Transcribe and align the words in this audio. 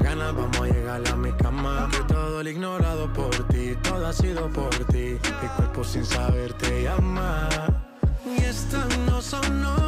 Ganas, 0.00 0.34
vamos 0.34 0.60
a 0.60 0.66
llegar 0.66 1.02
a 1.08 1.16
mi 1.16 1.32
cama. 1.32 1.88
Que 1.90 2.02
todo 2.12 2.40
el 2.40 2.48
ignorado 2.48 3.12
por 3.12 3.30
ti, 3.48 3.76
todo 3.82 4.06
ha 4.06 4.12
sido 4.12 4.48
por 4.50 4.70
ti. 4.86 5.18
Mi 5.42 5.48
cuerpo 5.56 5.84
sin 5.84 6.04
saber 6.04 6.52
te 6.54 6.84
llama. 6.84 7.48
Y 8.24 8.42
estas 8.42 8.98
no 8.98 9.20
son 9.20 9.64
horas 9.64 9.81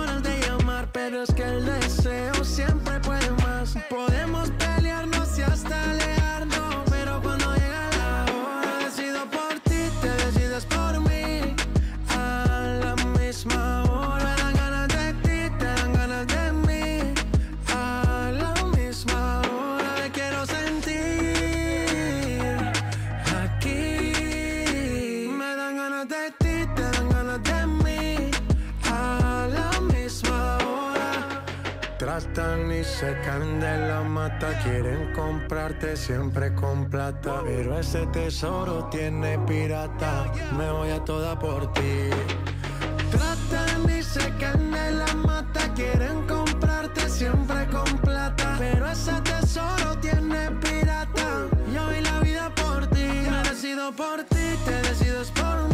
Tratan 32.35 32.73
y 32.73 32.83
se 32.83 33.17
caen 33.21 33.61
de 33.61 33.87
la 33.87 34.03
mata, 34.03 34.59
quieren 34.65 35.13
comprarte 35.13 35.97
siempre 35.97 36.53
con 36.53 36.91
plata. 36.91 37.43
Pero 37.45 37.79
ese 37.79 38.09
tesoro 38.09 38.89
tiene 38.91 39.39
pirata, 39.47 40.33
me 40.59 40.69
voy 40.69 40.91
a 40.91 41.05
toda 41.05 41.39
por 41.39 41.73
ti. 41.75 42.11
Tratan 43.13 43.89
y 43.89 44.03
se 44.03 44.33
caen 44.41 44.73
de 44.73 44.91
la 44.91 45.15
mata, 45.15 45.73
quieren 45.75 46.27
comprarte 46.27 47.09
siempre 47.09 47.69
con 47.69 47.99
plata. 47.99 48.57
Pero 48.59 48.91
ese 48.91 49.13
tesoro 49.21 49.97
tiene 50.01 50.51
pirata, 50.61 51.47
yo 51.73 51.85
doy 51.85 52.01
la 52.01 52.19
vida 52.19 52.51
por 52.57 52.89
ti. 52.89 53.07
Me 53.31 53.49
decido 53.49 53.93
por 53.93 54.25
ti, 54.25 54.59
te 54.65 54.83
decides 54.89 55.31
por 55.31 55.69
mí. 55.69 55.74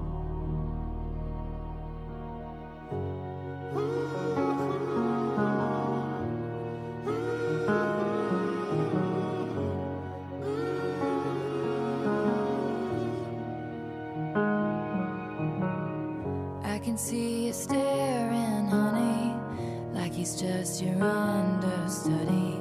He's 20.21 20.39
just 20.39 20.83
your 20.83 21.01
understudy, 21.01 22.59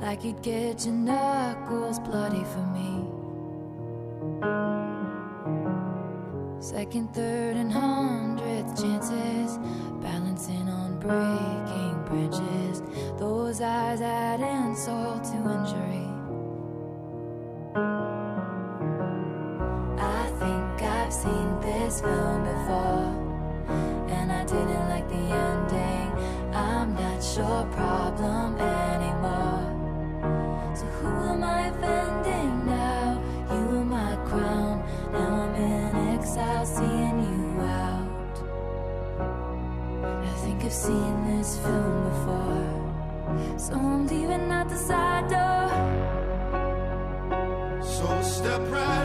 like 0.00 0.22
you'd 0.22 0.40
get 0.42 0.84
your 0.86 0.94
knuckles 0.94 1.98
bloody 1.98 2.44
for 2.52 2.64
me. 2.70 3.02
Second, 6.60 7.12
third, 7.12 7.56
and 7.56 7.72
hundredth 7.72 8.80
chances, 8.80 9.58
balancing 10.00 10.68
on 10.68 11.00
breaking 11.00 11.96
bridges. 12.06 12.80
Those 13.18 13.60
eyes 13.60 14.00
add 14.00 14.38
insult 14.38 15.24
to 15.24 15.36
injury. 15.56 16.06
I 19.98 20.26
think 20.38 20.82
I've 20.88 21.12
seen 21.12 21.60
this 21.60 22.00
film 22.00 22.44
before, 22.44 23.10
and 24.16 24.30
I 24.30 24.44
didn't 24.44 24.88
like 24.88 25.08
the 25.08 25.16
ending. 25.16 26.13
I'm 26.54 26.94
not 26.94 27.20
your 27.36 27.66
problem 27.72 28.56
anymore. 28.58 29.66
So 30.76 30.84
who 30.86 31.08
am 31.32 31.42
I 31.42 31.66
offending 31.68 32.66
now? 32.66 33.20
You 33.52 33.60
were 33.66 33.84
my 33.84 34.16
crown. 34.24 34.84
Now 35.12 35.42
I'm 35.42 35.54
in 35.56 35.96
exile, 36.14 36.64
seeing 36.64 37.18
you 37.28 37.60
out. 37.62 38.36
I 40.22 40.34
think 40.42 40.64
I've 40.64 40.72
seen 40.72 41.36
this 41.36 41.58
film 41.58 42.04
before. 42.08 43.58
So 43.58 43.74
I'm 43.74 44.06
leaving 44.06 44.50
out 44.52 44.68
the 44.68 44.76
side 44.76 45.28
door. 45.28 45.70
So 47.82 48.22
step 48.22 48.60
right. 48.70 49.03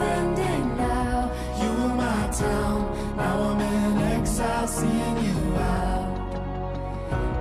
defending 0.00 0.76
now. 0.76 1.30
You 1.60 1.68
were 1.78 1.94
my 1.94 2.28
town, 2.32 3.16
now 3.16 3.42
I'm 3.50 3.60
in 3.60 3.98
exile, 4.16 4.66
seeing 4.66 5.16
you 5.26 5.56
out. 5.56 6.08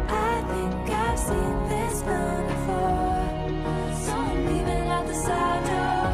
I 0.09 0.41
think 0.51 0.89
I've 0.89 1.19
seen 1.19 1.55
this 1.69 2.01
done 2.01 2.47
before, 2.53 3.27
so 4.03 4.11
I'm 4.11 4.45
leaving 4.47 4.87
out 4.95 5.05
the 5.07 5.13
side 5.13 5.63
door. 5.71 6.11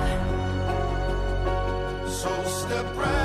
So 2.10 2.32
step 2.44 2.98
right. 2.98 3.25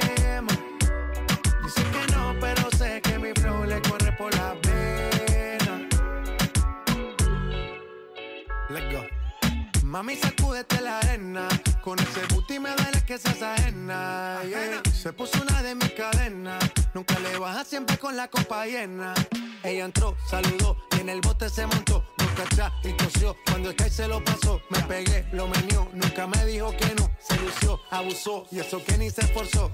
Mami, 10.01 10.15
sacúdete 10.15 10.81
la 10.81 10.97
arena. 10.97 11.47
Con 11.83 11.99
ese 11.99 12.25
booty 12.33 12.57
me 12.57 12.71
duele 12.71 13.05
que 13.05 13.19
seas 13.19 13.39
ajena. 13.39 14.39
yeah. 14.49 14.81
Se 14.91 15.13
puso 15.13 15.39
una 15.39 15.61
de 15.61 15.75
mis 15.75 15.91
cadenas. 15.91 16.59
Nunca 16.95 17.19
le 17.19 17.37
baja 17.37 17.63
siempre 17.63 17.99
con 17.99 18.17
la 18.17 18.27
copa 18.27 18.65
llena. 18.65 19.13
Ella 19.61 19.85
entró, 19.85 20.17
saludó 20.27 20.75
y 20.97 21.01
en 21.01 21.09
el 21.09 21.21
bote 21.21 21.51
se 21.51 21.67
montó. 21.67 22.03
Nunca 22.17 22.41
atrás 22.41 22.73
y 22.83 22.93
tosió. 22.93 23.37
Cuando 23.45 23.69
el 23.69 23.91
se 23.91 24.07
lo 24.07 24.23
pasó, 24.23 24.59
me 24.71 24.79
pegué, 24.85 25.23
lo 25.33 25.47
menió. 25.47 25.87
Nunca 25.93 26.25
me 26.25 26.47
dijo 26.47 26.75
que 26.75 26.95
no. 26.95 27.11
Se 27.19 27.39
lució, 27.39 27.79
abusó 27.91 28.47
y 28.49 28.57
eso 28.57 28.83
que 28.83 28.97
ni 28.97 29.11
se 29.11 29.21
esforzó. 29.21 29.69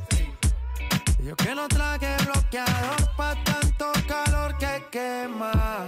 Yo 1.23 1.37
que 1.37 1.55
no 1.55 1.69
traje 1.69 2.17
bloqueador 2.25 3.15
pa' 3.15 3.41
tanto 3.45 3.93
calor 4.05 4.57
que 4.57 4.83
quema. 4.91 5.85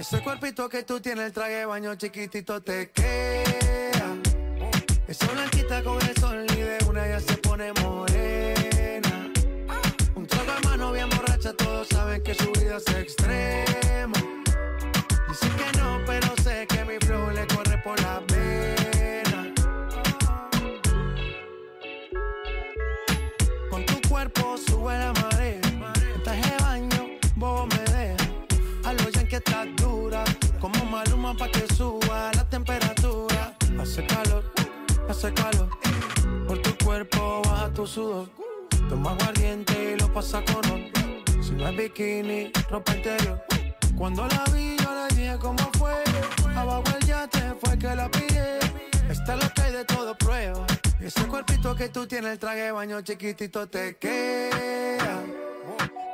Ese 0.00 0.22
cuerpito 0.22 0.66
que 0.66 0.82
tú 0.82 0.98
tienes, 0.98 1.26
el 1.26 1.32
traje 1.32 1.56
de 1.56 1.66
baño 1.66 1.94
chiquitito 1.94 2.62
te 2.62 2.90
queda. 2.90 4.16
Esa 5.06 5.26
blanquita 5.26 5.82
con 5.84 6.00
el 6.00 6.16
sol 6.16 6.46
y 6.54 6.56
de 6.56 6.78
una 6.88 7.06
ya 7.06 7.20
se 7.20 7.36
pone 7.36 7.70
morena. 7.82 9.30
Un 10.14 10.26
trago 10.26 10.52
de 10.54 10.60
mano 10.66 10.92
bien 10.92 11.10
borracha, 11.10 11.52
todos 11.52 11.86
saben 11.88 12.22
que 12.22 12.32
su 12.32 12.50
vida 12.52 12.78
es 12.78 12.94
extrema. 12.94 14.19
Hace 34.00 34.14
calor, 34.14 34.44
hace 35.10 35.34
calor. 35.34 35.68
Por 36.48 36.58
tu 36.62 36.84
cuerpo 36.84 37.42
baja 37.44 37.70
tu 37.74 37.86
sudor. 37.86 38.28
Toma 38.88 39.10
aguardiente 39.10 39.92
y 39.92 40.00
lo 40.00 40.10
pasa 40.10 40.42
con 40.42 40.62
ron. 40.62 40.90
Si 41.42 41.50
no 41.52 41.68
es 41.68 41.76
bikini, 41.76 42.50
ropa 42.70 42.96
interior. 42.96 43.44
Cuando 43.98 44.26
la 44.26 44.42
vi, 44.54 44.74
yo 44.78 44.94
le 44.94 45.14
dije 45.14 45.36
cómo 45.38 45.58
fue. 45.76 45.92
Abajo 46.56 46.84
el 46.98 47.06
yate 47.06 47.54
fue 47.62 47.78
que 47.78 47.94
la 47.94 48.10
pillé. 48.10 48.58
Está 49.10 49.36
lo 49.36 49.52
que 49.52 49.60
hay 49.60 49.72
de 49.72 49.84
todo 49.84 50.16
prueba. 50.16 50.66
Ese 50.98 51.26
cuerpito 51.26 51.74
que 51.74 51.90
tú 51.90 52.06
tienes, 52.06 52.32
el 52.32 52.38
traje 52.38 52.72
baño 52.72 53.02
chiquitito 53.02 53.68
te 53.68 53.96
queda. 53.98 55.22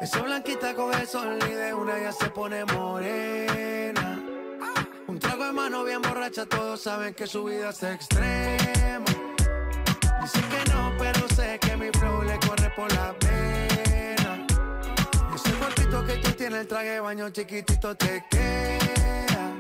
Esa 0.01 0.23
blanquita 0.23 0.75
coge 0.75 1.03
el 1.03 1.07
sol 1.07 1.39
y 1.49 1.55
de 1.55 1.73
una 1.73 2.01
ya 2.01 2.11
se 2.11 2.31
pone 2.31 2.65
morena. 2.65 4.26
Un 5.17 5.21
trago 5.21 5.47
de 5.47 5.53
mano 5.53 5.83
bien 5.83 6.03
borracha, 6.03 6.45
todos 6.45 6.83
saben 6.83 7.15
que 7.15 7.27
su 7.27 7.43
vida 7.45 7.71
es 7.71 7.83
extrema. 7.83 9.07
Dicen 10.21 10.43
que 10.51 10.71
no, 10.71 10.93
pero 10.99 11.27
sé 11.35 11.59
que 11.59 11.75
mi 11.75 11.89
flow 11.99 12.23
le 12.23 12.39
corre 12.47 12.69
por 12.77 12.93
la 12.93 13.15
pena. 13.19 14.47
Ese 15.35 15.53
cuerpito 15.53 16.05
que 16.05 16.17
tú 16.19 16.33
tienes, 16.33 16.61
el 16.61 16.67
traje 16.67 16.91
de 16.91 17.01
baño 17.01 17.31
chiquitito 17.31 17.95
te 17.95 18.23
queda. 18.31 19.57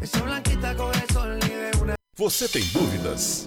Esa 0.00 0.22
blanquita 0.22 0.74
coge 0.74 1.04
el 1.04 1.14
sol 1.14 1.38
y 1.40 1.48
de 1.48 1.70
una. 1.80 1.94
Você 2.16 2.48
tem 2.48 2.64
dúvidas? 2.72 3.46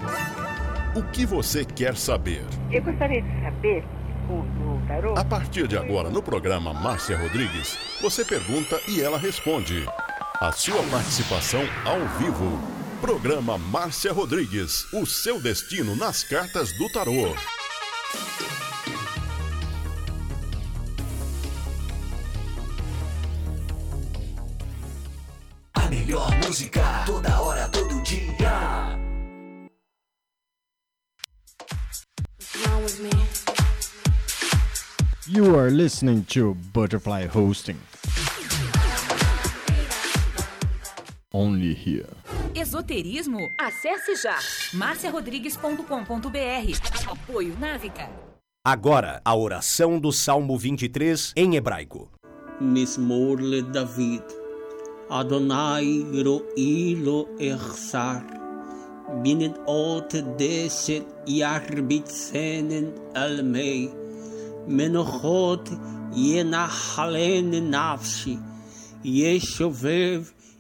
O 0.96 1.04
que 1.12 1.26
você 1.26 1.66
quer 1.66 1.98
saber? 1.98 2.46
Eu 2.72 2.82
gostaria 2.82 3.22
de 3.22 3.42
saber, 3.42 3.84
segundo 4.22 4.78
o 4.78 4.88
tarô, 4.88 5.14
A 5.18 5.26
partir 5.26 5.68
de 5.68 5.78
agora, 5.78 6.10
no 6.10 6.24
programa 6.24 6.74
Márcia 6.74 7.18
Rodrigues, 7.18 7.78
você 8.02 8.24
pergunta 8.24 8.80
e 8.88 9.02
ela 9.02 9.18
responde. 9.18 9.86
A 10.40 10.52
sua 10.52 10.84
participação 10.92 11.64
ao 11.84 12.00
vivo. 12.20 12.62
Programa 13.02 13.58
Márcia 13.58 14.14
Rodrigues, 14.14 14.86
o 14.94 15.04
seu 15.04 15.42
destino 15.42 15.96
nas 15.96 16.24
cartas 16.24 16.72
do 16.78 16.88
tarô. 16.92 17.36
A 25.74 25.90
melhor 25.90 26.30
música, 26.46 26.84
toda 27.08 27.42
hora, 27.42 27.68
todo 27.70 28.00
dia. 28.04 28.96
You 35.28 35.60
are 35.60 35.72
listening 35.72 36.26
to 36.26 36.54
Butterfly 36.72 37.26
Hosting. 37.26 37.97
Only 41.40 41.74
Here. 41.74 42.10
Esoterismo? 42.56 43.52
Acesse 43.60 44.16
já 44.16 44.40
marciarodrigues.com.br. 44.74 47.12
Apoio 47.12 47.56
Návica. 47.60 48.10
Agora, 48.66 49.22
a 49.24 49.36
oração 49.36 50.00
do 50.00 50.12
Salmo 50.12 50.58
23 50.58 51.34
em 51.36 51.56
hebraico. 51.56 52.10
Mismorle 52.60 53.62
David. 53.62 54.24
Adonai 55.12 56.04
roilo 56.26 57.30
echsar. 57.38 58.26
Binet 59.22 59.54
ot 59.68 60.20
deset 60.40 61.06
yarbitzenen 61.28 62.96
almei. 63.14 63.94
Menochot 64.68 65.70
yenachalen 66.16 67.70
nafshi. 67.70 68.40
Yeshuveh 69.06 70.26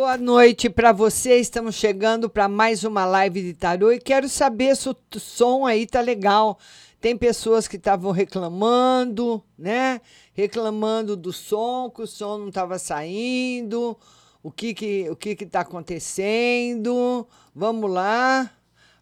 Boa 0.00 0.16
noite 0.16 0.70
para 0.70 0.92
você. 0.92 1.36
Estamos 1.36 1.74
chegando 1.74 2.30
para 2.30 2.48
mais 2.48 2.84
uma 2.84 3.04
live 3.04 3.42
de 3.42 3.52
tarô 3.52 3.92
e 3.92 4.00
quero 4.00 4.30
saber 4.30 4.74
se 4.74 4.88
o 4.88 4.96
som 5.18 5.66
aí 5.66 5.86
tá 5.86 6.00
legal. 6.00 6.58
Tem 6.98 7.14
pessoas 7.14 7.68
que 7.68 7.76
estavam 7.76 8.10
reclamando, 8.10 9.44
né? 9.58 10.00
Reclamando 10.32 11.14
do 11.18 11.34
som, 11.34 11.90
que 11.90 12.00
o 12.00 12.06
som 12.06 12.38
não 12.38 12.48
estava 12.48 12.78
saindo. 12.78 13.94
O 14.42 14.50
que 14.50 14.72
que 14.72 15.10
o 15.10 15.14
que 15.14 15.36
que 15.36 15.44
tá 15.44 15.60
acontecendo? 15.60 17.28
Vamos 17.54 17.90
lá. 17.90 18.50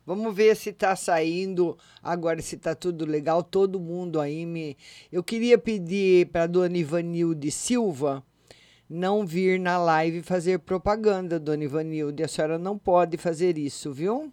Vamos 0.05 0.35
ver 0.35 0.57
se 0.57 0.71
está 0.71 0.97
saindo 0.97 1.79
agora, 2.03 2.43
se 2.43 2.57
está 2.57 2.75
tudo 2.75 3.07
legal. 3.07 3.45
Todo 3.45 3.79
mundo 3.79 4.21
aí 4.21 4.45
me. 4.45 4.77
Eu 5.13 5.23
queria 5.23 5.59
pedir 5.59 6.27
para 6.33 6.49
dona 6.49 6.77
Ivanilde 6.77 7.53
Silva 7.53 8.25
não 8.89 9.27
vir 9.27 9.61
na 9.61 9.77
live 9.79 10.23
fazer 10.23 10.61
propaganda, 10.61 11.39
dona 11.39 11.65
Ivanilde. 11.65 12.23
A 12.23 12.29
senhora 12.29 12.59
não 12.59 12.79
pode 12.79 13.17
fazer 13.17 13.59
isso, 13.59 13.93
viu? 13.93 14.33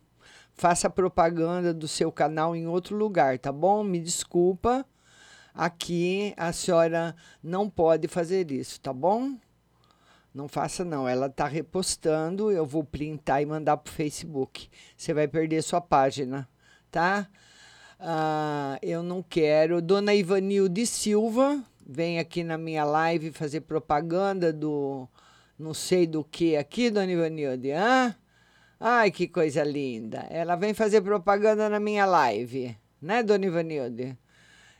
Faça 0.53 0.89
propaganda 0.89 1.73
do 1.73 1.87
seu 1.87 2.11
canal 2.11 2.55
em 2.55 2.65
outro 2.65 2.95
lugar, 2.95 3.37
tá 3.37 3.51
bom? 3.51 3.83
Me 3.83 3.99
desculpa. 3.99 4.85
Aqui 5.53 6.33
a 6.37 6.53
senhora 6.53 7.15
não 7.43 7.69
pode 7.69 8.07
fazer 8.07 8.51
isso, 8.51 8.79
tá 8.79 8.93
bom? 8.93 9.35
Não 10.33 10.49
faça 10.49 10.83
não, 10.83 11.07
ela 11.07 11.29
tá 11.29 11.47
repostando, 11.47 12.51
eu 12.51 12.65
vou 12.65 12.83
printar 12.83 13.41
e 13.41 13.45
mandar 13.45 13.77
pro 13.77 13.91
Facebook. 13.91 14.69
Você 14.97 15.13
vai 15.13 15.29
perder 15.29 15.61
sua 15.61 15.79
página, 15.79 16.47
tá? 16.91 17.29
Ah, 17.97 18.77
eu 18.81 19.01
não 19.01 19.23
quero. 19.23 19.81
Dona 19.81 20.13
Ivanilde 20.13 20.85
Silva, 20.85 21.63
vem 21.85 22.17
aqui 22.17 22.43
na 22.43 22.57
minha 22.57 22.83
live 22.83 23.31
fazer 23.31 23.61
propaganda 23.61 24.51
do 24.51 25.07
não 25.57 25.73
sei 25.73 26.07
do 26.07 26.23
que 26.23 26.57
aqui, 26.57 26.89
Dona 26.89 27.11
Ivanilde, 27.11 27.71
hã? 27.71 28.15
Ai, 28.79 29.11
que 29.11 29.27
coisa 29.27 29.63
linda. 29.63 30.25
Ela 30.29 30.55
vem 30.55 30.73
fazer 30.73 31.01
propaganda 31.01 31.69
na 31.69 31.79
minha 31.79 32.05
live, 32.05 32.75
né, 33.01 33.23
Dona 33.23 33.45
Ivanilde? 33.45 34.17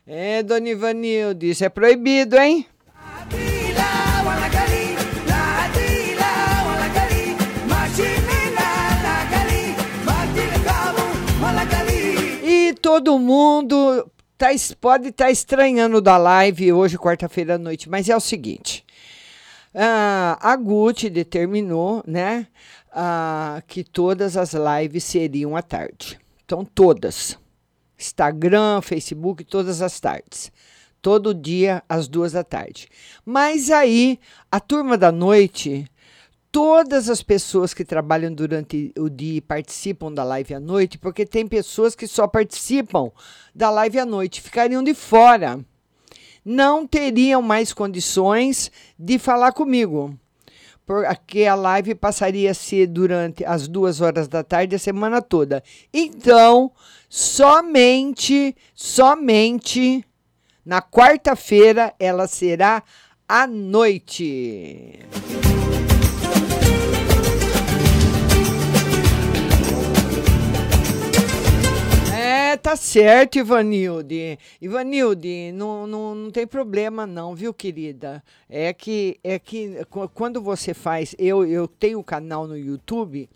É, 0.06 0.42
Dona 0.42 0.68
Ivanilde, 0.68 1.50
isso 1.50 1.64
é 1.64 1.68
proibido, 1.68 2.36
hein? 2.36 2.66
E 12.42 12.74
todo 12.74 13.18
mundo 13.18 14.10
tá, 14.38 14.48
pode 14.80 15.08
estar 15.08 15.30
estranhando 15.30 16.00
da 16.00 16.16
live 16.16 16.72
hoje, 16.72 16.98
quarta-feira 16.98 17.54
à 17.54 17.58
noite, 17.58 17.88
mas 17.88 18.08
é 18.08 18.16
o 18.16 18.20
seguinte. 18.20 18.84
ah, 19.74 20.38
a 20.40 20.56
Gucci 20.56 21.10
determinou, 21.10 22.02
né, 22.06 22.46
ah, 22.92 23.62
que 23.66 23.84
todas 23.84 24.36
as 24.36 24.52
lives 24.54 25.04
seriam 25.04 25.56
à 25.56 25.62
tarde. 25.62 26.18
Então, 26.44 26.64
todas. 26.64 27.38
Instagram, 27.98 28.80
Facebook, 28.82 29.44
todas 29.44 29.82
as 29.82 29.98
tardes. 30.00 30.52
todo 31.00 31.32
dia 31.32 31.84
às 31.88 32.08
duas 32.08 32.32
da 32.32 32.42
tarde. 32.42 32.88
Mas 33.24 33.70
aí, 33.70 34.18
a 34.50 34.58
turma 34.58 34.98
da 34.98 35.12
noite, 35.12 35.86
todas 36.56 37.10
as 37.10 37.22
pessoas 37.22 37.74
que 37.74 37.84
trabalham 37.84 38.32
durante 38.32 38.90
o 38.96 39.10
dia 39.10 39.36
e 39.36 39.40
participam 39.42 40.10
da 40.10 40.24
live 40.24 40.54
à 40.54 40.58
noite, 40.58 40.96
porque 40.96 41.26
tem 41.26 41.46
pessoas 41.46 41.94
que 41.94 42.06
só 42.06 42.26
participam 42.26 43.10
da 43.54 43.68
live 43.68 43.98
à 43.98 44.06
noite, 44.06 44.40
ficariam 44.40 44.82
de 44.82 44.94
fora. 44.94 45.60
Não 46.42 46.86
teriam 46.86 47.42
mais 47.42 47.74
condições 47.74 48.72
de 48.98 49.18
falar 49.18 49.52
comigo 49.52 50.18
porque 50.86 51.44
a 51.44 51.54
live 51.54 51.94
passaria 51.94 52.52
a 52.52 52.54
ser 52.54 52.86
durante 52.86 53.44
as 53.44 53.68
duas 53.68 54.00
horas 54.00 54.26
da 54.26 54.42
tarde 54.42 54.76
a 54.76 54.78
semana 54.78 55.20
toda. 55.20 55.62
Então, 55.92 56.72
somente, 57.06 58.56
somente 58.74 60.02
na 60.64 60.80
quarta-feira 60.80 61.92
ela 61.98 62.26
será 62.26 62.82
à 63.28 63.46
noite. 63.46 65.00
Tá 72.62 72.76
certo, 72.76 73.38
Ivanilde. 73.38 74.38
Ivanilde, 74.60 75.52
não, 75.52 75.86
não, 75.86 76.14
não 76.14 76.30
tem 76.30 76.46
problema 76.46 77.06
não, 77.06 77.34
viu, 77.34 77.52
querida? 77.52 78.22
É 78.48 78.72
que 78.72 79.18
é 79.22 79.38
que 79.38 79.78
quando 80.14 80.40
você 80.40 80.72
faz, 80.74 81.14
eu 81.18 81.44
eu 81.44 81.68
tenho 81.68 81.98
um 81.98 82.02
canal 82.02 82.46
no 82.46 82.56
YouTube, 82.56 83.28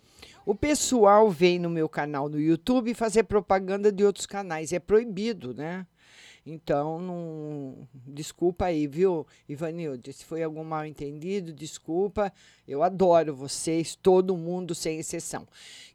o 0.45 0.55
pessoal 0.55 1.29
vem 1.29 1.59
no 1.59 1.69
meu 1.69 1.87
canal 1.87 2.27
no 2.29 2.39
YouTube 2.39 2.93
fazer 2.93 3.23
propaganda 3.23 3.91
de 3.91 4.03
outros 4.03 4.25
canais, 4.25 4.73
é 4.73 4.79
proibido, 4.79 5.53
né? 5.53 5.85
Então, 6.45 7.87
desculpa 7.93 8.65
aí, 8.65 8.87
viu, 8.87 9.27
Ivanilde? 9.47 10.11
Se 10.11 10.25
foi 10.25 10.41
algum 10.41 10.63
mal 10.63 10.85
entendido, 10.85 11.53
desculpa. 11.53 12.33
Eu 12.67 12.81
adoro 12.81 13.35
vocês, 13.35 13.95
todo 13.95 14.35
mundo, 14.35 14.73
sem 14.73 14.97
exceção. 14.97 15.47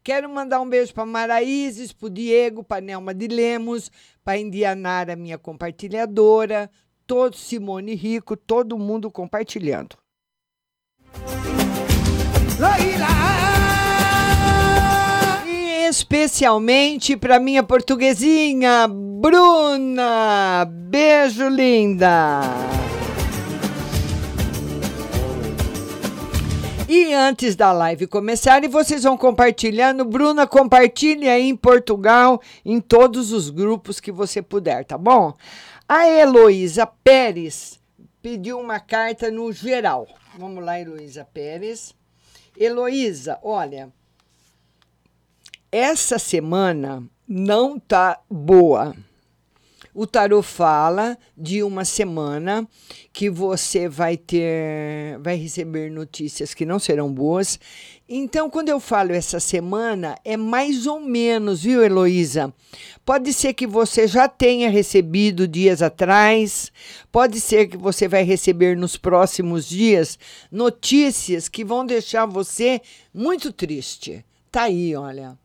Quero 0.04 0.28
mandar 0.28 0.60
um 0.60 0.68
beijo 0.68 0.94
para 0.94 1.04
Maraízes, 1.04 1.92
para 1.92 2.10
Diego, 2.10 2.62
para 2.62 2.80
Nelma 2.80 3.12
de 3.12 3.26
Lemos, 3.26 3.90
para 4.22 4.38
Indianara, 4.38 5.16
minha 5.16 5.36
compartilhadora, 5.36 6.70
todo 7.06 7.36
Simone 7.36 7.94
Rico, 7.94 8.36
todo 8.36 8.78
mundo 8.78 9.10
compartilhando. 9.10 9.96
E 12.58 13.45
especialmente 16.06 17.16
para 17.16 17.40
minha 17.40 17.64
portuguesinha, 17.64 18.86
Bruna. 18.86 20.64
Beijo, 20.64 21.48
linda. 21.48 22.42
E 26.88 27.12
antes 27.12 27.56
da 27.56 27.72
live 27.72 28.06
começar, 28.06 28.62
e 28.62 28.68
vocês 28.68 29.02
vão 29.02 29.16
compartilhando, 29.16 30.04
Bruna, 30.04 30.46
compartilhe 30.46 31.28
aí 31.28 31.48
em 31.48 31.56
Portugal, 31.56 32.40
em 32.64 32.80
todos 32.80 33.32
os 33.32 33.50
grupos 33.50 33.98
que 33.98 34.12
você 34.12 34.40
puder, 34.40 34.84
tá 34.84 34.96
bom? 34.96 35.34
A 35.88 36.06
Heloísa 36.08 36.86
Pérez 36.86 37.80
pediu 38.22 38.60
uma 38.60 38.78
carta 38.78 39.28
no 39.28 39.52
geral. 39.52 40.06
Vamos 40.38 40.64
lá, 40.64 40.80
Heloísa 40.80 41.24
Pérez. 41.24 41.96
Heloísa, 42.56 43.40
olha, 43.42 43.92
essa 45.76 46.18
semana 46.18 47.02
não 47.28 47.78
tá 47.78 48.18
boa. 48.30 48.96
O 49.92 50.06
tarô 50.06 50.42
fala 50.42 51.18
de 51.36 51.62
uma 51.62 51.84
semana 51.84 52.66
que 53.12 53.28
você 53.28 53.86
vai 53.86 54.16
ter, 54.16 55.18
vai 55.20 55.36
receber 55.36 55.90
notícias 55.90 56.54
que 56.54 56.64
não 56.64 56.78
serão 56.78 57.12
boas. 57.12 57.60
Então, 58.08 58.48
quando 58.48 58.70
eu 58.70 58.80
falo 58.80 59.12
essa 59.12 59.38
semana, 59.38 60.18
é 60.24 60.34
mais 60.34 60.86
ou 60.86 60.98
menos, 60.98 61.62
viu, 61.62 61.82
Heloísa? 61.82 62.52
Pode 63.04 63.32
ser 63.34 63.52
que 63.52 63.66
você 63.66 64.06
já 64.06 64.28
tenha 64.28 64.70
recebido 64.70 65.46
dias 65.46 65.82
atrás, 65.82 66.72
pode 67.12 67.38
ser 67.38 67.68
que 67.68 67.76
você 67.76 68.08
vai 68.08 68.22
receber 68.22 68.78
nos 68.78 68.96
próximos 68.96 69.66
dias 69.68 70.18
notícias 70.50 71.50
que 71.50 71.64
vão 71.64 71.84
deixar 71.84 72.24
você 72.24 72.80
muito 73.12 73.52
triste. 73.52 74.24
Tá 74.50 74.62
aí, 74.62 74.96
olha. 74.96 75.38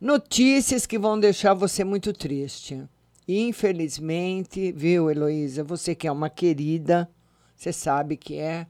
Notícias 0.00 0.86
que 0.86 0.98
vão 0.98 1.20
deixar 1.20 1.52
você 1.52 1.84
muito 1.84 2.12
triste. 2.12 2.82
Infelizmente, 3.28 4.72
viu, 4.72 5.10
Heloísa? 5.10 5.62
Você 5.62 5.94
que 5.94 6.08
é 6.08 6.12
uma 6.12 6.30
querida, 6.30 7.08
você 7.54 7.72
sabe 7.72 8.16
que 8.16 8.36
é. 8.36 8.66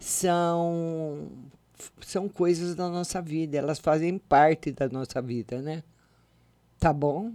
São, 0.00 1.28
são 2.00 2.28
coisas 2.28 2.74
da 2.74 2.88
nossa 2.88 3.20
vida, 3.20 3.58
elas 3.58 3.78
fazem 3.78 4.16
parte 4.18 4.72
da 4.72 4.88
nossa 4.88 5.20
vida, 5.20 5.60
né? 5.60 5.82
Tá 6.80 6.92
bom? 6.92 7.32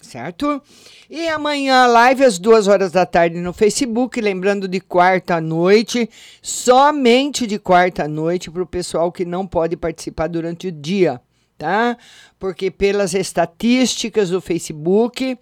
Certo? 0.00 0.62
E 1.10 1.28
amanhã, 1.28 1.86
live 1.86 2.24
às 2.24 2.38
duas 2.38 2.66
horas 2.66 2.90
da 2.90 3.04
tarde 3.04 3.36
no 3.36 3.52
Facebook. 3.52 4.18
Lembrando 4.18 4.66
de 4.66 4.80
quarta 4.80 5.36
à 5.36 5.40
noite, 5.42 6.08
somente 6.40 7.46
de 7.46 7.58
quarta 7.58 8.04
à 8.04 8.08
noite, 8.08 8.50
para 8.50 8.62
o 8.62 8.66
pessoal 8.66 9.12
que 9.12 9.26
não 9.26 9.46
pode 9.46 9.76
participar 9.76 10.26
durante 10.28 10.68
o 10.68 10.72
dia, 10.72 11.20
tá? 11.60 11.98
Porque 12.38 12.70
pelas 12.70 13.12
estatísticas 13.12 14.30
do 14.30 14.40
Facebook 14.40 15.38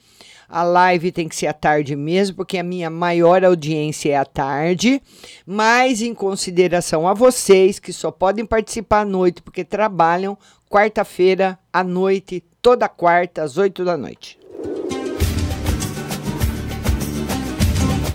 a 0.48 0.62
live 0.64 1.12
tem 1.12 1.28
que 1.28 1.36
ser 1.36 1.46
à 1.46 1.52
tarde 1.52 1.94
mesmo, 1.94 2.36
porque 2.36 2.58
a 2.58 2.62
minha 2.62 2.90
maior 2.90 3.44
audiência 3.44 4.12
é 4.12 4.16
à 4.16 4.24
tarde. 4.24 5.00
Mas 5.46 6.02
em 6.02 6.12
consideração 6.12 7.06
a 7.06 7.14
vocês 7.14 7.78
que 7.78 7.92
só 7.92 8.10
podem 8.10 8.44
participar 8.44 9.02
à 9.02 9.04
noite 9.04 9.42
porque 9.42 9.62
trabalham, 9.62 10.36
quarta-feira 10.68 11.56
à 11.72 11.84
noite, 11.84 12.42
toda 12.60 12.88
quarta, 12.88 13.42
às 13.42 13.58
oito 13.58 13.84
da 13.84 13.96
noite. 13.96 14.38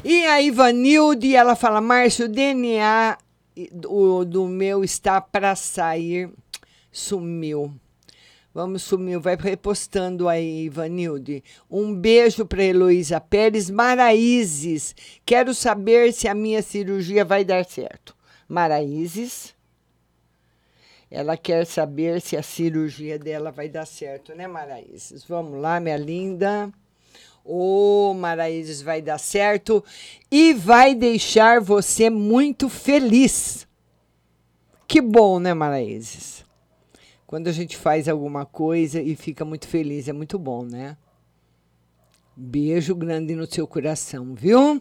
E 0.03 0.25
a 0.25 0.41
Ivanilde, 0.41 1.35
ela 1.35 1.55
fala: 1.55 1.79
Márcio, 1.79 2.25
o 2.25 2.29
DNA 2.29 3.17
do, 3.71 4.25
do 4.25 4.47
meu 4.47 4.83
está 4.83 5.21
para 5.21 5.55
sair, 5.55 6.29
sumiu. 6.91 7.73
Vamos 8.53 8.83
sumir, 8.83 9.17
vai 9.17 9.35
repostando 9.35 10.29
aí, 10.29 10.65
Ivanilde. 10.65 11.43
Um 11.69 11.95
beijo 11.95 12.45
para 12.45 12.63
Heloísa 12.63 13.19
Pérez. 13.19 13.67
Maraízes, 13.67 14.95
quero 15.25 15.55
saber 15.55 16.13
se 16.13 16.27
a 16.27 16.35
minha 16.35 16.61
cirurgia 16.61 17.25
vai 17.25 17.43
dar 17.43 17.65
certo. 17.65 18.15
Maraízes, 18.47 19.55
ela 21.09 21.35
quer 21.35 21.65
saber 21.65 22.21
se 22.21 22.37
a 22.37 22.43
cirurgia 22.43 23.17
dela 23.17 23.51
vai 23.51 23.67
dar 23.67 23.87
certo, 23.87 24.35
né, 24.35 24.45
Maraízes? 24.45 25.23
Vamos 25.23 25.59
lá, 25.59 25.79
minha 25.79 25.97
linda. 25.97 26.71
Ô, 27.43 28.11
oh, 28.11 28.13
Maraízes, 28.13 28.83
vai 28.83 29.01
dar 29.01 29.17
certo 29.17 29.83
e 30.29 30.53
vai 30.53 30.93
deixar 30.93 31.59
você 31.59 32.07
muito 32.07 32.69
feliz. 32.69 33.67
Que 34.87 35.01
bom, 35.01 35.39
né, 35.39 35.55
Maraízes? 35.55 36.42
Quando 37.34 37.48
a 37.48 37.52
gente 37.52 37.76
faz 37.76 38.08
alguma 38.08 38.46
coisa 38.46 39.02
e 39.02 39.15
fica 39.15 39.43
muito 39.43 39.67
feliz, 39.67 40.08
é 40.08 40.13
muito 40.13 40.38
bom, 40.38 40.63
né? 40.63 40.96
Beijo 42.38 42.93
grande 42.93 43.34
no 43.34 43.52
seu 43.52 43.65
coração, 43.65 44.36
viu? 44.36 44.80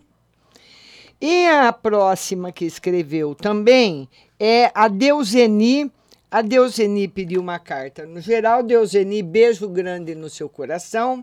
E 1.18 1.46
a 1.46 1.72
próxima 1.72 2.52
que 2.52 2.66
escreveu 2.66 3.34
também 3.34 4.06
é 4.38 4.70
a 4.74 4.86
Deuseni. 4.86 5.90
A 6.30 6.42
Deuseni 6.42 7.08
pediu 7.08 7.40
uma 7.40 7.58
carta. 7.58 8.04
No 8.04 8.20
geral, 8.20 8.62
Deuseni, 8.62 9.22
beijo 9.22 9.66
grande 9.66 10.14
no 10.14 10.28
seu 10.28 10.46
coração. 10.46 11.22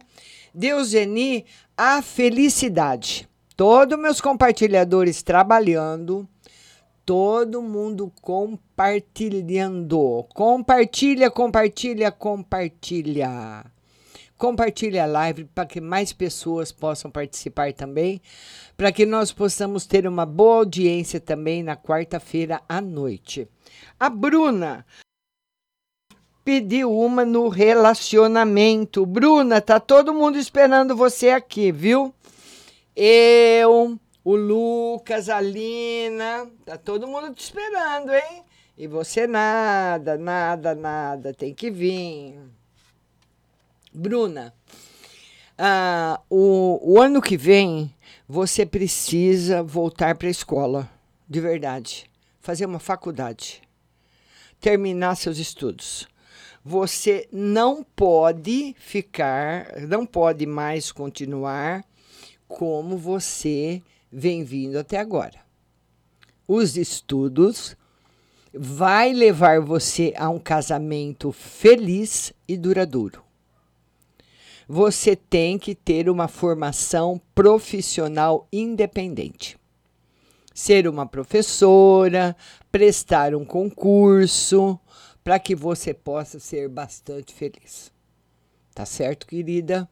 Deuseni, 0.52 1.46
a 1.78 2.02
felicidade. 2.02 3.30
Todos 3.56 4.00
meus 4.00 4.20
compartilhadores 4.20 5.22
trabalhando 5.22 6.28
todo 7.10 7.60
mundo 7.60 8.14
compartilhando. 8.22 10.28
Compartilha, 10.32 11.32
compartilha, 11.32 12.12
compartilha. 12.12 13.66
Compartilha 14.38 15.06
a 15.06 15.08
live 15.08 15.46
para 15.46 15.66
que 15.66 15.82
mais 15.82 16.14
pessoas 16.14 16.72
possam 16.72 17.10
participar 17.10 17.74
também, 17.74 18.22
para 18.78 18.92
que 18.92 19.08
nós 19.08 19.32
possamos 19.32 19.88
ter 19.88 20.06
uma 20.06 20.24
boa 20.24 20.58
audiência 20.58 21.20
também 21.20 21.64
na 21.64 21.76
quarta-feira 21.76 22.62
à 22.70 22.80
noite. 22.80 23.48
A 24.00 24.08
Bruna 24.08 24.86
pediu 26.46 26.96
uma 26.96 27.26
no 27.26 27.48
relacionamento. 27.48 29.04
Bruna, 29.04 29.60
tá 29.60 29.80
todo 29.80 30.14
mundo 30.14 30.38
esperando 30.38 30.96
você 30.96 31.32
aqui, 31.32 31.72
viu? 31.72 32.14
Eu 32.96 33.98
o 34.30 34.36
Lucas, 34.36 35.28
a 35.28 35.42
Lina, 35.42 36.48
tá 36.64 36.78
todo 36.78 37.08
mundo 37.08 37.34
te 37.34 37.46
esperando, 37.46 38.14
hein? 38.14 38.44
E 38.78 38.86
você 38.86 39.26
nada, 39.26 40.20
nada, 40.20 40.76
nada, 40.76 41.34
tem 41.34 41.52
que 41.52 41.72
vir. 41.72 42.40
Bruna, 43.92 44.54
ah, 45.58 46.22
o, 46.30 46.80
o 46.80 47.02
ano 47.02 47.24
que 47.24 47.36
vem 47.36 47.92
você 48.28 48.68
precisa 48.68 49.64
voltar 49.64 50.14
para 50.14 50.28
a 50.28 50.32
escola, 50.32 50.88
de 51.28 51.42
verdade, 51.42 52.08
fazer 52.40 52.68
uma 52.68 52.78
faculdade, 52.78 53.64
terminar 54.62 55.16
seus 55.16 55.40
estudos. 55.40 56.08
Você 56.64 57.28
não 57.32 57.84
pode 57.84 58.76
ficar, 58.78 59.76
não 59.88 60.06
pode 60.06 60.46
mais 60.46 60.92
continuar 60.92 61.84
como 62.48 62.96
você 62.96 63.82
vem 64.12 64.44
vindo 64.44 64.78
até 64.78 64.98
agora. 64.98 65.40
Os 66.48 66.78
estudos 66.78 67.76
vai 68.54 69.14
levar 69.14 69.62
você 69.62 70.14
a 70.18 70.30
um 70.30 70.40
casamento 70.40 71.32
feliz 71.32 72.34
e 72.48 72.58
duradouro. 72.58 73.24
Você 74.68 75.16
tem 75.16 75.58
que 75.58 75.74
ter 75.74 76.10
uma 76.10 76.28
formação 76.28 77.20
profissional 77.34 78.48
independente. 78.52 79.58
Ser 80.54 80.88
uma 80.88 81.06
professora, 81.06 82.36
prestar 82.72 83.34
um 83.34 83.46
concurso, 83.46 84.80
para 85.24 85.40
que 85.40 85.56
você 85.56 85.94
possa 85.94 86.40
ser 86.40 86.68
bastante 86.70 87.34
feliz. 87.34 87.92
Tá 88.74 88.86
certo, 88.86 89.26
querida? 89.26 89.90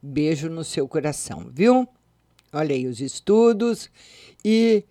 Beijo 0.00 0.48
no 0.48 0.64
seu 0.64 0.86
coração, 0.86 1.50
viu? 1.52 1.88
Olha 2.52 2.74
aí 2.74 2.86
os 2.86 3.00
estudos 3.00 3.90
e 4.44 4.84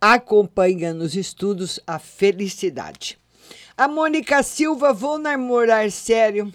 acompanha 0.00 0.92
nos 0.92 1.16
estudos 1.16 1.80
a 1.86 1.98
felicidade. 1.98 3.18
A 3.76 3.88
Mônica 3.88 4.42
Silva, 4.42 4.92
vou 4.92 5.18
namorar 5.18 5.90
sério. 5.90 6.52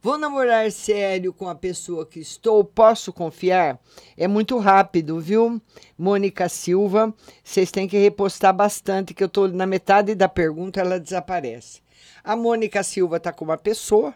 Vou 0.00 0.16
namorar 0.18 0.70
sério 0.70 1.32
com 1.32 1.48
a 1.48 1.54
pessoa 1.54 2.06
que 2.06 2.20
estou, 2.20 2.64
posso 2.64 3.12
confiar? 3.12 3.80
É 4.16 4.28
muito 4.28 4.56
rápido, 4.58 5.20
viu? 5.20 5.60
Mônica 5.96 6.48
Silva, 6.48 7.12
vocês 7.42 7.70
têm 7.72 7.88
que 7.88 7.98
repostar 7.98 8.54
bastante, 8.54 9.14
que 9.14 9.22
eu 9.22 9.26
estou 9.26 9.48
na 9.48 9.66
metade 9.66 10.14
da 10.14 10.28
pergunta, 10.28 10.80
ela 10.80 11.00
desaparece. 11.00 11.80
A 12.22 12.36
Mônica 12.36 12.82
Silva 12.82 13.16
está 13.16 13.32
com 13.32 13.44
uma 13.44 13.58
pessoa, 13.58 14.14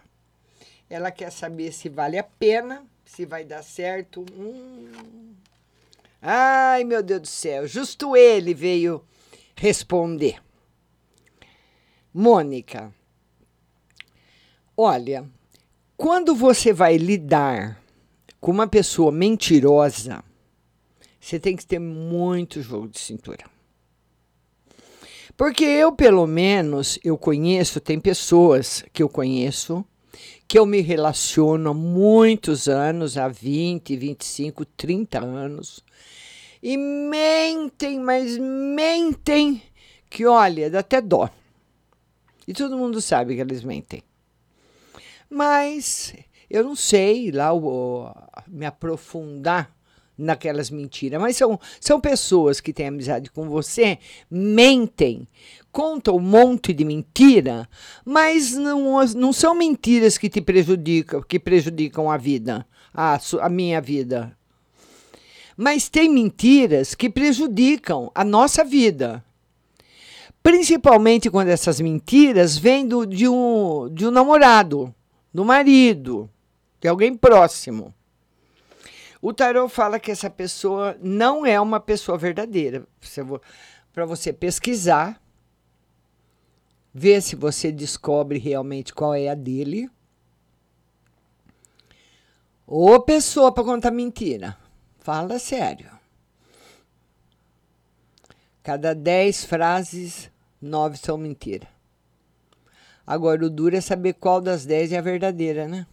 ela 0.88 1.10
quer 1.10 1.32
saber 1.32 1.72
se 1.72 1.88
vale 1.88 2.18
a 2.18 2.22
pena, 2.22 2.84
se 3.14 3.26
vai 3.26 3.44
dar 3.44 3.62
certo. 3.62 4.24
Hum. 4.34 5.34
Ai, 6.20 6.82
meu 6.82 7.02
Deus 7.02 7.20
do 7.20 7.26
céu, 7.26 7.66
justo 7.66 8.16
ele 8.16 8.54
veio 8.54 9.04
responder. 9.54 10.40
Mônica, 12.14 12.92
olha, 14.74 15.28
quando 15.94 16.34
você 16.34 16.72
vai 16.72 16.96
lidar 16.96 17.78
com 18.40 18.50
uma 18.50 18.66
pessoa 18.66 19.12
mentirosa, 19.12 20.24
você 21.20 21.38
tem 21.38 21.54
que 21.54 21.66
ter 21.66 21.78
muito 21.78 22.62
jogo 22.62 22.88
de 22.88 22.98
cintura. 22.98 23.44
Porque 25.36 25.64
eu, 25.64 25.92
pelo 25.92 26.26
menos, 26.26 26.98
eu 27.04 27.18
conheço, 27.18 27.78
tem 27.80 28.00
pessoas 28.00 28.84
que 28.90 29.02
eu 29.02 29.08
conheço 29.08 29.84
que 30.52 30.58
eu 30.58 30.66
me 30.66 30.82
relaciono 30.82 31.70
há 31.70 31.72
muitos 31.72 32.68
anos, 32.68 33.16
há 33.16 33.26
20, 33.26 33.96
25, 33.96 34.66
30 34.66 35.18
anos, 35.18 35.82
e 36.62 36.76
mentem, 36.76 37.98
mas 37.98 38.36
mentem 38.36 39.62
que, 40.10 40.26
olha, 40.26 40.68
dá 40.68 40.80
até 40.80 41.00
dó. 41.00 41.30
E 42.46 42.52
todo 42.52 42.76
mundo 42.76 43.00
sabe 43.00 43.34
que 43.34 43.40
eles 43.40 43.64
mentem. 43.64 44.02
Mas 45.30 46.14
eu 46.50 46.62
não 46.62 46.76
sei 46.76 47.30
lá 47.30 47.54
o, 47.54 48.14
me 48.46 48.66
aprofundar 48.66 49.74
naquelas 50.18 50.68
mentiras, 50.68 51.18
mas 51.18 51.34
são, 51.34 51.58
são 51.80 51.98
pessoas 51.98 52.60
que 52.60 52.74
têm 52.74 52.88
amizade 52.88 53.30
com 53.30 53.48
você, 53.48 53.98
mentem, 54.30 55.26
contam 55.72 56.16
um 56.16 56.20
monte 56.20 56.72
de 56.74 56.84
mentira, 56.84 57.66
mas 58.04 58.52
não, 58.52 59.04
não 59.06 59.32
são 59.32 59.54
mentiras 59.54 60.18
que 60.18 60.28
te 60.28 60.40
prejudicam, 60.40 61.22
que 61.22 61.40
prejudicam 61.40 62.10
a 62.10 62.18
vida, 62.18 62.66
a, 62.92 63.18
a 63.40 63.48
minha 63.48 63.80
vida. 63.80 64.36
Mas 65.56 65.88
tem 65.88 66.08
mentiras 66.08 66.94
que 66.94 67.08
prejudicam 67.08 68.10
a 68.14 68.22
nossa 68.22 68.62
vida. 68.62 69.24
Principalmente 70.42 71.30
quando 71.30 71.48
essas 71.48 71.80
mentiras 71.80 72.58
vêm 72.58 72.86
do, 72.86 73.06
de, 73.06 73.28
um, 73.28 73.88
de 73.92 74.06
um 74.06 74.10
namorado, 74.10 74.94
do 75.32 75.44
marido, 75.44 76.28
de 76.80 76.88
alguém 76.88 77.14
próximo. 77.14 77.94
O 79.20 79.32
tarot 79.32 79.72
fala 79.72 80.00
que 80.00 80.10
essa 80.10 80.28
pessoa 80.28 80.96
não 81.00 81.46
é 81.46 81.60
uma 81.60 81.78
pessoa 81.78 82.18
verdadeira. 82.18 82.84
Para 83.92 84.04
você 84.04 84.32
pesquisar, 84.32 85.21
ver 86.92 87.22
se 87.22 87.34
você 87.34 87.72
descobre 87.72 88.38
realmente 88.38 88.92
qual 88.92 89.14
é 89.14 89.28
a 89.28 89.34
dele. 89.34 89.90
Ou 92.66 93.00
pessoa 93.00 93.52
para 93.52 93.64
contar 93.64 93.90
mentira. 93.90 94.56
Fala 94.98 95.38
sério. 95.38 95.90
Cada 98.62 98.94
dez 98.94 99.44
frases, 99.44 100.30
nove 100.60 100.96
são 100.96 101.18
mentira. 101.18 101.66
Agora, 103.04 103.44
o 103.44 103.50
duro 103.50 103.76
é 103.76 103.80
saber 103.80 104.12
qual 104.14 104.40
das 104.40 104.64
dez 104.64 104.92
é 104.92 104.98
a 104.98 105.02
verdadeira, 105.02 105.66
né? 105.66 105.86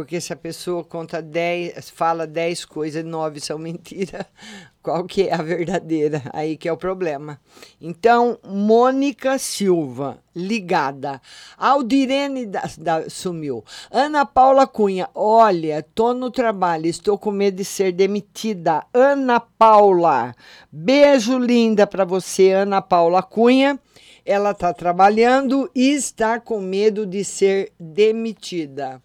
Porque 0.00 0.18
se 0.18 0.32
a 0.32 0.36
pessoa 0.36 0.82
conta 0.82 1.20
10, 1.20 1.90
fala 1.90 2.26
10 2.26 2.64
coisas 2.64 3.04
e 3.04 3.06
9 3.06 3.38
são 3.38 3.58
mentira, 3.58 4.26
qual 4.82 5.04
que 5.04 5.28
é 5.28 5.34
a 5.34 5.42
verdadeira? 5.42 6.22
Aí 6.32 6.56
que 6.56 6.66
é 6.66 6.72
o 6.72 6.76
problema. 6.78 7.38
Então, 7.78 8.38
Mônica 8.42 9.38
Silva, 9.38 10.16
ligada. 10.34 11.20
Aldirene 11.54 12.46
da, 12.46 12.62
da, 12.78 13.10
sumiu. 13.10 13.62
Ana 13.90 14.24
Paula 14.24 14.66
Cunha, 14.66 15.06
olha, 15.14 15.86
tô 15.94 16.14
no 16.14 16.30
trabalho, 16.30 16.86
estou 16.86 17.18
com 17.18 17.30
medo 17.30 17.58
de 17.58 17.64
ser 17.66 17.92
demitida. 17.92 18.86
Ana 18.94 19.38
Paula, 19.38 20.34
beijo 20.72 21.36
linda 21.36 21.86
para 21.86 22.06
você, 22.06 22.52
Ana 22.52 22.80
Paula 22.80 23.22
Cunha. 23.22 23.78
Ela 24.24 24.52
está 24.52 24.72
trabalhando 24.72 25.70
e 25.74 25.92
está 25.92 26.40
com 26.40 26.58
medo 26.58 27.04
de 27.04 27.22
ser 27.22 27.74
demitida. 27.78 29.02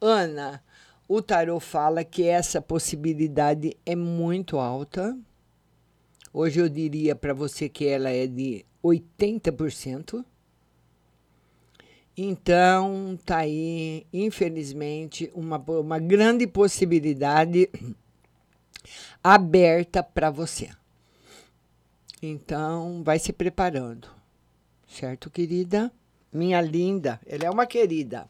Ana, 0.00 0.62
o 1.06 1.20
tarot 1.20 1.62
fala 1.62 2.02
que 2.02 2.26
essa 2.26 2.62
possibilidade 2.62 3.76
é 3.84 3.94
muito 3.94 4.58
alta. 4.58 5.18
Hoje 6.32 6.60
eu 6.60 6.68
diria 6.68 7.14
para 7.14 7.34
você 7.34 7.68
que 7.68 7.86
ela 7.86 8.08
é 8.08 8.26
de 8.26 8.64
80%. 8.82 10.24
Então, 12.16 13.18
tá 13.24 13.38
aí, 13.38 14.06
infelizmente, 14.12 15.30
uma, 15.34 15.58
uma 15.58 15.98
grande 15.98 16.46
possibilidade 16.46 17.68
aberta 19.22 20.02
para 20.02 20.30
você. 20.30 20.70
Então, 22.22 23.02
vai 23.02 23.18
se 23.18 23.32
preparando. 23.32 24.08
Certo, 24.86 25.30
querida? 25.30 25.92
Minha 26.32 26.60
linda, 26.60 27.20
ela 27.26 27.44
é 27.44 27.50
uma 27.50 27.66
querida. 27.66 28.28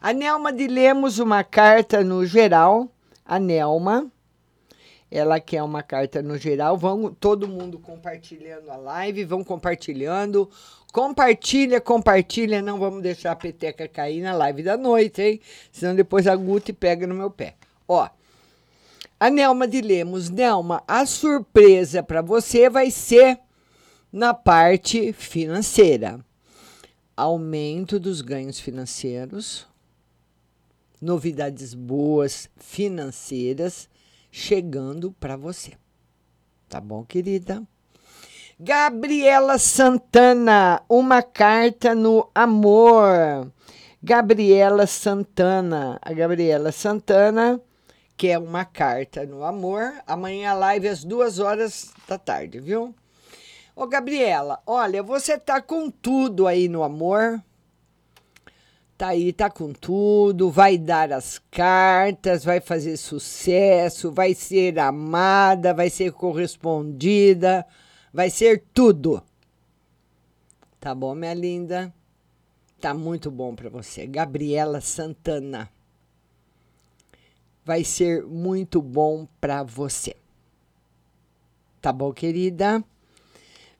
A 0.00 0.12
Nelma 0.12 0.52
de 0.52 0.66
Lemos, 0.66 1.18
uma 1.18 1.42
carta 1.42 2.04
no 2.04 2.24
geral. 2.24 2.88
A 3.24 3.38
Nelma, 3.38 4.10
ela 5.10 5.40
quer 5.40 5.62
uma 5.62 5.82
carta 5.82 6.22
no 6.22 6.38
geral. 6.38 6.76
Vão 6.76 7.12
todo 7.12 7.48
mundo 7.48 7.78
compartilhando 7.78 8.70
a 8.70 8.76
live, 8.76 9.24
vão 9.24 9.42
compartilhando. 9.42 10.50
Compartilha, 10.92 11.80
compartilha. 11.80 12.62
Não 12.62 12.78
vamos 12.78 13.02
deixar 13.02 13.32
a 13.32 13.36
peteca 13.36 13.88
cair 13.88 14.22
na 14.22 14.34
live 14.34 14.62
da 14.62 14.76
noite, 14.76 15.22
hein? 15.22 15.40
Senão 15.72 15.94
depois 15.94 16.26
a 16.26 16.36
Guti 16.36 16.72
pega 16.72 17.06
no 17.06 17.14
meu 17.14 17.30
pé. 17.30 17.54
Ó, 17.88 18.08
a 19.18 19.30
Nelma 19.30 19.66
de 19.66 19.80
Lemos. 19.80 20.30
Nelma, 20.30 20.82
a 20.86 21.04
surpresa 21.06 22.02
para 22.02 22.22
você 22.22 22.68
vai 22.68 22.90
ser 22.90 23.38
na 24.12 24.32
parte 24.32 25.12
financeira 25.12 26.24
aumento 27.16 27.98
dos 27.98 28.20
ganhos 28.20 28.60
financeiros, 28.60 29.66
novidades 31.00 31.72
boas 31.72 32.50
financeiras 32.56 33.88
chegando 34.30 35.12
para 35.12 35.36
você. 35.36 35.72
Tá 36.68 36.80
bom, 36.80 37.04
querida? 37.04 37.62
Gabriela 38.58 39.58
Santana, 39.58 40.82
uma 40.88 41.22
carta 41.22 41.94
no 41.94 42.30
amor. 42.34 43.50
Gabriela 44.02 44.86
Santana, 44.86 45.98
a 46.02 46.12
Gabriela 46.12 46.72
Santana 46.72 47.60
quer 48.16 48.38
uma 48.38 48.64
carta 48.64 49.26
no 49.26 49.44
amor. 49.44 49.92
Amanhã 50.06 50.50
a 50.50 50.54
live 50.54 50.88
às 50.88 51.04
duas 51.04 51.38
horas 51.38 51.92
da 52.08 52.18
tarde, 52.18 52.58
viu? 52.58 52.94
Ô, 53.78 53.86
Gabriela, 53.86 54.58
olha, 54.66 55.02
você 55.02 55.38
tá 55.38 55.60
com 55.60 55.90
tudo 55.90 56.46
aí 56.46 56.66
no 56.66 56.82
amor. 56.82 57.44
Tá 58.96 59.08
aí, 59.08 59.34
tá 59.34 59.50
com 59.50 59.70
tudo, 59.74 60.50
vai 60.50 60.78
dar 60.78 61.12
as 61.12 61.38
cartas, 61.50 62.42
vai 62.42 62.58
fazer 62.58 62.96
sucesso, 62.96 64.10
vai 64.10 64.32
ser 64.32 64.78
amada, 64.78 65.74
vai 65.74 65.90
ser 65.90 66.12
correspondida, 66.12 67.66
vai 68.10 68.30
ser 68.30 68.64
tudo. 68.72 69.22
Tá 70.80 70.94
bom, 70.94 71.14
minha 71.14 71.34
linda? 71.34 71.92
Tá 72.80 72.94
muito 72.94 73.30
bom 73.30 73.54
para 73.54 73.68
você. 73.68 74.06
Gabriela 74.06 74.80
Santana. 74.80 75.68
Vai 77.62 77.84
ser 77.84 78.24
muito 78.24 78.80
bom 78.80 79.28
para 79.38 79.62
você. 79.62 80.16
Tá 81.82 81.92
bom, 81.92 82.10
querida? 82.14 82.82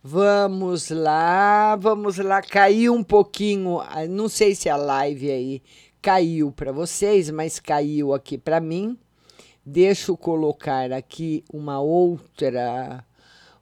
Vamos 0.08 0.88
lá, 0.90 1.74
vamos 1.74 2.18
lá. 2.18 2.40
Caiu 2.40 2.94
um 2.94 3.02
pouquinho, 3.02 3.80
ah, 3.80 4.06
não 4.06 4.28
sei 4.28 4.54
se 4.54 4.68
a 4.68 4.76
live 4.76 5.28
aí 5.28 5.62
caiu 6.00 6.52
para 6.52 6.70
vocês, 6.70 7.28
mas 7.28 7.58
caiu 7.58 8.14
aqui 8.14 8.38
para 8.38 8.60
mim. 8.60 8.96
Deixa 9.64 10.12
eu 10.12 10.16
colocar 10.16 10.92
aqui 10.92 11.42
uma 11.52 11.80
outra 11.80 13.04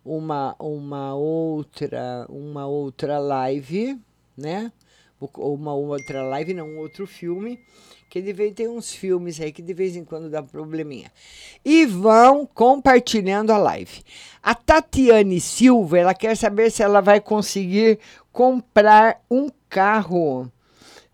uma 0.04 0.54
uma 0.58 1.14
outra 1.14 2.26
uma 2.28 2.66
outra 2.66 3.18
live, 3.18 3.98
né? 4.36 4.70
Uma 5.18 5.72
outra 5.72 6.24
live, 6.24 6.52
não, 6.52 6.68
um 6.68 6.78
outro 6.78 7.06
filme 7.06 7.58
que 8.14 8.22
de 8.22 8.32
vez 8.32 8.54
tem 8.54 8.68
uns 8.68 8.92
filmes 8.92 9.40
aí 9.40 9.50
que 9.50 9.60
de 9.60 9.74
vez 9.74 9.96
em 9.96 10.04
quando 10.04 10.30
dá 10.30 10.40
probleminha. 10.40 11.10
E 11.64 11.84
vão 11.84 12.46
compartilhando 12.46 13.52
a 13.52 13.58
live. 13.58 14.04
A 14.40 14.54
Tatiane 14.54 15.40
Silva, 15.40 15.98
ela 15.98 16.14
quer 16.14 16.36
saber 16.36 16.70
se 16.70 16.80
ela 16.80 17.00
vai 17.00 17.20
conseguir 17.20 17.98
comprar 18.30 19.20
um 19.28 19.50
carro. 19.68 20.48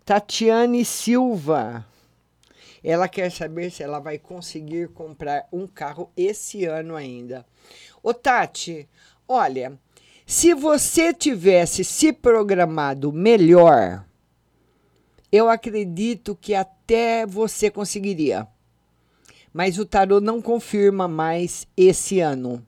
Tatiane 0.05 0.85
Silva. 0.85 1.83
Ela 2.83 3.07
quer 3.07 3.31
saber 3.31 3.71
se 3.71 3.81
ela 3.81 3.97
vai 3.97 4.19
conseguir 4.19 4.89
comprar 4.89 5.47
um 5.51 5.65
carro 5.65 6.11
esse 6.15 6.65
ano 6.65 6.95
ainda. 6.95 7.43
Ô 8.03 8.13
Tati, 8.13 8.87
olha, 9.27 9.73
se 10.23 10.53
você 10.53 11.15
tivesse 11.15 11.83
se 11.83 12.13
programado 12.13 13.11
melhor, 13.11 14.05
eu 15.31 15.49
acredito 15.49 16.37
que 16.39 16.53
até 16.53 17.25
você 17.25 17.71
conseguiria. 17.71 18.47
Mas 19.53 19.79
o 19.79 19.85
tarô 19.85 20.19
não 20.19 20.41
confirma 20.41 21.07
mais 21.07 21.65
esse 21.75 22.19
ano. 22.19 22.65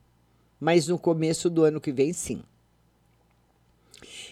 Mas 0.59 0.87
no 0.87 0.97
começo 0.97 1.49
do 1.49 1.63
ano 1.63 1.81
que 1.81 1.91
vem, 1.91 2.13
sim. 2.13 2.41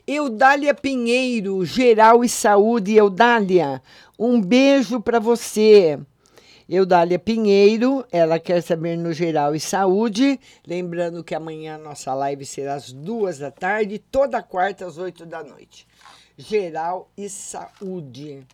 Eudália 0.08 0.74
Pinheiro, 0.74 1.64
Geral 1.66 2.24
e 2.24 2.30
Saúde. 2.30 2.96
Eudália, 2.96 3.82
um 4.18 4.42
beijo 4.42 5.02
para 5.02 5.20
você. 5.20 6.00
Eudália 6.70 7.20
Pinheiro, 7.20 8.06
ela 8.12 8.40
quer 8.40 8.62
saber 8.62 8.98
no 8.98 9.12
Geral 9.12 9.54
e 9.54 9.60
Saúde. 9.60 10.40
Lembrando 10.66 11.24
que 11.24 11.36
amanhã 11.36 11.76
a 11.76 11.78
nossa 11.78 12.14
live 12.14 12.46
será 12.46 12.76
às 12.76 12.94
duas 12.94 13.40
da 13.40 13.52
tarde, 13.52 14.00
toda 14.00 14.42
quarta 14.42 14.86
às 14.86 14.98
oito 14.98 15.26
da 15.26 15.44
noite 15.44 15.86
geral 16.38 17.10
e 17.18 17.30
saúde. 17.30 18.46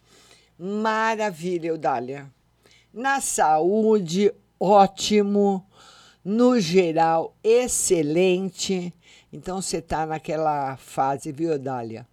Maravilha, 0.58 1.68
Eudália. 1.68 2.28
Na 2.94 3.22
saúde, 3.22 4.34
ótimo. 4.60 5.66
No 6.24 6.60
geral, 6.60 7.36
excelente. 7.44 8.94
Então 9.32 9.62
você 9.62 9.78
está 9.78 10.06
naquela 10.06 10.76
fase, 10.78 11.32
viu, 11.32 11.52
Eudália? 11.52 12.08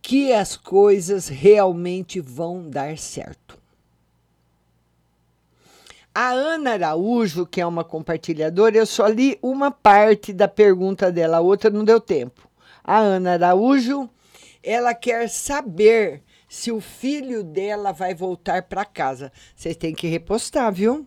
Que 0.00 0.32
as 0.32 0.56
coisas 0.56 1.28
realmente 1.28 2.20
vão 2.20 2.68
dar 2.68 2.96
certo. 2.96 3.58
A 6.14 6.30
Ana 6.30 6.72
Araújo, 6.72 7.44
que 7.44 7.60
é 7.60 7.66
uma 7.66 7.84
compartilhadora, 7.84 8.74
eu 8.74 8.86
só 8.86 9.06
li 9.06 9.38
uma 9.42 9.70
parte 9.70 10.32
da 10.32 10.48
pergunta 10.48 11.12
dela, 11.12 11.36
a 11.36 11.40
outra 11.40 11.68
não 11.68 11.84
deu 11.84 12.00
tempo. 12.00 12.48
A 12.82 12.96
Ana 12.96 13.34
Araújo 13.34 14.08
ela 14.66 14.92
quer 14.92 15.28
saber 15.28 16.24
se 16.48 16.72
o 16.72 16.80
filho 16.80 17.44
dela 17.44 17.92
vai 17.92 18.12
voltar 18.12 18.64
para 18.64 18.84
casa. 18.84 19.32
Vocês 19.54 19.76
têm 19.76 19.94
que 19.94 20.08
repostar, 20.08 20.72
viu? 20.72 21.06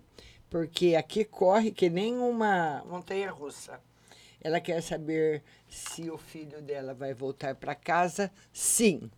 Porque 0.50 0.95
aqui 0.95 1.26
corre 1.26 1.69
que 1.69 1.89
nem 1.89 2.17
uma 2.17 2.82
montanha 2.88 3.30
russa. 3.30 3.82
Ela 4.41 4.62
quer 4.62 4.82
saber 4.82 5.43
se 5.67 6.10
o 6.10 6.17
filho 6.17 6.62
dela 6.62 6.93
vai 6.93 7.13
voltar 7.13 7.54
para 7.56 7.76
casa. 7.76 8.32
Sim, 8.54 9.12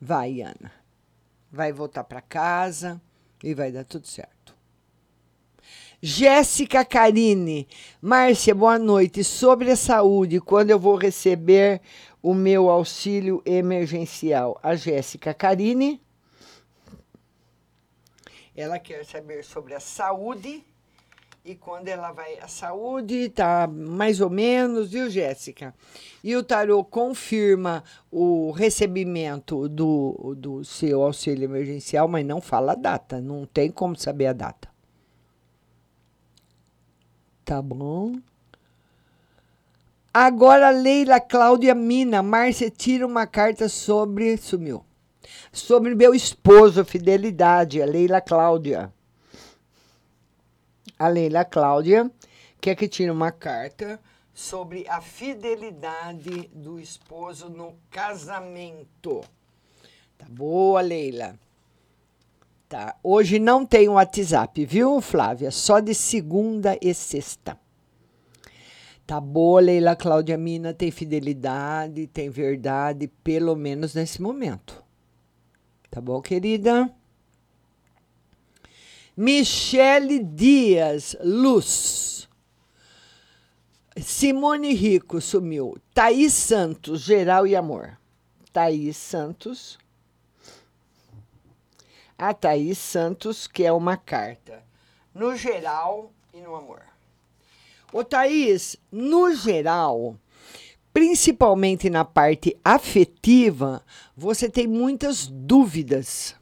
vai, 0.00 0.40
Ana. 0.40 0.70
Vai 1.50 1.72
voltar 1.72 2.04
para 2.04 2.20
casa 2.20 3.02
e 3.42 3.54
vai 3.54 3.72
dar 3.72 3.84
tudo 3.84 4.06
certo. 4.06 4.37
Jéssica 6.00 6.84
Carine, 6.84 7.66
Márcia, 8.00 8.54
boa 8.54 8.78
noite. 8.78 9.24
Sobre 9.24 9.72
a 9.72 9.76
saúde, 9.76 10.40
quando 10.40 10.70
eu 10.70 10.78
vou 10.78 10.94
receber 10.94 11.80
o 12.22 12.32
meu 12.32 12.70
auxílio 12.70 13.42
emergencial. 13.44 14.56
A 14.62 14.76
Jéssica 14.76 15.34
Carine. 15.34 16.00
Ela 18.56 18.78
quer 18.78 19.04
saber 19.04 19.42
sobre 19.42 19.74
a 19.74 19.80
saúde. 19.80 20.64
E 21.44 21.56
quando 21.56 21.88
ela 21.88 22.12
vai. 22.12 22.38
A 22.38 22.46
saúde 22.46 23.28
tá 23.30 23.66
mais 23.66 24.20
ou 24.20 24.30
menos, 24.30 24.92
viu, 24.92 25.10
Jéssica? 25.10 25.74
E 26.22 26.36
o 26.36 26.44
tarô 26.44 26.84
confirma 26.84 27.82
o 28.08 28.52
recebimento 28.52 29.68
do, 29.68 30.36
do 30.36 30.64
seu 30.64 31.02
auxílio 31.02 31.46
emergencial, 31.46 32.06
mas 32.06 32.24
não 32.24 32.40
fala 32.40 32.72
a 32.72 32.76
data. 32.76 33.20
Não 33.20 33.44
tem 33.44 33.68
como 33.68 33.96
saber 33.96 34.26
a 34.26 34.32
data. 34.32 34.77
Tá 37.48 37.62
bom? 37.62 38.20
Agora, 40.12 40.68
Leila 40.68 41.18
Cláudia 41.18 41.74
Mina, 41.74 42.22
Márcia 42.22 42.70
tira 42.70 43.06
uma 43.06 43.26
carta 43.26 43.70
sobre. 43.70 44.36
Sumiu. 44.36 44.84
Sobre 45.50 45.94
meu 45.94 46.14
esposo, 46.14 46.84
fidelidade, 46.84 47.80
a 47.80 47.86
Leila 47.86 48.20
Cláudia. 48.20 48.92
A 50.98 51.08
Leila 51.08 51.42
Cláudia 51.42 52.10
quer 52.60 52.76
que 52.76 52.86
tire 52.86 53.10
uma 53.10 53.32
carta 53.32 53.98
sobre 54.34 54.86
a 54.86 55.00
fidelidade 55.00 56.50
do 56.52 56.78
esposo 56.78 57.48
no 57.48 57.78
casamento. 57.90 59.24
Tá 60.18 60.26
boa, 60.28 60.82
Leila. 60.82 61.34
Tá. 62.68 62.96
Hoje 63.02 63.38
não 63.38 63.64
tem 63.64 63.88
WhatsApp, 63.88 64.66
viu, 64.66 65.00
Flávia? 65.00 65.50
Só 65.50 65.80
de 65.80 65.94
segunda 65.94 66.76
e 66.82 66.92
sexta. 66.92 67.58
Tá 69.06 69.18
boa, 69.18 69.58
Leila 69.58 69.96
Cláudia 69.96 70.36
Mina 70.36 70.74
tem 70.74 70.90
fidelidade, 70.90 72.06
tem 72.08 72.28
verdade, 72.28 73.08
pelo 73.24 73.56
menos 73.56 73.94
nesse 73.94 74.20
momento. 74.20 74.84
Tá 75.90 75.98
bom, 75.98 76.20
querida? 76.20 76.94
Michele 79.16 80.22
Dias, 80.22 81.16
Luz. 81.24 82.28
Simone 83.96 84.74
Rico 84.74 85.22
sumiu. 85.22 85.78
Thaís 85.94 86.34
Santos, 86.34 87.00
Geral 87.00 87.46
e 87.46 87.56
Amor. 87.56 87.98
Thaís 88.52 88.98
Santos. 88.98 89.78
A 92.18 92.34
Thaís 92.34 92.78
Santos, 92.78 93.46
que 93.46 93.64
é 93.64 93.72
uma 93.72 93.96
carta 93.96 94.66
no 95.14 95.36
geral 95.36 96.12
e 96.34 96.40
no 96.40 96.56
amor. 96.56 96.82
Ô 97.92 98.02
Thaís, 98.02 98.76
no 98.90 99.32
geral, 99.32 100.16
principalmente 100.92 101.88
na 101.88 102.04
parte 102.04 102.58
afetiva, 102.64 103.84
você 104.16 104.50
tem 104.50 104.66
muitas 104.66 105.28
dúvidas. 105.28 106.34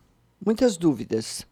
Muitas 0.45 0.79
dúvidas. 0.79 1.47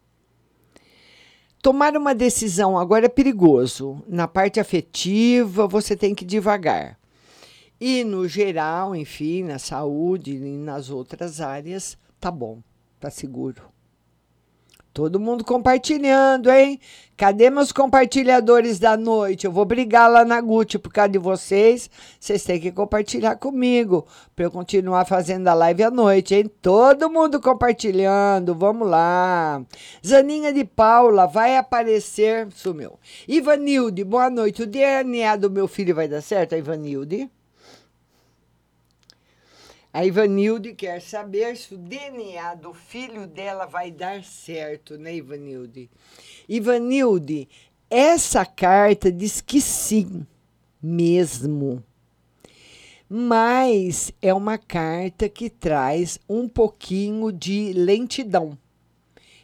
Tomar 1.61 1.95
uma 1.95 2.15
decisão 2.15 2.79
agora 2.79 3.05
é 3.05 3.11
perigoso. 3.11 4.03
Na 4.09 4.27
parte 4.27 4.59
afetiva, 4.59 5.67
você 5.67 5.95
tem 5.95 6.15
que 6.15 6.25
devagar. 6.25 6.99
E 7.79 8.05
no 8.05 8.27
geral, 8.27 8.97
enfim, 8.97 9.43
na 9.43 9.59
saúde 9.59 10.35
e 10.35 10.57
nas 10.57 10.89
outras 10.89 11.43
áreas, 11.43 11.99
tá 12.19 12.31
bom, 12.31 12.63
tá 12.99 13.11
seguro. 13.11 13.74
Todo 14.95 15.19
mundo 15.19 15.45
compartilhando, 15.45 16.49
hein? 16.49 16.79
Cadê 17.17 17.51
meus 17.51 17.73
compartilhadores 17.73 18.79
da 18.79 18.97
noite? 18.97 19.45
Eu 19.45 19.51
vou 19.51 19.65
brigar 19.65 20.09
lá 20.09 20.25
na 20.25 20.41
Gucci 20.41 20.79
por 20.79 20.93
causa 20.93 21.09
de 21.09 21.19
vocês. 21.19 21.91
Vocês 22.21 22.45
têm 22.45 22.61
que 22.61 22.71
compartilhar 22.71 23.35
comigo 23.35 24.07
para 24.37 24.45
eu 24.45 24.53
continuar 24.53 25.05
fazendo 25.05 25.49
a 25.49 25.55
live 25.55 25.83
à 25.83 25.91
noite, 25.91 26.37
hein? 26.37 26.49
Todo 26.63 27.11
mundo 27.11 27.41
compartilhando. 27.41 28.55
Vamos 28.55 28.89
lá. 28.89 29.61
Zaninha 30.07 30.53
de 30.53 30.65
Paula 30.65 31.27
vai 31.27 31.57
aparecer. 31.57 32.47
Sumiu. 32.55 32.93
Ivanilde, 33.27 34.05
boa 34.05 34.31
noite. 34.31 34.63
O 34.63 34.67
DNA 34.67 35.35
do 35.35 35.51
meu 35.51 35.67
filho 35.67 35.93
vai 35.93 36.07
dar 36.07 36.21
certo, 36.21 36.55
Ivanilde? 36.55 37.29
A 39.95 40.05
Ivanilde 40.05 40.75
quer 40.75 41.01
saber 41.01 41.57
se 41.57 41.73
o 41.73 41.79
DNA 41.79 42.57
do 42.57 42.75
filho 42.75 43.29
dela 43.29 43.65
vai 43.65 43.93
dar 43.93 44.25
certo, 44.25 44.99
né, 44.99 45.15
Ivanilde? 45.15 45.89
Ivanilde, 46.49 47.49
essa 47.89 48.45
carta 48.45 49.13
diz 49.13 49.41
que 49.41 49.61
sim, 49.61 50.27
mesmo. 50.83 51.81
Mas 53.09 54.13
é 54.21 54.35
uma 54.35 54.59
carta 54.59 55.29
que 55.29 55.49
traz 55.49 56.19
um 56.29 56.49
pouquinho 56.49 57.31
de 57.31 57.73
lentidão. 57.73 58.59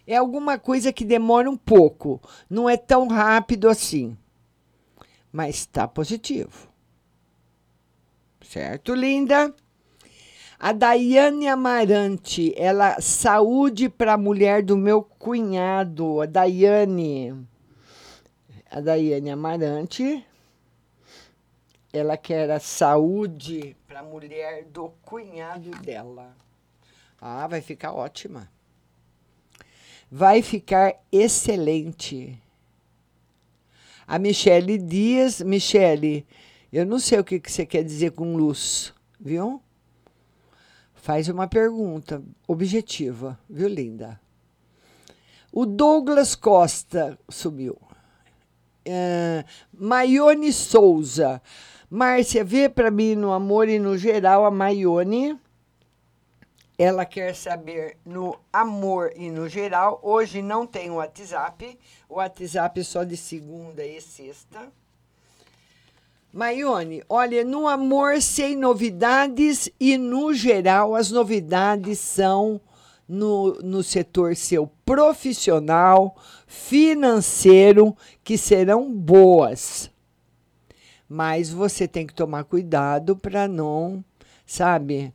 É 0.04 0.16
alguma 0.16 0.58
coisa 0.58 0.92
que 0.92 1.04
demora 1.04 1.48
um 1.48 1.56
pouco, 1.56 2.20
não 2.50 2.68
é 2.68 2.76
tão 2.76 3.06
rápido 3.06 3.68
assim. 3.68 4.18
Mas 5.30 5.58
está 5.58 5.86
positivo. 5.86 6.68
Certo, 8.42 8.92
linda? 8.96 9.54
A 10.62 10.72
Daiane 10.72 11.48
Amarante, 11.48 12.52
ela 12.54 13.00
saúde 13.00 13.88
para 13.88 14.12
a 14.12 14.18
mulher 14.18 14.62
do 14.62 14.76
meu 14.76 15.02
cunhado, 15.02 16.20
a 16.20 16.26
Daiane. 16.26 17.48
A 18.70 18.78
Daiane 18.78 19.30
Amarante, 19.30 20.22
ela 21.90 22.14
quer 22.18 22.50
a 22.50 22.60
saúde 22.60 23.74
para 23.88 24.00
a 24.00 24.02
mulher 24.02 24.64
do 24.64 24.90
cunhado 25.02 25.70
dela. 25.78 26.36
Ah, 27.18 27.46
vai 27.46 27.62
ficar 27.62 27.94
ótima. 27.94 28.46
Vai 30.10 30.42
ficar 30.42 30.94
excelente. 31.10 32.38
A 34.06 34.18
Michele 34.18 34.76
Dias, 34.76 35.40
Michele, 35.40 36.26
eu 36.70 36.84
não 36.84 36.98
sei 36.98 37.18
o 37.18 37.24
que, 37.24 37.40
que 37.40 37.50
você 37.50 37.64
quer 37.64 37.82
dizer 37.82 38.10
com 38.10 38.36
luz, 38.36 38.92
viu? 39.18 39.62
Faz 41.00 41.28
uma 41.28 41.48
pergunta 41.48 42.22
objetiva, 42.46 43.38
viu, 43.48 43.68
linda? 43.68 44.20
O 45.50 45.64
Douglas 45.64 46.34
Costa 46.34 47.18
subiu. 47.26 47.78
Uh, 48.86 49.42
Maione 49.72 50.52
Souza. 50.52 51.40
Márcia, 51.88 52.44
vê 52.44 52.68
para 52.68 52.90
mim 52.90 53.14
no 53.14 53.32
amor 53.32 53.68
e 53.70 53.78
no 53.78 53.96
geral 53.96 54.44
a 54.44 54.50
Maione. 54.50 55.40
Ela 56.78 57.06
quer 57.06 57.34
saber 57.34 57.96
no 58.04 58.38
amor 58.52 59.10
e 59.16 59.30
no 59.30 59.48
geral. 59.48 60.00
Hoje 60.02 60.42
não 60.42 60.66
tem 60.66 60.90
o 60.90 60.96
WhatsApp. 60.96 61.78
O 62.10 62.16
WhatsApp 62.16 62.78
é 62.78 62.84
só 62.84 63.04
de 63.04 63.16
segunda 63.16 63.84
e 63.84 64.00
sexta. 64.02 64.70
Maione, 66.32 67.02
olha, 67.08 67.44
no 67.44 67.66
amor 67.66 68.22
sem 68.22 68.54
novidades 68.54 69.68
e 69.80 69.98
no 69.98 70.32
geral 70.32 70.94
as 70.94 71.10
novidades 71.10 71.98
são 71.98 72.60
no, 73.08 73.54
no 73.54 73.82
setor 73.82 74.36
seu 74.36 74.70
profissional, 74.84 76.14
financeiro, 76.46 77.96
que 78.22 78.38
serão 78.38 78.92
boas. 78.94 79.90
Mas 81.08 81.50
você 81.50 81.88
tem 81.88 82.06
que 82.06 82.14
tomar 82.14 82.44
cuidado 82.44 83.16
para 83.16 83.48
não, 83.48 84.04
sabe, 84.46 85.12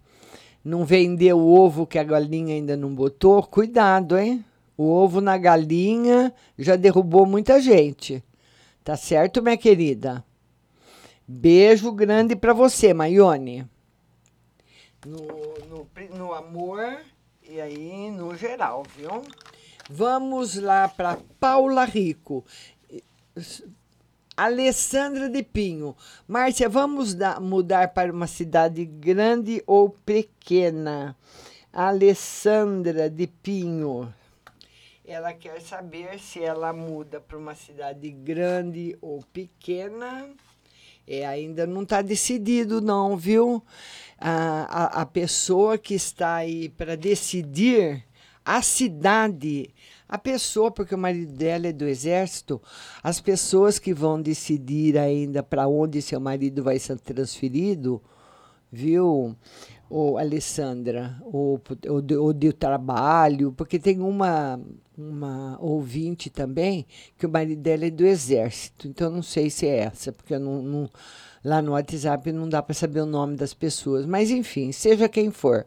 não 0.61 0.83
vender 0.83 1.31
o 1.31 1.47
ovo 1.47 1.87
que 1.87 1.97
a 1.97 2.03
galinha 2.03 2.55
ainda 2.55 2.75
não 2.75 2.93
botou. 2.93 3.41
Cuidado, 3.43 4.17
hein? 4.17 4.43
O 4.77 4.83
ovo 4.91 5.21
na 5.21 5.37
galinha 5.37 6.33
já 6.59 6.75
derrubou 6.75 7.25
muita 7.25 7.61
gente. 7.61 8.21
Tá 8.83 8.97
certo, 8.97 9.41
minha 9.41 9.55
querida? 9.55 10.24
Beijo 11.27 11.91
grande 11.91 12.35
para 12.35 12.53
você, 12.53 12.93
Maione. 12.93 13.67
No, 15.03 15.17
no, 15.67 15.87
no, 16.15 16.33
amor 16.33 17.01
e 17.41 17.59
aí 17.59 18.11
no 18.11 18.35
geral, 18.35 18.83
viu? 18.95 19.23
Vamos 19.89 20.55
lá 20.55 20.87
para 20.87 21.17
Paula 21.39 21.83
Rico. 21.83 22.45
Alessandra 24.37 25.27
de 25.27 25.41
Pinho. 25.41 25.95
Márcia, 26.27 26.69
vamos 26.69 27.15
da, 27.15 27.39
mudar 27.39 27.93
para 27.93 28.11
uma 28.11 28.27
cidade 28.27 28.85
grande 28.85 29.63
ou 29.65 29.89
pequena? 29.89 31.15
Alessandra 31.73 33.09
de 33.09 33.25
Pinho. 33.25 34.13
Ela 35.03 35.33
quer 35.33 35.59
saber 35.61 36.19
se 36.19 36.43
ela 36.43 36.71
muda 36.73 37.19
para 37.19 37.37
uma 37.37 37.55
cidade 37.55 38.11
grande 38.11 38.97
ou 39.01 39.23
pequena. 39.33 40.29
É, 41.07 41.25
ainda 41.25 41.67
não 41.67 41.83
está 41.83 42.01
decidido, 42.01 42.81
não, 42.81 43.15
viu? 43.15 43.63
A, 44.17 44.99
a, 44.99 45.01
a 45.01 45.05
pessoa 45.05 45.77
que 45.77 45.93
está 45.93 46.35
aí 46.35 46.69
para 46.69 46.95
decidir 46.95 48.03
a 48.43 48.61
cidade, 48.61 49.73
a 50.07 50.17
pessoa, 50.17 50.69
porque 50.69 50.93
o 50.93 50.97
marido 50.97 51.33
dela 51.33 51.67
é 51.67 51.73
do 51.73 51.85
exército, 51.85 52.61
as 53.01 53.19
pessoas 53.19 53.79
que 53.79 53.93
vão 53.93 54.21
decidir 54.21 54.97
ainda 54.97 55.41
para 55.41 55.67
onde 55.67 56.01
seu 56.01 56.19
marido 56.19 56.63
vai 56.63 56.77
ser 56.77 56.99
transferido, 56.99 58.01
viu? 58.71 59.35
O 59.97 60.17
Alessandra, 60.17 61.15
o, 61.21 61.57
o, 61.87 62.25
o 62.27 62.33
do 62.33 62.51
trabalho, 62.51 63.53
porque 63.53 63.79
tem 63.79 64.01
uma, 64.01 64.59
uma 64.97 65.57
ouvinte 65.61 66.29
também 66.29 66.85
que 67.17 67.25
o 67.25 67.29
marido 67.29 67.61
dela 67.61 67.85
é 67.85 67.89
do 67.89 68.05
exército, 68.05 68.89
então 68.89 69.09
não 69.09 69.23
sei 69.23 69.49
se 69.49 69.65
é 69.65 69.77
essa, 69.77 70.11
porque 70.11 70.37
não, 70.37 70.61
não, 70.61 70.89
lá 71.41 71.61
no 71.61 71.71
WhatsApp 71.71 72.29
não 72.33 72.49
dá 72.49 72.61
para 72.61 72.73
saber 72.73 72.99
o 72.99 73.05
nome 73.05 73.37
das 73.37 73.53
pessoas, 73.53 74.05
mas 74.05 74.31
enfim, 74.31 74.73
seja 74.73 75.07
quem 75.07 75.31
for. 75.31 75.65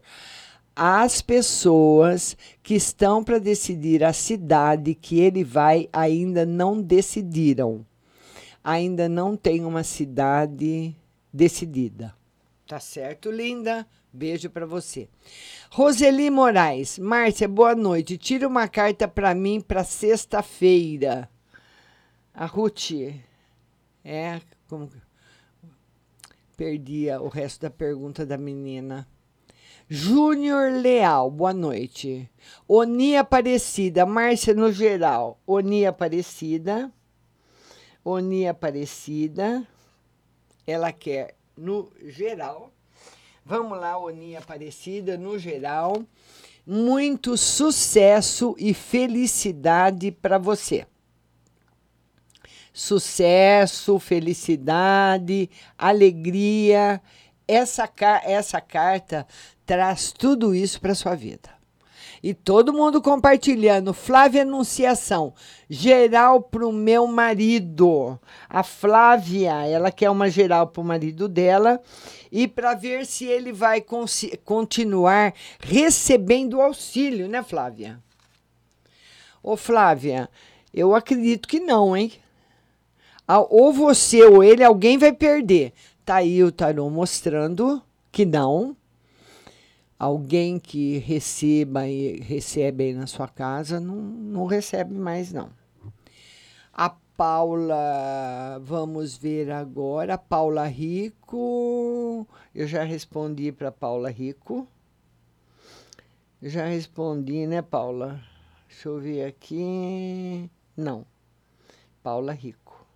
As 0.77 1.23
pessoas 1.23 2.37
que 2.63 2.75
estão 2.75 3.25
para 3.25 3.39
decidir 3.39 4.05
a 4.05 4.13
cidade 4.13 4.95
que 4.95 5.19
ele 5.19 5.43
vai 5.43 5.89
ainda 5.91 6.45
não 6.45 6.83
decidiram. 6.83 7.85
Ainda 8.63 9.09
não 9.09 9.39
tem 9.39 9.65
uma 9.65 9.83
cidade 9.83 10.95
decidida. 11.33 12.15
Tá 12.67 12.79
certo, 12.79 13.31
linda? 13.31 13.87
Beijo 14.13 14.49
para 14.49 14.67
você. 14.67 15.09
Roseli 15.71 16.31
Moraes. 16.31 16.99
Márcia, 16.99 17.47
boa 17.47 17.75
noite. 17.75 18.17
Tira 18.17 18.49
uma 18.49 18.67
carta 18.67 19.07
para 19.07 19.35
mim 19.35 19.61
para 19.61 19.85
sexta-feira. 19.85 21.31
A 22.33 22.47
Ruth. 22.47 22.91
É, 24.05 24.41
como. 24.69 24.91
Perdi 26.57 27.09
o 27.11 27.29
resto 27.29 27.63
da 27.63 27.71
pergunta 27.71 28.25
da 28.25 28.39
menina. 28.39 29.07
Júnior 29.89 30.73
Leal, 30.73 31.31
boa 31.31 31.53
noite. 31.53 32.29
Oni 32.67 33.17
Aparecida, 33.17 34.05
Márcia 34.05 34.55
no 34.55 34.73
geral. 34.73 35.39
Oni 35.47 35.87
Aparecida. 35.87 36.93
Oni 38.05 38.49
Aparecida. 38.49 39.67
Ela 40.67 40.93
quer 40.93 41.37
no 41.57 41.91
geral. 42.03 42.73
Vamos 43.49 43.81
lá, 43.81 43.97
Oni 43.97 44.37
Aparecida, 44.37 45.17
no 45.17 45.39
geral. 45.39 46.05
Muito 46.67 47.35
sucesso 47.35 48.55
e 48.59 48.75
felicidade 48.75 50.13
para 50.13 50.37
você. 50.37 50.87
Sucesso, 52.75 53.99
felicidade, 53.99 55.49
alegria. 55.79 57.01
Essa, 57.49 57.91
essa 58.23 58.61
carta 58.61 59.27
traz 59.65 60.13
tudo 60.13 60.55
isso 60.55 60.79
para 60.79 60.95
sua 60.95 61.15
vida. 61.15 61.49
E 62.23 62.35
todo 62.35 62.73
mundo 62.73 63.01
compartilhando. 63.01 63.95
Flávia 63.95 64.43
Anunciação, 64.43 65.33
geral 65.69 66.43
para 66.43 66.67
o 66.67 66.73
meu 66.73 67.07
marido. 67.07 68.19
A 68.49 68.63
Flávia, 68.63 69.67
ela 69.67 69.91
quer 69.93 70.11
uma 70.11 70.29
geral 70.29 70.67
para 70.67 70.81
o 70.81 70.85
marido 70.85 71.29
dela 71.29 71.81
e 72.31 72.49
para 72.49 72.75
ver 72.75 73.07
se 73.07 73.25
ele 73.25 73.53
vai 73.53 73.85
continuar 74.45 75.33
recebendo 75.61 76.61
auxílio, 76.61 77.29
né, 77.29 77.43
Flávia? 77.43 78.03
Ô, 79.43 79.57
Flávia, 79.57 80.29
eu 80.75 80.95
acredito 80.95 81.49
que 81.49 81.61
não, 81.61 81.97
hein? 81.97 82.13
Ou 83.51 83.73
você 83.73 84.23
ou 84.25 84.43
ele, 84.43 84.65
alguém 84.65 84.99
vai 84.99 85.13
perder. 85.13 85.73
Tá 86.05 86.17
aí 86.17 86.43
o 86.43 86.51
tarô 86.51 86.91
mostrando 86.91 87.83
que 88.11 88.25
não 88.25 88.77
alguém 89.99 90.59
que 90.59 90.99
receba 90.99 91.89
e 91.89 92.21
recebe 92.21 92.85
aí 92.85 92.95
na 92.95 93.07
sua 93.07 93.27
casa 93.27 93.81
não, 93.81 93.97
não 93.97 94.47
recebe 94.47 94.95
mais 94.95 95.33
não. 95.33 95.51
A 96.73 96.91
Paula, 97.17 98.61
vamos 98.63 99.17
ver 99.17 99.51
agora, 99.51 100.17
Paula 100.17 100.67
Rico, 100.69 102.27
eu 102.55 102.67
já 102.69 102.85
respondi 102.85 103.51
para 103.51 103.73
Paula 103.73 104.09
Rico. 104.09 104.69
Já 106.41 106.67
respondi, 106.67 107.49
né, 107.49 107.61
Paula? 107.61 108.23
Deixa 108.69 108.89
eu 108.89 109.01
ver 109.01 109.25
aqui. 109.25 110.49
Não. 110.77 111.05
Paula 112.01 112.33
Rico. 112.33 112.87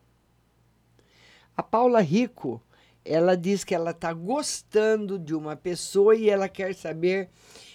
A 1.57 1.63
Paula 1.63 2.01
Rico, 2.01 2.63
Ela 3.05 3.37
diz 3.37 3.65
que 3.65 3.75
ela 3.75 3.91
está 3.91 4.13
gostando 4.13 5.19
de 5.19 5.35
uma 5.35 5.57
pessoa 5.57 6.15
e 6.15 6.31
ela 6.31 6.49
quer 6.49 6.75
saber 6.75 7.31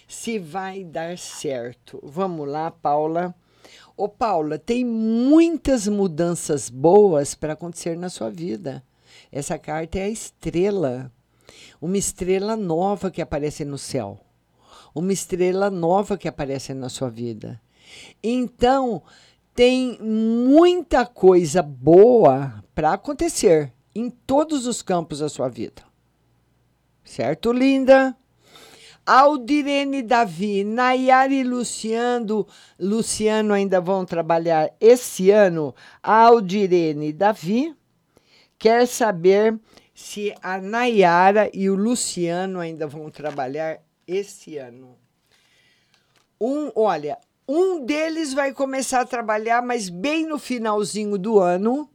se 0.08 0.38
vai 0.38 0.82
dar 0.82 1.18
certo. 1.18 2.00
Vamos 2.02 2.48
lá, 2.48 2.70
Paula. 2.70 3.34
Ô, 3.96 4.08
Paula, 4.08 4.58
tem 4.58 4.84
muitas 4.84 5.86
mudanças 5.86 6.70
boas 6.70 7.34
para 7.34 7.52
acontecer 7.52 7.96
na 7.96 8.08
sua 8.08 8.30
vida. 8.30 8.82
Essa 9.30 9.58
carta 9.58 9.98
é 9.98 10.04
a 10.04 10.08
estrela. 10.08 11.12
Uma 11.80 11.98
estrela 11.98 12.56
nova 12.56 13.10
que 13.10 13.20
aparece 13.20 13.64
no 13.64 13.76
céu. 13.76 14.18
Uma 14.94 15.12
estrela 15.12 15.68
nova 15.68 16.16
que 16.16 16.28
aparece 16.28 16.72
na 16.72 16.88
sua 16.88 17.10
vida. 17.10 17.60
Então, 18.22 19.02
tem 19.54 19.98
muita 20.00 21.04
coisa 21.04 21.62
boa 21.62 22.64
para 22.74 22.94
acontecer 22.94 23.72
em 23.98 24.10
todos 24.10 24.66
os 24.66 24.80
campos 24.80 25.18
da 25.18 25.28
sua 25.28 25.48
vida. 25.48 25.82
Certo, 27.04 27.52
linda? 27.52 28.16
Aldirene 29.04 30.02
Davi, 30.02 30.62
Nayara 30.62 31.32
e 31.32 31.42
Luciano, 31.42 32.46
Luciano 32.78 33.54
ainda 33.54 33.80
vão 33.80 34.04
trabalhar 34.04 34.70
esse 34.78 35.30
ano. 35.30 35.74
Aldirene 36.02 37.12
Davi 37.12 37.74
quer 38.58 38.86
saber 38.86 39.58
se 39.94 40.34
a 40.42 40.60
Nayara 40.60 41.50
e 41.54 41.70
o 41.70 41.74
Luciano 41.74 42.60
ainda 42.60 42.86
vão 42.86 43.10
trabalhar 43.10 43.80
esse 44.06 44.58
ano. 44.58 44.94
Um, 46.38 46.70
olha, 46.76 47.18
um 47.48 47.84
deles 47.84 48.34
vai 48.34 48.52
começar 48.52 49.00
a 49.00 49.06
trabalhar, 49.06 49.62
mas 49.62 49.88
bem 49.88 50.26
no 50.26 50.38
finalzinho 50.38 51.16
do 51.16 51.40
ano. 51.40 51.90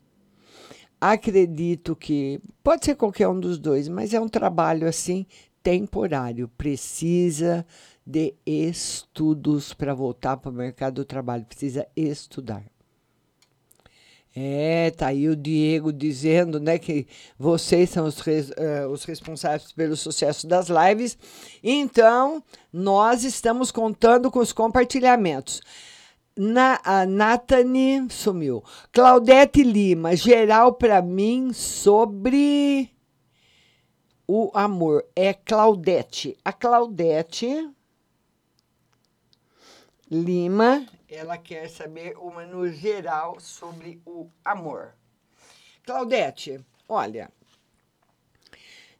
Acredito 1.05 1.97
que 1.97 2.39
pode 2.63 2.85
ser 2.85 2.95
qualquer 2.95 3.27
um 3.27 3.37
dos 3.37 3.59
dois, 3.59 3.89
mas 3.89 4.13
é 4.13 4.21
um 4.21 4.29
trabalho 4.29 4.87
assim 4.87 5.25
temporário. 5.61 6.49
Precisa 6.57 7.65
de 8.07 8.33
estudos 8.45 9.73
para 9.73 9.93
voltar 9.93 10.37
para 10.37 10.49
o 10.49 10.53
mercado 10.53 10.95
do 10.95 11.05
trabalho. 11.05 11.43
Precisa 11.43 11.85
estudar. 11.93 12.63
É, 14.33 14.91
tá 14.91 15.07
aí 15.07 15.27
o 15.27 15.35
Diego 15.35 15.91
dizendo, 15.91 16.57
né, 16.57 16.79
que 16.79 17.05
vocês 17.37 17.89
são 17.89 18.05
os, 18.05 18.19
res, 18.19 18.51
uh, 18.51 18.87
os 18.89 19.03
responsáveis 19.03 19.73
pelo 19.73 19.97
sucesso 19.97 20.47
das 20.47 20.69
lives. 20.69 21.17
Então, 21.61 22.41
nós 22.71 23.25
estamos 23.25 23.71
contando 23.71 24.31
com 24.31 24.39
os 24.39 24.53
compartilhamentos. 24.53 25.61
Na, 26.35 26.79
a 26.83 27.05
Nathanie 27.05 28.09
sumiu. 28.09 28.63
Claudete 28.91 29.63
Lima, 29.63 30.15
geral 30.15 30.73
para 30.73 31.01
mim 31.01 31.53
sobre 31.53 32.89
o 34.27 34.51
amor. 34.53 35.05
É 35.15 35.33
Claudete. 35.33 36.37
A 36.43 36.51
Claudete 36.51 37.69
Lima 40.09 40.87
ela 41.13 41.37
quer 41.37 41.69
saber 41.69 42.17
uma 42.17 42.45
no 42.45 42.67
geral 42.69 43.39
sobre 43.39 44.01
o 44.05 44.27
amor. 44.43 44.95
Claudete, 45.85 46.59
olha, 46.89 47.31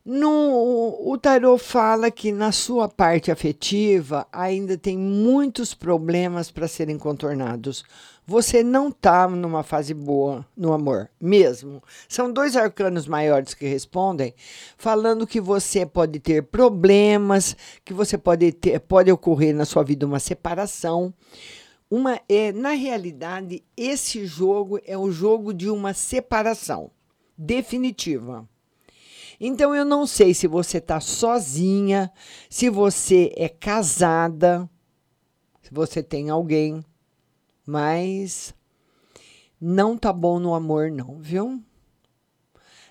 no, 0.05 0.99
o 1.01 1.17
tarot 1.17 1.63
fala 1.63 2.11
que 2.11 2.31
na 2.31 2.51
sua 2.51 2.89
parte 2.89 3.31
afetiva 3.31 4.27
ainda 4.31 4.77
tem 4.77 4.97
muitos 4.97 5.73
problemas 5.73 6.51
para 6.51 6.67
serem 6.67 6.97
contornados. 6.97 7.85
Você 8.25 8.63
não 8.63 8.89
está 8.89 9.27
numa 9.29 9.63
fase 9.63 9.93
boa 9.93 10.45
no 10.57 10.73
amor, 10.73 11.09
mesmo. 11.19 11.81
São 12.07 12.31
dois 12.31 12.55
arcanos 12.57 13.07
maiores 13.07 13.53
que 13.53 13.65
respondem, 13.65 14.33
falando 14.77 15.27
que 15.27 15.39
você 15.39 15.85
pode 15.85 16.19
ter 16.19 16.43
problemas, 16.43 17.55
que 17.85 17.93
você 17.93 18.17
pode 18.17 18.51
ter, 18.51 18.79
pode 18.79 19.11
ocorrer 19.11 19.55
na 19.55 19.65
sua 19.65 19.83
vida 19.83 20.05
uma 20.05 20.19
separação 20.19 21.13
uma 21.91 22.19
é 22.27 22.51
na 22.51 22.71
realidade 22.71 23.63
esse 23.77 24.25
jogo 24.25 24.79
é 24.83 24.97
o 24.97 25.11
jogo 25.11 25.53
de 25.53 25.69
uma 25.69 25.93
separação 25.93 26.89
definitiva. 27.37 28.49
Então 29.45 29.75
eu 29.75 29.83
não 29.83 30.07
sei 30.07 30.33
se 30.33 30.47
você 30.47 30.77
está 30.77 31.01
sozinha, 31.01 32.09
se 32.49 32.69
você 32.69 33.29
é 33.35 33.49
casada, 33.49 34.69
se 35.61 35.69
você 35.69 36.01
tem 36.01 36.29
alguém, 36.29 36.81
mas 37.65 38.55
não 39.59 39.97
tá 39.97 40.13
bom 40.13 40.39
no 40.39 40.53
amor 40.53 40.89
não, 40.89 41.19
viu? 41.19 41.61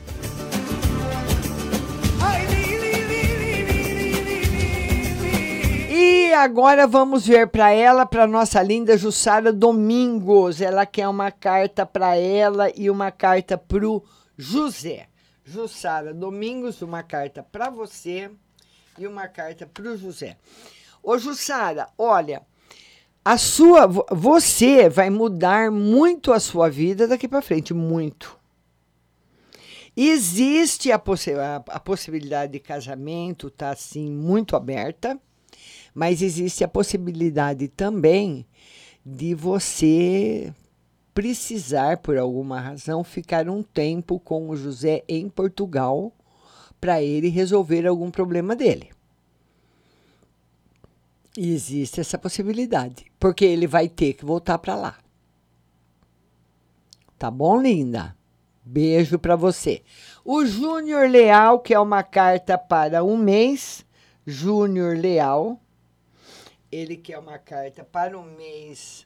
E 6.04 6.34
agora 6.34 6.88
vamos 6.88 7.28
ver 7.28 7.49
para 7.49 7.70
ela, 7.72 8.08
para 8.08 8.26
nossa 8.26 8.60
linda 8.64 8.97
Jussara 8.97 9.54
Domingos. 9.54 10.60
Ela 10.60 10.84
quer 10.84 11.08
uma 11.08 11.30
carta 11.30 11.86
para 11.86 12.18
ela 12.18 12.72
e 12.76 12.89
uma 12.89 13.12
carta 13.12 13.56
para 13.56 13.88
o 13.88 14.04
José. 14.36 15.10
Jussara 15.45 16.12
Domingos, 16.12 16.82
uma 16.82 17.04
carta 17.04 17.43
para 17.43 17.70
você 17.70 18.32
e 18.97 19.06
uma 19.06 19.28
carta 19.28 19.68
para 19.68 19.91
o 19.91 19.95
José. 19.95 20.38
Ô 21.04 21.20
Jussara, 21.20 21.88
olha, 21.95 22.41
a 23.24 23.38
sua, 23.38 23.86
você 24.10 24.89
vai 24.89 25.12
mudar 25.12 25.70
muito 25.70 26.34
a 26.34 26.39
sua 26.39 26.68
vida 26.68 27.08
daqui 27.08 27.28
para 27.28 27.43
frente, 27.43 27.76
muito. 27.76 28.36
Existe 29.95 30.91
a, 30.91 30.97
possi 30.97 31.34
a, 31.34 31.58
a 31.68 31.80
possibilidade 31.80 32.54
de 32.54 32.60
casamento, 32.60 33.52
tá 33.52 33.70
assim 33.70 34.10
muito 34.10 34.56
aberta 34.56 35.20
mas 35.94 36.22
existe 36.22 36.64
a 36.64 36.68
possibilidade 36.68 37.68
também 37.68 38.46
de 39.06 39.34
você 39.34 40.54
precisar, 41.14 41.98
por 41.98 42.18
alguma 42.18 42.60
razão, 42.60 43.04
ficar 43.04 43.50
um 43.50 43.62
tempo 43.62 44.20
com 44.20 44.50
o 44.50 44.56
José 44.56 45.04
em 45.08 45.28
Portugal 45.30 46.14
para 46.80 47.02
ele 47.02 47.30
resolver 47.30 47.86
algum 47.86 48.10
problema 48.10 48.56
dele. 48.56 48.89
E 51.38 51.54
existe 51.54 52.02
essa 52.02 52.18
possibilidade, 52.18 53.06
porque 53.20 53.46
ele 53.46 53.68
vai 53.68 53.88
ter 53.88 54.14
que 54.14 54.26
voltar 54.26 54.58
para 54.58 54.76
lá. 54.76 54.98
Tá 57.18 57.30
bom, 57.30 57.62
linda? 57.62 58.16
Beijo 58.64 59.18
para 59.18 59.36
você. 59.36 59.82
O 60.26 60.46
Júnior 60.46 61.10
Leal, 61.10 61.60
que 61.60 61.74
é 61.74 61.80
uma 61.80 62.04
carta 62.04 62.58
para 62.58 63.04
um 63.04 63.18
mês. 63.18 63.86
Júnior 64.26 64.98
Leal. 64.98 65.60
Ele 66.72 66.96
quer 66.96 67.20
uma 67.20 67.38
carta 67.38 67.84
para 67.84 68.18
o 68.18 68.24
mês 68.24 69.06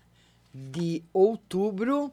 de 0.53 1.03
outubro. 1.11 2.11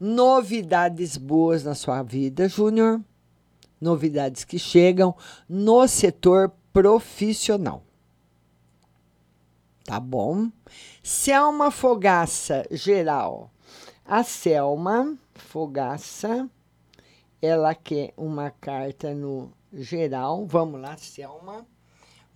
Novidades 0.00 1.16
boas 1.16 1.64
na 1.64 1.74
sua 1.74 2.02
vida, 2.02 2.48
Júnior. 2.48 3.00
Novidades 3.80 4.44
que 4.44 4.58
chegam 4.58 5.14
no 5.48 5.86
setor 5.86 6.52
profissional. 6.72 7.82
Tá 9.84 10.00
bom? 10.00 10.50
Selma 11.02 11.70
Fogaça, 11.70 12.66
geral. 12.70 13.50
A 14.04 14.24
Selma 14.24 15.16
Fogaça, 15.34 16.50
ela 17.40 17.74
quer 17.74 18.12
uma 18.16 18.50
carta 18.50 19.14
no 19.14 19.52
geral. 19.72 20.44
Vamos 20.46 20.80
lá, 20.80 20.96
Selma. 20.96 21.66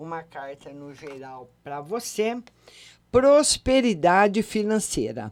Uma 0.01 0.23
carta 0.23 0.73
no 0.73 0.95
geral 0.95 1.51
para 1.63 1.83
você. 1.83 2.35
Prosperidade 3.13 4.43
financeira. 4.43 5.31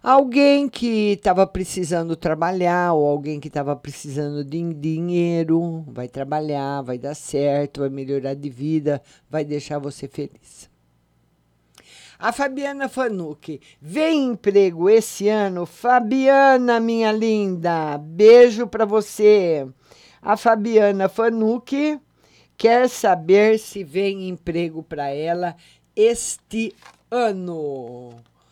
Alguém 0.00 0.68
que 0.68 1.14
estava 1.14 1.44
precisando 1.44 2.14
trabalhar 2.14 2.92
ou 2.92 3.04
alguém 3.04 3.40
que 3.40 3.48
estava 3.48 3.74
precisando 3.74 4.44
de 4.44 4.72
dinheiro 4.72 5.84
vai 5.88 6.06
trabalhar, 6.06 6.80
vai 6.82 6.96
dar 6.96 7.16
certo, 7.16 7.80
vai 7.80 7.88
melhorar 7.88 8.34
de 8.34 8.48
vida, 8.48 9.02
vai 9.28 9.44
deixar 9.44 9.80
você 9.80 10.06
feliz. 10.06 10.70
A 12.20 12.30
Fabiana 12.30 12.88
Fanucci, 12.88 13.60
vem 13.82 14.26
emprego 14.26 14.88
esse 14.88 15.28
ano? 15.28 15.66
Fabiana, 15.66 16.78
minha 16.78 17.10
linda, 17.10 17.98
beijo 17.98 18.64
para 18.68 18.84
você. 18.84 19.66
A 20.22 20.36
Fabiana 20.36 21.08
Fanucci 21.08 22.00
quer 22.58 22.88
saber 22.88 23.58
se 23.58 23.84
vem 23.84 24.28
emprego 24.28 24.82
para 24.82 25.08
ela 25.08 25.56
este 25.94 26.74
ano. 27.10 28.10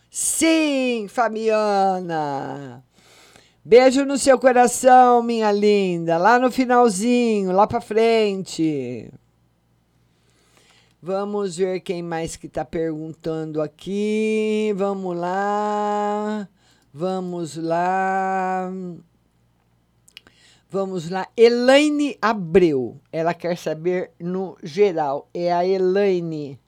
Sim, 0.09 1.09
Fabiana. 1.09 2.83
Beijo 3.65 4.05
no 4.05 4.17
seu 4.17 4.39
coração, 4.39 5.23
minha 5.23 5.51
linda. 5.51 6.17
Lá 6.17 6.39
no 6.39 6.53
finalzinho, 6.53 7.51
lá 7.51 7.67
para 7.67 7.81
frente. 7.81 9.11
Vamos 11.03 11.57
ver 11.57 11.81
quem 11.81 12.03
mais 12.03 12.37
que 12.37 12.47
está 12.47 12.65
perguntando 12.65 13.61
aqui. 13.61 14.73
Vamos 14.77 15.17
lá. 15.17 16.49
Vamos 16.95 17.57
lá. 17.57 18.73
Vamos 20.71 21.09
lá. 21.09 21.29
Elaine 21.37 22.17
Abreu. 22.21 23.01
Ela 23.12 23.33
quer 23.35 23.57
saber 23.57 24.11
no 24.19 24.57
geral. 24.62 25.29
É 25.33 25.53
a 25.53 25.67
Elaine. 25.67 26.59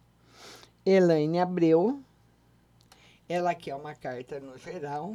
Elaine 0.85 1.41
Abreu. 1.41 2.01
Ela 3.29 3.55
quer 3.55 3.75
uma 3.75 3.95
carta 3.95 4.41
no 4.41 4.57
geral. 4.59 5.15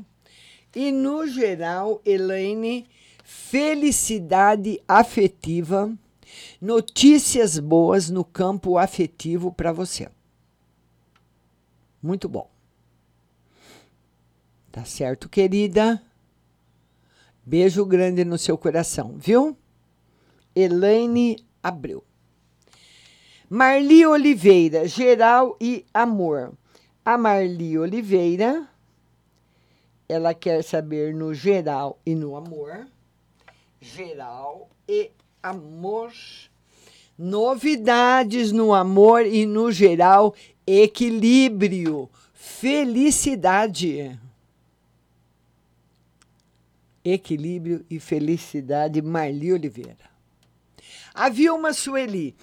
E 0.76 0.92
no 0.92 1.28
geral, 1.28 2.02
Elaine, 2.06 2.88
felicidade 3.24 4.82
afetiva 4.88 5.92
Notícias 6.60 7.60
boas 7.60 8.10
no 8.10 8.24
campo 8.24 8.78
afetivo 8.78 9.52
para 9.52 9.72
você. 9.72 10.10
Muito 12.02 12.28
bom. 12.28 12.50
Tá 14.72 14.84
certo, 14.86 15.30
querida? 15.30 16.02
Beijo 17.46 17.86
grande 17.86 18.24
no 18.24 18.38
seu 18.38 18.58
coração, 18.58 19.16
viu? 19.18 19.58
Elaine 20.56 21.44
Abreu. 21.62 22.02
Marli 23.50 24.06
Oliveira, 24.06 24.88
geral 24.88 25.58
e 25.60 25.86
amor. 25.94 26.54
A 27.04 27.18
Marli 27.18 27.78
Oliveira, 27.78 28.66
ela 30.08 30.34
quer 30.34 30.64
saber 30.64 31.14
no 31.14 31.34
geral 31.34 32.00
e 32.06 32.16
no 32.16 32.38
amor. 32.38 32.88
Geral 33.82 34.70
e 34.88 35.12
amor. 35.42 36.14
Novidades 37.18 38.54
no 38.54 38.74
amor 38.74 39.26
e 39.26 39.46
no 39.46 39.70
geral, 39.70 40.34
equilíbrio, 40.66 42.10
felicidade. 42.34 44.18
Equilíbrio 47.04 47.86
e 47.90 48.00
felicidade, 48.00 49.02
Marli 49.02 49.52
Oliveira. 49.52 50.12
A 51.14 51.30
Vilma 51.30 51.74
Sueli. 51.74 52.36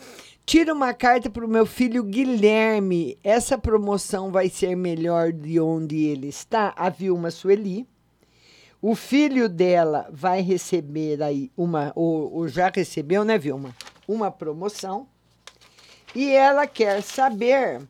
Tira 0.45 0.75
uma 0.75 0.93
carta 0.93 1.31
para 1.31 1.45
o 1.45 1.49
meu 1.49 1.65
filho 1.65 2.03
Guilherme. 2.03 3.17
Essa 3.23 3.57
promoção 3.57 4.31
vai 4.31 4.49
ser 4.49 4.77
melhor 4.77 5.33
de 5.33 5.61
onde 5.61 5.97
ele 6.05 6.29
está? 6.29 6.75
A 6.77 6.89
Vilma 6.89 7.31
Sueli. 7.31 7.87
O 8.83 8.95
filho 8.95 9.49
dela 9.49 10.09
vai 10.11 10.41
receber 10.41 11.23
aí 11.23 11.51
uma, 11.57 11.93
ou, 11.95 12.33
ou 12.33 12.49
já 12.49 12.71
recebeu, 12.75 13.25
né, 13.25 13.39
Vilma? 13.39 13.75
Uma 14.09 14.31
promoção. 14.31 15.07
E 16.15 16.31
ela 16.31 16.67
quer 16.67 17.03
saber 17.03 17.83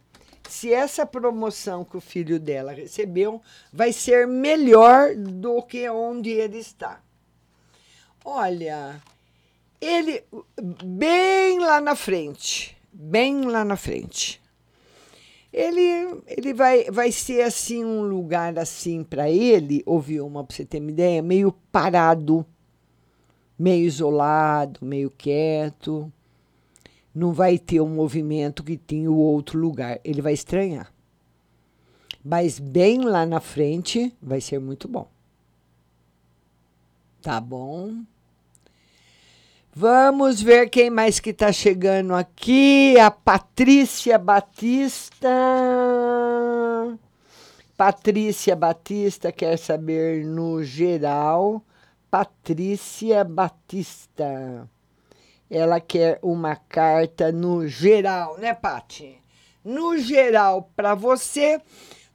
se 0.51 0.73
essa 0.73 1.07
promoção 1.07 1.85
que 1.85 1.97
o 1.97 2.01
filho 2.01 2.39
dela 2.39 2.73
recebeu 2.73 3.41
vai 3.73 3.93
ser 3.93 4.27
melhor 4.27 5.15
do 5.15 5.63
que 5.63 5.89
onde 5.89 6.31
ele 6.31 6.59
está. 6.59 7.01
Olha, 8.25 9.01
ele 9.81 10.23
bem 10.85 11.59
lá 11.59 11.81
na 11.81 11.95
frente, 11.95 12.77
bem 12.93 13.45
lá 13.45 13.65
na 13.65 13.77
frente 13.77 14.41
ele, 15.53 16.23
ele 16.27 16.55
vai, 16.55 16.85
vai 16.91 17.11
ser 17.11 17.43
assim 17.43 17.85
um 17.85 18.03
lugar 18.03 18.57
assim 18.59 19.03
para 19.03 19.29
ele, 19.29 19.83
ouviu 19.85 20.27
uma 20.27 20.45
para 20.45 20.57
você 20.57 20.65
ter 20.65 20.81
uma 20.81 20.91
ideia, 20.91 21.21
meio 21.23 21.53
parado, 21.73 22.47
meio 23.59 23.85
isolado, 23.85 24.81
meio 24.83 25.11
quieto. 25.11 26.11
Não 27.15 27.33
vai 27.33 27.59
ter 27.59 27.81
um 27.81 27.89
movimento 27.89 28.63
que 28.63 28.77
tinha 28.77 29.11
o 29.11 29.17
outro 29.17 29.59
lugar. 29.59 30.01
Ele 30.05 30.23
vai 30.23 30.33
estranhar. 30.33 30.93
Mas 32.25 32.59
bem 32.59 33.01
lá 33.01 33.25
na 33.25 33.41
frente 33.41 34.15
vai 34.23 34.41
ser 34.41 34.61
muito 34.61 34.87
bom. 34.87 35.09
Tá 37.23 37.41
bom? 37.41 38.03
Vamos 39.73 40.43
ver 40.43 40.69
quem 40.69 40.91
mais 40.91 41.21
que 41.21 41.31
está 41.31 41.53
chegando 41.53 42.15
aqui. 42.15 42.99
A 42.99 43.11
Patrícia 43.11 44.19
Batista. 44.19 45.29
Patrícia 47.77 48.57
Batista 48.57 49.33
quer 49.33 49.57
saber 49.57 50.25
no 50.25 50.63
geral. 50.63 51.63
Patrícia 52.11 53.23
Batista. 53.25 54.69
Ela 55.51 55.81
quer 55.81 56.19
uma 56.23 56.55
carta 56.55 57.33
no 57.33 57.67
geral, 57.67 58.39
né, 58.39 58.55
Pati? 58.55 59.19
No 59.65 59.99
geral, 59.99 60.71
para 60.77 60.95
você 60.95 61.61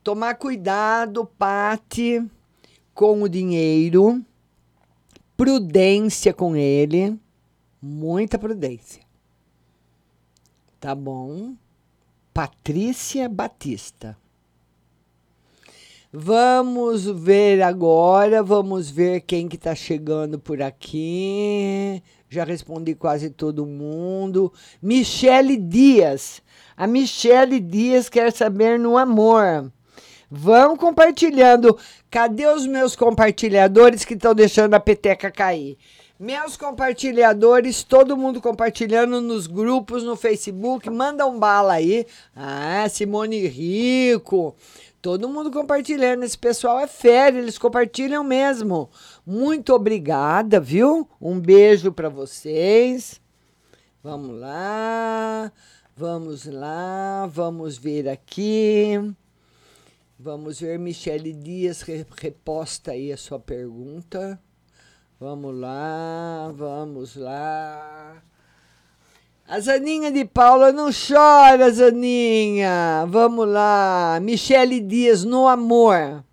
tomar 0.03 0.35
cuidado, 0.35 1.25
Pati, 1.37 2.25
com 2.93 3.21
o 3.21 3.29
dinheiro, 3.29 4.23
prudência 5.35 6.33
com 6.33 6.55
ele 6.55 7.19
Muita 7.87 8.39
prudência. 8.39 9.03
Tá 10.79 10.95
bom? 10.95 11.53
Patrícia 12.33 13.29
Batista. 13.29 14.17
Vamos 16.11 17.05
ver 17.05 17.61
agora, 17.61 18.41
vamos 18.41 18.89
ver 18.89 19.21
quem 19.21 19.47
que 19.47 19.55
tá 19.55 19.75
chegando 19.75 20.39
por 20.39 20.63
aqui. 20.63 22.01
Já 22.35 22.43
respondi 22.43 22.93
quase 22.93 23.29
todo 23.29 23.65
mundo. 23.65 24.51
Michele 24.81 25.55
Dias. 25.55 26.41
A 26.75 26.85
Michele 26.85 27.61
Dias 27.61 28.09
quer 28.09 28.29
saber 28.33 28.77
no 28.77 28.97
amor. 28.97 29.71
Vão 30.29 30.75
compartilhando. 30.75 31.77
Cadê 32.11 32.45
os 32.45 32.67
meus 32.67 32.93
compartilhadores 32.93 34.03
que 34.03 34.15
estão 34.15 34.35
deixando 34.35 34.73
a 34.73 34.81
peteca 34.81 35.31
cair? 35.31 35.77
Meus 36.19 36.57
compartilhadores, 36.57 37.83
todo 37.83 38.17
mundo 38.17 38.41
compartilhando 38.41 39.21
nos 39.21 39.47
grupos, 39.47 40.03
no 40.03 40.17
Facebook, 40.17 40.89
manda 40.89 41.25
um 41.25 41.39
bala 41.39 41.75
aí. 41.75 42.05
Ah, 42.35 42.85
Simone 42.89 43.47
Rico, 43.47 44.55
todo 45.01 45.29
mundo 45.29 45.49
compartilhando. 45.51 46.23
Esse 46.23 46.37
pessoal 46.37 46.81
é 46.81 46.87
férias, 46.87 47.43
eles 47.43 47.57
compartilham 47.57 48.25
mesmo. 48.25 48.89
Muito 49.25 49.73
obrigada, 49.73 50.59
viu? 50.59 51.09
Um 51.19 51.39
beijo 51.39 51.91
para 51.91 52.09
vocês. 52.09 53.19
Vamos 54.03 54.39
lá, 54.39 55.51
vamos 55.95 56.45
lá, 56.45 57.25
vamos 57.25 57.77
ver 57.77 58.07
aqui. 58.07 58.93
Vamos 60.19 60.59
ver, 60.59 60.77
Michele 60.77 61.33
Dias 61.33 61.81
reposta 61.81 62.91
aí 62.91 63.11
a 63.11 63.17
sua 63.17 63.39
pergunta. 63.39 64.39
Vamos 65.19 65.55
lá, 65.55 66.51
vamos 66.53 67.15
lá. 67.15 68.21
A 69.47 69.59
Zaninha 69.59 70.11
de 70.11 70.25
Paula 70.25 70.71
não 70.73 70.89
chora, 70.91 71.71
Zaninha. 71.71 73.05
Vamos 73.07 73.47
lá. 73.47 74.19
Michele 74.19 74.81
Dias, 74.81 75.23
no 75.23 75.47
amor. 75.47 76.24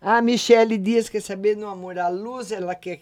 A 0.00 0.22
Michele 0.22 0.78
Dias 0.78 1.08
quer 1.08 1.20
saber 1.20 1.56
no 1.56 1.68
amor. 1.68 1.98
A 1.98 2.08
Luz, 2.08 2.50
ela 2.52 2.74
quer. 2.74 3.00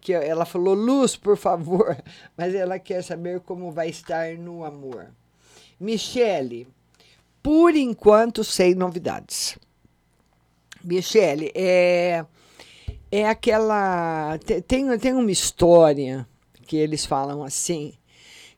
Que, 0.00 0.12
ela 0.12 0.44
falou, 0.44 0.74
Luz, 0.74 1.14
por 1.14 1.36
favor. 1.36 1.96
Mas 2.36 2.54
ela 2.54 2.78
quer 2.78 3.02
saber 3.02 3.40
como 3.40 3.70
vai 3.70 3.88
estar 3.88 4.36
no 4.36 4.64
amor. 4.64 5.08
Michele, 5.78 6.66
por 7.42 7.74
enquanto, 7.74 8.42
sem 8.42 8.74
novidades. 8.74 9.56
Michele, 10.82 11.52
é, 11.54 12.24
é 13.12 13.28
aquela. 13.28 14.38
Tem, 14.66 14.98
tem 14.98 15.12
uma 15.12 15.30
história 15.30 16.26
que 16.66 16.76
eles 16.76 17.06
falam 17.06 17.42
assim 17.42 17.94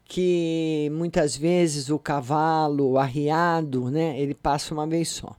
que 0.04 0.90
muitas 0.92 1.34
vezes 1.34 1.88
o 1.88 1.98
cavalo 1.98 2.98
arriado, 2.98 3.90
né, 3.90 4.20
ele 4.20 4.34
passa 4.34 4.74
uma 4.74 4.86
vez 4.86 5.08
só. 5.08 5.34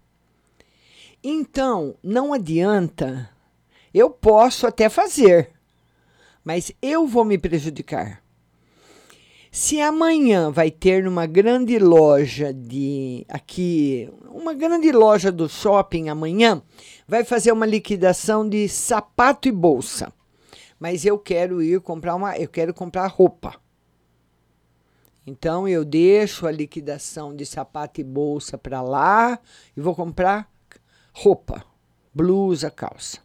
Então, 1.23 1.95
não 2.03 2.33
adianta, 2.33 3.29
eu 3.93 4.09
posso 4.09 4.67
até 4.67 4.89
fazer, 4.89 5.51
mas 6.43 6.73
eu 6.81 7.07
vou 7.07 7.23
me 7.23 7.37
prejudicar. 7.37 8.21
Se 9.49 9.79
amanhã 9.79 10.51
vai 10.51 10.69
ter 10.69 11.03
numa 11.03 11.25
grande 11.25 11.79
loja 11.79 12.51
de 12.51 13.25
aqui, 13.29 14.11
uma 14.31 14.53
grande 14.53 14.91
loja 14.91 15.31
do 15.31 15.47
shopping 15.47 16.09
amanhã, 16.09 16.61
vai 17.07 17.23
fazer 17.23 17.53
uma 17.53 17.65
liquidação 17.65 18.49
de 18.49 18.67
sapato 18.67 19.47
e 19.47 19.51
bolsa. 19.51 20.11
Mas 20.77 21.05
eu 21.05 21.17
quero 21.17 21.61
ir 21.61 21.79
comprar 21.79 22.15
uma, 22.15 22.37
eu 22.37 22.49
quero 22.49 22.73
comprar 22.73 23.07
roupa. 23.07 23.55
Então 25.25 25.67
eu 25.69 25.85
deixo 25.85 26.45
a 26.45 26.51
liquidação 26.51 27.33
de 27.33 27.45
sapato 27.45 28.01
e 28.01 28.03
bolsa 28.03 28.57
para 28.57 28.81
lá 28.81 29.39
e 29.77 29.79
vou 29.79 29.95
comprar 29.95 30.52
roupa, 31.13 31.63
blusa, 32.13 32.69
calça. 32.69 33.19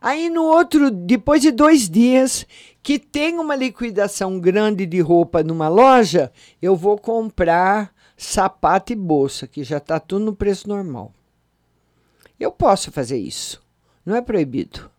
Aí 0.00 0.28
no 0.28 0.44
outro, 0.44 0.90
depois 0.90 1.40
de 1.40 1.50
dois 1.50 1.88
dias, 1.88 2.46
que 2.82 2.98
tem 2.98 3.38
uma 3.38 3.56
liquidação 3.56 4.38
grande 4.38 4.86
de 4.86 5.00
roupa 5.00 5.42
numa 5.42 5.68
loja, 5.68 6.30
eu 6.60 6.76
vou 6.76 6.98
comprar 6.98 7.92
sapato 8.16 8.92
e 8.92 8.96
bolsa, 8.96 9.46
que 9.46 9.64
já 9.64 9.78
está 9.78 9.98
tudo 9.98 10.26
no 10.26 10.36
preço 10.36 10.68
normal. 10.68 11.12
Eu 12.38 12.52
posso 12.52 12.92
fazer 12.92 13.16
isso, 13.16 13.62
não 14.04 14.14
é 14.14 14.20
proibido. 14.20 14.90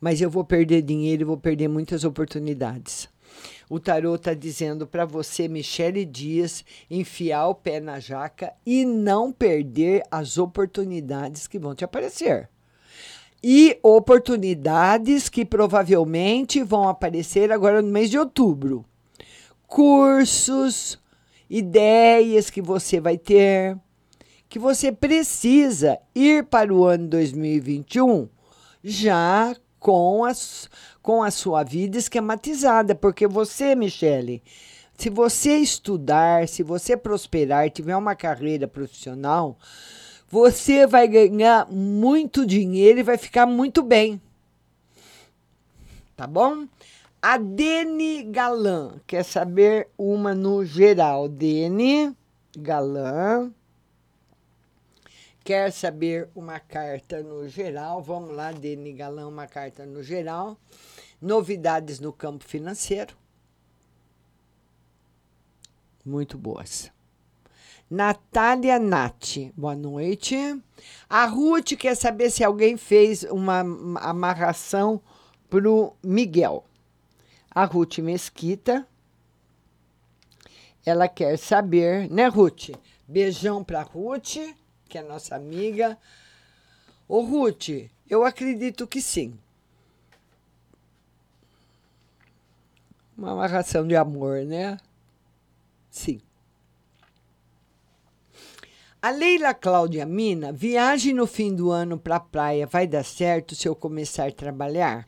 Mas 0.00 0.20
eu 0.20 0.28
vou 0.28 0.44
perder 0.44 0.82
dinheiro 0.82 1.22
e 1.22 1.24
vou 1.24 1.38
perder 1.38 1.68
muitas 1.68 2.02
oportunidades. 2.02 3.08
O 3.72 3.80
tarô 3.80 4.16
está 4.16 4.34
dizendo 4.34 4.86
para 4.86 5.06
você, 5.06 5.48
Michele 5.48 6.04
Dias, 6.04 6.62
enfiar 6.90 7.48
o 7.48 7.54
pé 7.54 7.80
na 7.80 7.98
jaca 7.98 8.52
e 8.66 8.84
não 8.84 9.32
perder 9.32 10.02
as 10.10 10.36
oportunidades 10.36 11.46
que 11.46 11.58
vão 11.58 11.74
te 11.74 11.82
aparecer. 11.82 12.50
E 13.42 13.78
oportunidades 13.82 15.30
que 15.30 15.42
provavelmente 15.42 16.62
vão 16.62 16.86
aparecer 16.86 17.50
agora 17.50 17.80
no 17.80 17.88
mês 17.88 18.10
de 18.10 18.18
outubro. 18.18 18.84
Cursos, 19.66 20.98
ideias 21.48 22.50
que 22.50 22.60
você 22.60 23.00
vai 23.00 23.16
ter, 23.16 23.74
que 24.50 24.58
você 24.58 24.92
precisa 24.92 25.98
ir 26.14 26.44
para 26.44 26.74
o 26.74 26.84
ano 26.84 27.08
2021 27.08 28.28
já 28.84 29.56
com 29.82 30.24
as 30.24 30.70
com 31.02 31.20
a 31.20 31.32
sua 31.32 31.64
vida 31.64 31.98
esquematizada, 31.98 32.94
porque 32.94 33.26
você, 33.26 33.74
Michele, 33.74 34.40
se 34.96 35.10
você 35.10 35.56
estudar, 35.56 36.46
se 36.46 36.62
você 36.62 36.96
prosperar, 36.96 37.68
tiver 37.70 37.96
uma 37.96 38.14
carreira 38.14 38.68
profissional, 38.68 39.58
você 40.30 40.86
vai 40.86 41.08
ganhar 41.08 41.66
muito 41.68 42.46
dinheiro 42.46 43.00
e 43.00 43.02
vai 43.02 43.18
ficar 43.18 43.44
muito 43.44 43.82
bem. 43.82 44.22
Tá 46.16 46.24
bom? 46.24 46.68
A 47.20 47.36
Dene 47.36 48.22
Galan 48.22 49.00
quer 49.04 49.24
saber 49.24 49.88
uma 49.98 50.34
no 50.36 50.64
geral. 50.64 51.28
Dene 51.28 52.16
Galan 52.56 53.52
quer 55.44 55.72
saber 55.72 56.28
uma 56.34 56.58
carta 56.58 57.22
no 57.22 57.48
geral. 57.48 58.02
Vamos 58.02 58.34
lá, 58.34 58.52
Dene 58.52 58.92
Galan, 58.92 59.28
uma 59.28 59.46
carta 59.46 59.84
no 59.84 60.02
geral 60.02 60.58
novidades 61.22 62.00
no 62.00 62.12
campo 62.12 62.44
financeiro. 62.44 63.14
Muito 66.04 66.36
boas. 66.36 66.90
Natália 67.88 68.78
Nati, 68.78 69.52
boa 69.56 69.76
noite. 69.76 70.36
A 71.08 71.26
Ruth 71.26 71.74
quer 71.78 71.94
saber 71.94 72.30
se 72.30 72.42
alguém 72.42 72.76
fez 72.76 73.22
uma 73.22 73.60
amarração 74.00 75.00
para 75.48 75.70
o 75.70 75.94
Miguel. 76.02 76.64
A 77.54 77.64
Ruth 77.64 77.98
Mesquita, 77.98 78.86
ela 80.84 81.06
quer 81.06 81.38
saber, 81.38 82.10
né, 82.10 82.26
Ruth? 82.26 82.70
Beijão 83.06 83.62
para 83.62 83.82
Ruth, 83.82 84.38
que 84.92 84.98
é 84.98 85.02
nossa 85.02 85.34
amiga. 85.34 85.96
Ô, 87.08 87.22
Ruth, 87.22 87.88
eu 88.10 88.24
acredito 88.24 88.86
que 88.86 89.00
sim. 89.00 89.38
uma 93.16 93.32
amarração 93.32 93.86
de 93.86 93.96
amor, 93.96 94.44
né? 94.44 94.76
Sim. 95.90 96.20
A 99.00 99.10
Leila 99.10 99.54
Cláudia 99.54 100.04
Mina, 100.04 100.52
viagem 100.52 101.14
no 101.14 101.26
fim 101.26 101.54
do 101.54 101.70
ano 101.70 101.98
para 101.98 102.16
a 102.16 102.20
praia 102.20 102.66
vai 102.66 102.86
dar 102.86 103.04
certo 103.04 103.54
se 103.54 103.68
eu 103.68 103.74
começar 103.74 104.28
a 104.28 104.32
trabalhar? 104.32 105.06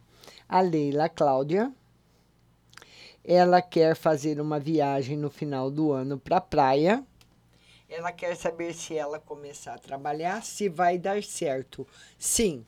A 0.49 0.61
Leila 0.61 1.09
Cláudia, 1.09 1.73
ela 3.25 3.61
quer 3.61 3.97
fazer 3.97 4.41
uma 4.41 4.61
viagem 4.61 5.17
no 5.17 5.29
final 5.29 5.71
do 5.71 5.93
ano 5.93 6.19
para 6.19 6.37
a 6.39 6.41
praia. 6.41 7.05
Ela 7.89 8.13
quer 8.13 8.35
saber 8.37 8.75
se 8.75 8.97
ela 8.97 9.19
começar 9.19 9.75
a 9.75 9.79
trabalhar, 9.79 10.43
se 10.43 10.69
vai 10.69 10.99
dar 10.99 11.23
certo. 11.23 11.87
Sim. 12.19 12.65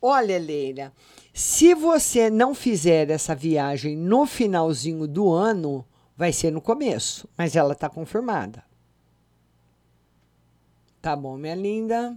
Olha, 0.00 0.38
Leila, 0.38 0.92
se 1.32 1.74
você 1.74 2.28
não 2.28 2.54
fizer 2.54 3.10
essa 3.10 3.34
viagem 3.34 3.96
no 3.96 4.26
finalzinho 4.26 5.06
do 5.06 5.32
ano, 5.32 5.84
vai 6.16 6.32
ser 6.32 6.50
no 6.50 6.60
começo, 6.60 7.28
mas 7.36 7.54
ela 7.54 7.72
está 7.72 7.88
confirmada. 7.88 8.64
Tá 11.00 11.16
bom, 11.16 11.36
minha 11.36 11.54
linda? 11.54 12.16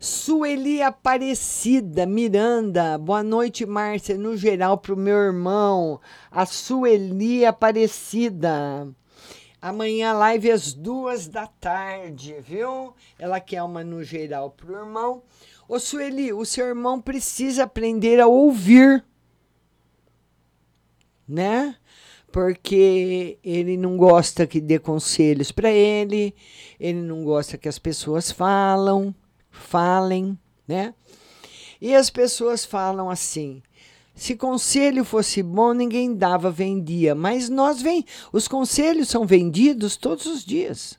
Sueli 0.00 0.82
Aparecida 0.82 2.04
Miranda, 2.04 2.98
boa 2.98 3.22
noite, 3.22 3.64
Márcia. 3.64 4.18
No 4.18 4.36
geral, 4.36 4.76
para 4.76 4.92
o 4.92 4.96
meu 4.98 5.16
irmão, 5.16 6.00
a 6.30 6.44
Sueli 6.44 7.46
Aparecida. 7.46 8.86
Amanhã 9.64 10.12
live 10.12 10.50
às 10.50 10.74
duas 10.74 11.26
da 11.26 11.46
tarde, 11.46 12.36
viu? 12.40 12.94
Ela 13.18 13.40
quer 13.40 13.62
uma 13.62 13.82
no 13.82 14.04
geral 14.04 14.50
para 14.50 14.70
o 14.70 14.76
irmão. 14.76 15.22
Ô 15.66 15.78
Sueli, 15.78 16.34
o 16.34 16.44
seu 16.44 16.66
irmão 16.66 17.00
precisa 17.00 17.64
aprender 17.64 18.20
a 18.20 18.26
ouvir, 18.26 19.02
né? 21.26 21.76
Porque 22.30 23.38
ele 23.42 23.78
não 23.78 23.96
gosta 23.96 24.46
que 24.46 24.60
dê 24.60 24.78
conselhos 24.78 25.50
para 25.50 25.70
ele, 25.70 26.34
ele 26.78 27.00
não 27.00 27.24
gosta 27.24 27.56
que 27.56 27.66
as 27.66 27.78
pessoas 27.78 28.30
falam, 28.30 29.14
falem, 29.50 30.38
né? 30.68 30.94
E 31.80 31.94
as 31.94 32.10
pessoas 32.10 32.66
falam 32.66 33.08
assim: 33.08 33.62
se 34.14 34.36
conselho 34.36 35.04
fosse 35.04 35.42
bom, 35.42 35.72
ninguém 35.72 36.14
dava, 36.14 36.50
vendia. 36.50 37.14
Mas 37.14 37.48
nós 37.48 37.82
vem, 37.82 38.04
os 38.32 38.46
conselhos 38.46 39.08
são 39.08 39.26
vendidos 39.26 39.96
todos 39.96 40.26
os 40.26 40.44
dias. 40.44 40.98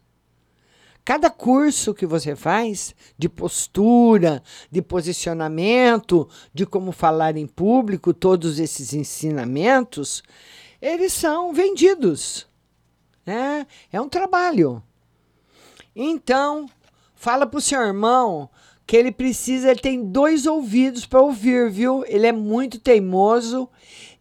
Cada 1.05 1.29
curso 1.29 1.93
que 1.93 2.05
você 2.05 2.35
faz 2.35 2.93
de 3.17 3.29
postura, 3.29 4.43
de 4.71 4.81
posicionamento, 4.81 6.27
de 6.53 6.65
como 6.65 6.91
falar 6.91 7.37
em 7.37 7.45
público, 7.45 8.13
todos 8.13 8.59
esses 8.59 8.91
ensinamentos, 8.91 10.23
eles 10.81 11.13
são 11.13 11.53
vendidos. 11.53 12.47
Né? 13.25 13.65
É 13.93 14.01
um 14.01 14.09
trabalho. 14.09 14.83
Então, 15.95 16.67
fala 17.13 17.45
para 17.45 17.59
o 17.59 17.61
seu 17.61 17.79
irmão 17.81 18.49
que 18.85 18.95
ele 18.95 19.11
precisa, 19.11 19.71
ele 19.71 19.79
tem 19.79 20.03
dois 20.03 20.45
ouvidos 20.45 21.05
para 21.05 21.21
ouvir, 21.21 21.69
viu? 21.69 22.03
Ele 22.07 22.27
é 22.27 22.31
muito 22.31 22.79
teimoso, 22.79 23.67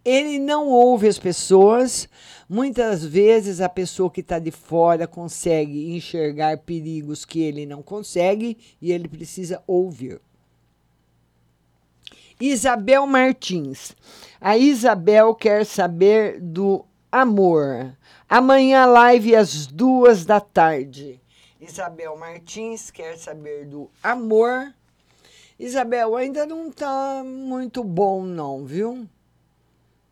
ele 0.04 0.38
não 0.38 0.68
ouve 0.68 1.06
as 1.06 1.18
pessoas, 1.18 2.08
Muitas 2.48 3.04
vezes 3.04 3.60
a 3.60 3.68
pessoa 3.68 4.10
que 4.10 4.20
está 4.20 4.38
de 4.38 4.50
fora 4.50 5.06
consegue 5.06 5.94
enxergar 5.94 6.58
perigos 6.58 7.24
que 7.24 7.40
ele 7.40 7.64
não 7.64 7.82
consegue 7.82 8.58
e 8.80 8.92
ele 8.92 9.08
precisa 9.08 9.62
ouvir. 9.66 10.20
Isabel 12.38 13.06
Martins. 13.06 13.96
A 14.40 14.58
Isabel 14.58 15.34
quer 15.34 15.64
saber 15.64 16.38
do 16.40 16.84
amor. 17.10 17.96
Amanhã, 18.28 18.84
live 18.86 19.34
às 19.34 19.66
duas 19.66 20.26
da 20.26 20.40
tarde. 20.40 21.20
Isabel 21.64 22.14
Martins 22.16 22.90
quer 22.90 23.16
saber 23.16 23.66
do 23.66 23.90
amor. 24.02 24.74
Isabel, 25.58 26.14
ainda 26.14 26.44
não 26.44 26.70
tá 26.70 27.22
muito 27.24 27.82
bom, 27.82 28.22
não, 28.22 28.66
viu? 28.66 29.08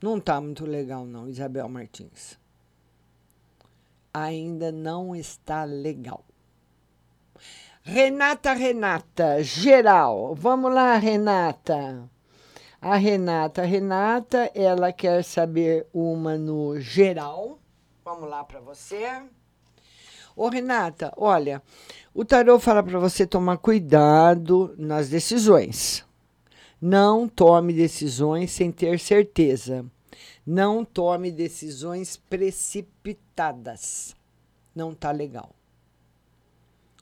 Não 0.02 0.18
tá 0.18 0.40
muito 0.40 0.64
legal, 0.64 1.04
não, 1.04 1.28
Isabel 1.28 1.68
Martins. 1.68 2.38
Ainda 4.14 4.72
não 4.72 5.14
está 5.14 5.64
legal. 5.64 6.24
Renata, 7.82 8.54
Renata, 8.54 9.42
geral. 9.42 10.34
Vamos 10.34 10.72
lá, 10.72 10.96
Renata. 10.96 12.08
A 12.80 12.96
Renata, 12.96 13.62
Renata, 13.62 14.50
ela 14.54 14.90
quer 14.90 15.22
saber 15.22 15.86
uma 15.92 16.38
no 16.38 16.80
geral. 16.80 17.58
Vamos 18.04 18.28
lá 18.28 18.42
para 18.42 18.60
você. 18.60 19.22
Ô, 20.34 20.48
Renata, 20.48 21.12
olha, 21.16 21.62
o 22.14 22.24
tarô 22.24 22.58
fala 22.58 22.82
para 22.82 22.98
você 22.98 23.26
tomar 23.26 23.58
cuidado 23.58 24.74
nas 24.78 25.08
decisões. 25.08 26.04
Não 26.80 27.28
tome 27.28 27.72
decisões 27.72 28.50
sem 28.50 28.72
ter 28.72 28.98
certeza. 28.98 29.84
Não 30.44 30.84
tome 30.84 31.30
decisões 31.30 32.16
precipitadas. 32.16 34.16
Não 34.74 34.94
tá 34.94 35.12
legal. 35.12 35.54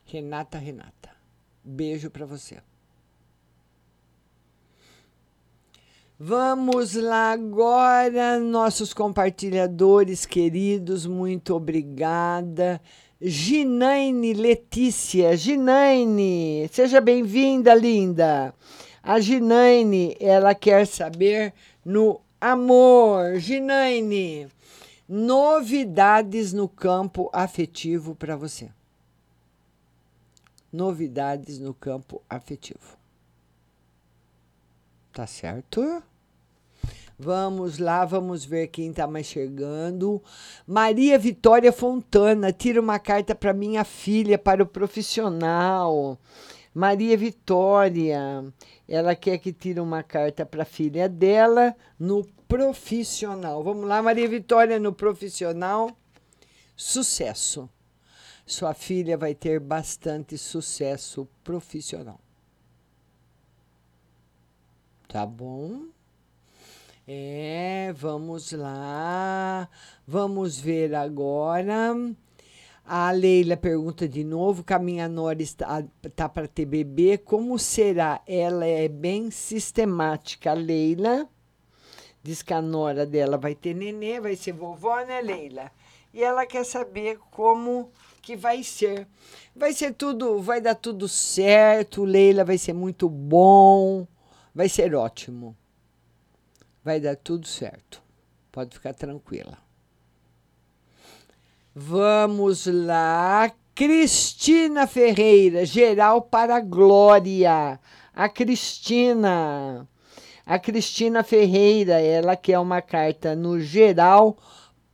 Renata, 0.05 0.59
Renata. 0.59 1.11
Beijo 1.64 2.11
para 2.11 2.26
você. 2.26 2.61
Vamos 6.22 6.97
lá 6.97 7.33
agora, 7.33 8.39
nossos 8.39 8.93
compartilhadores 8.93 10.26
queridos, 10.26 11.07
muito 11.07 11.55
obrigada. 11.55 12.78
Ginaine 13.23 14.33
Letícia, 14.33 15.37
Ginaine, 15.37 16.66
seja 16.73 17.03
bem-vinda, 17.03 17.75
linda. 17.75 18.55
A 19.03 19.21
Ginaine, 19.21 20.16
ela 20.18 20.55
quer 20.55 20.87
saber 20.87 21.53
no 21.85 22.23
amor. 22.41 23.39
Ginaine, 23.39 24.49
novidades 25.07 26.55
no 26.55 26.66
campo 26.66 27.29
afetivo 27.31 28.14
para 28.14 28.37
você. 28.37 28.71
Novidades 30.73 31.59
no 31.59 31.75
campo 31.75 32.23
afetivo. 32.27 32.97
Tá 35.12 35.27
certo? 35.27 36.03
Vamos 37.23 37.77
lá, 37.77 38.07
vamos 38.07 38.47
ver 38.47 38.68
quem 38.68 38.89
está 38.89 39.07
mais 39.07 39.27
chegando. 39.27 40.23
Maria 40.66 41.18
Vitória 41.18 41.71
Fontana, 41.71 42.51
tira 42.51 42.81
uma 42.81 42.99
carta 42.99 43.35
para 43.35 43.53
minha 43.53 43.85
filha, 43.85 44.39
para 44.39 44.62
o 44.62 44.66
profissional. 44.66 46.18
Maria 46.73 47.14
Vitória, 47.18 48.43
ela 48.89 49.14
quer 49.14 49.37
que 49.37 49.53
tire 49.53 49.81
uma 49.81 50.03
carta 50.03 50.47
para 50.47 50.62
a 50.62 50.64
filha 50.64 51.11
dela 51.11 51.77
no 51.99 52.25
profissional. 52.49 53.62
Vamos 53.62 53.87
lá, 53.87 54.01
Maria 54.01 54.27
Vitória, 54.27 54.79
no 54.79 54.95
profissional. 54.95 55.95
Sucesso. 56.75 57.68
Sua 58.47 58.73
filha 58.73 59.18
vai 59.18 59.35
ter 59.35 59.61
bastante 59.61 60.39
sucesso 60.39 61.29
profissional. 61.45 62.18
Tá 65.07 65.27
bom? 65.27 65.99
É, 67.07 67.92
vamos 67.96 68.53
lá. 68.53 69.68
Vamos 70.07 70.61
ver 70.61 70.94
agora. 70.94 71.94
A 72.84 73.11
Leila 73.11 73.57
pergunta 73.57 74.09
de 74.09 74.24
novo: 74.24 74.64
que 74.64 74.72
a 74.72 74.78
minha 74.78 75.09
nora 75.09 75.42
está, 75.42 75.82
tá 76.14 76.28
para 76.28 76.48
ter 76.48 76.66
bebê, 76.66 77.18
como 77.18 77.59
será? 77.59 78.20
Ela 78.26 78.66
é 78.66 78.88
bem 78.88 79.30
sistemática, 79.30 80.53
Leila. 80.53 81.28
Diz 82.22 82.42
que 82.42 82.53
a 82.53 82.61
nora 82.61 83.07
dela 83.07 83.38
vai 83.38 83.55
ter 83.55 83.74
nenê, 83.74 84.20
vai 84.20 84.36
ser 84.36 84.53
vovó, 84.53 85.01
né, 85.05 85.22
Leila? 85.22 85.70
E 86.12 86.22
ela 86.22 86.44
quer 86.44 86.64
saber 86.64 87.18
como 87.30 87.90
que 88.20 88.36
vai 88.36 88.62
ser. 88.62 89.07
Vai 89.57 89.72
ser 89.72 89.94
tudo, 89.94 90.40
vai 90.40 90.61
dar 90.61 90.74
tudo 90.74 91.09
certo, 91.09 92.05
Leila, 92.05 92.44
vai 92.44 92.59
ser 92.59 92.72
muito 92.72 93.09
bom, 93.09 94.07
vai 94.55 94.68
ser 94.68 94.94
ótimo. 94.94 95.57
Vai 96.85 97.01
dar 97.01 97.16
tudo 97.16 97.47
certo. 97.47 98.03
Pode 98.51 98.74
ficar 98.74 98.95
tranquila. 98.95 99.59
Vamos 101.74 102.66
lá. 102.66 103.53
Cristina 103.74 104.87
Ferreira, 104.87 105.64
geral 105.64 106.22
para 106.22 106.57
a 106.57 106.61
Glória. 106.61 107.78
A 108.14 108.28
Cristina. 108.28 109.89
A 110.45 110.59
Cristina 110.59 111.22
Ferreira, 111.22 112.01
ela 112.01 112.35
quer 112.35 112.59
uma 112.59 112.83
carta 112.83 113.37
no 113.37 113.61
geral 113.61 114.37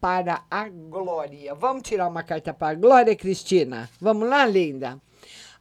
para 0.00 0.44
a 0.50 0.68
Glória. 0.68 1.54
Vamos 1.54 1.82
tirar 1.82 2.08
uma 2.08 2.22
carta 2.22 2.52
para 2.52 2.72
a 2.72 2.74
Glória, 2.74 3.16
Cristina? 3.16 3.88
Vamos 4.00 4.28
lá, 4.28 4.44
linda? 4.44 5.00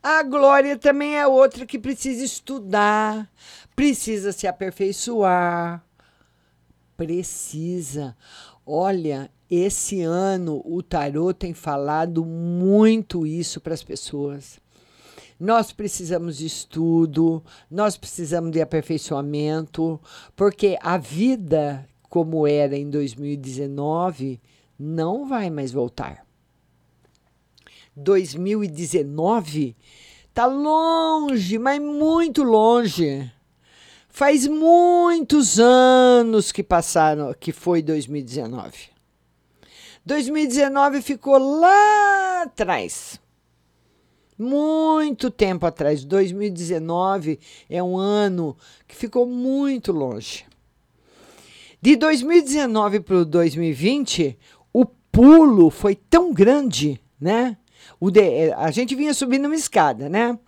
A 0.03 0.21
Glória 0.21 0.78
também 0.78 1.17
é 1.17 1.26
outra 1.26 1.65
que 1.65 1.80
precisa 1.80 2.23
estudar, 2.23 3.28
precisa 3.76 4.32
se 4.32 4.45
aperfeiçoar, 4.45 5.84
precisa. 6.97 8.15
Olha, 8.65 9.29
esse 9.49 10.01
ano 10.01 10.61
o 10.65 10.81
tarô 10.81 11.33
tem 11.33 11.53
falado 11.53 12.25
muito 12.25 13.25
isso 13.27 13.61
para 13.61 13.73
as 13.73 13.83
pessoas. 13.83 14.59
Nós 15.39 15.71
precisamos 15.71 16.37
de 16.37 16.45
estudo, 16.45 17.43
nós 17.69 17.97
precisamos 17.97 18.51
de 18.51 18.61
aperfeiçoamento, 18.61 19.99
porque 20.35 20.77
a 20.81 20.97
vida 20.97 21.87
como 22.09 22.47
era 22.47 22.77
em 22.77 22.89
2019 22.89 24.39
não 24.79 25.27
vai 25.27 25.49
mais 25.49 25.71
voltar. 25.73 26.25
2019 27.95 29.75
tá 30.33 30.45
longe, 30.45 31.57
mas 31.57 31.81
muito 31.81 32.43
longe. 32.43 33.31
Faz 34.16 34.47
muitos 34.47 35.59
anos 35.59 36.49
que 36.49 36.63
passaram, 36.63 37.36
que 37.38 37.51
foi 37.51 37.82
2019. 37.82 38.72
2019 40.05 41.01
ficou 41.01 41.38
lá 41.38 42.43
atrás. 42.43 43.20
Muito 44.39 45.30
tempo 45.30 45.66
atrás. 45.66 46.05
2019 46.05 47.41
é 47.70 47.84
um 47.84 47.97
ano 47.97 48.55
que 48.88 48.95
ficou 48.95 49.26
muito 49.26 49.91
longe. 49.91 50.45
De 51.82 51.97
2019 51.97 53.01
para 53.01 53.18
o 53.18 53.26
2020, 53.26 54.39
o 54.72 54.86
pulo 55.11 55.70
foi 55.70 55.93
tão 55.93 56.34
grande, 56.34 57.01
né? 57.20 57.57
O 57.99 58.09
de, 58.09 58.53
a 58.53 58.72
gente 58.72 58.95
vinha 58.95 59.13
subindo 59.13 59.47
uma 59.47 59.55
escada, 59.55 60.07
né? 60.07 60.39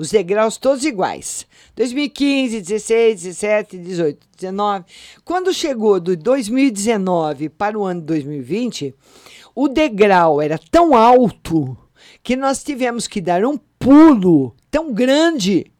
Os 0.00 0.08
degraus 0.08 0.56
todos 0.56 0.82
iguais. 0.86 1.46
2015, 1.76 2.62
16, 2.62 3.22
17, 3.22 3.76
18, 3.76 4.28
19. 4.34 4.86
Quando 5.26 5.52
chegou 5.52 6.00
do 6.00 6.16
2019 6.16 7.50
para 7.50 7.78
o 7.78 7.84
ano 7.84 8.00
2020, 8.00 8.94
o 9.54 9.68
degrau 9.68 10.40
era 10.40 10.58
tão 10.58 10.96
alto 10.96 11.76
que 12.22 12.34
nós 12.34 12.64
tivemos 12.64 13.06
que 13.06 13.20
dar 13.20 13.44
um 13.44 13.58
pulo 13.78 14.56
tão 14.70 14.90
grande 14.90 15.70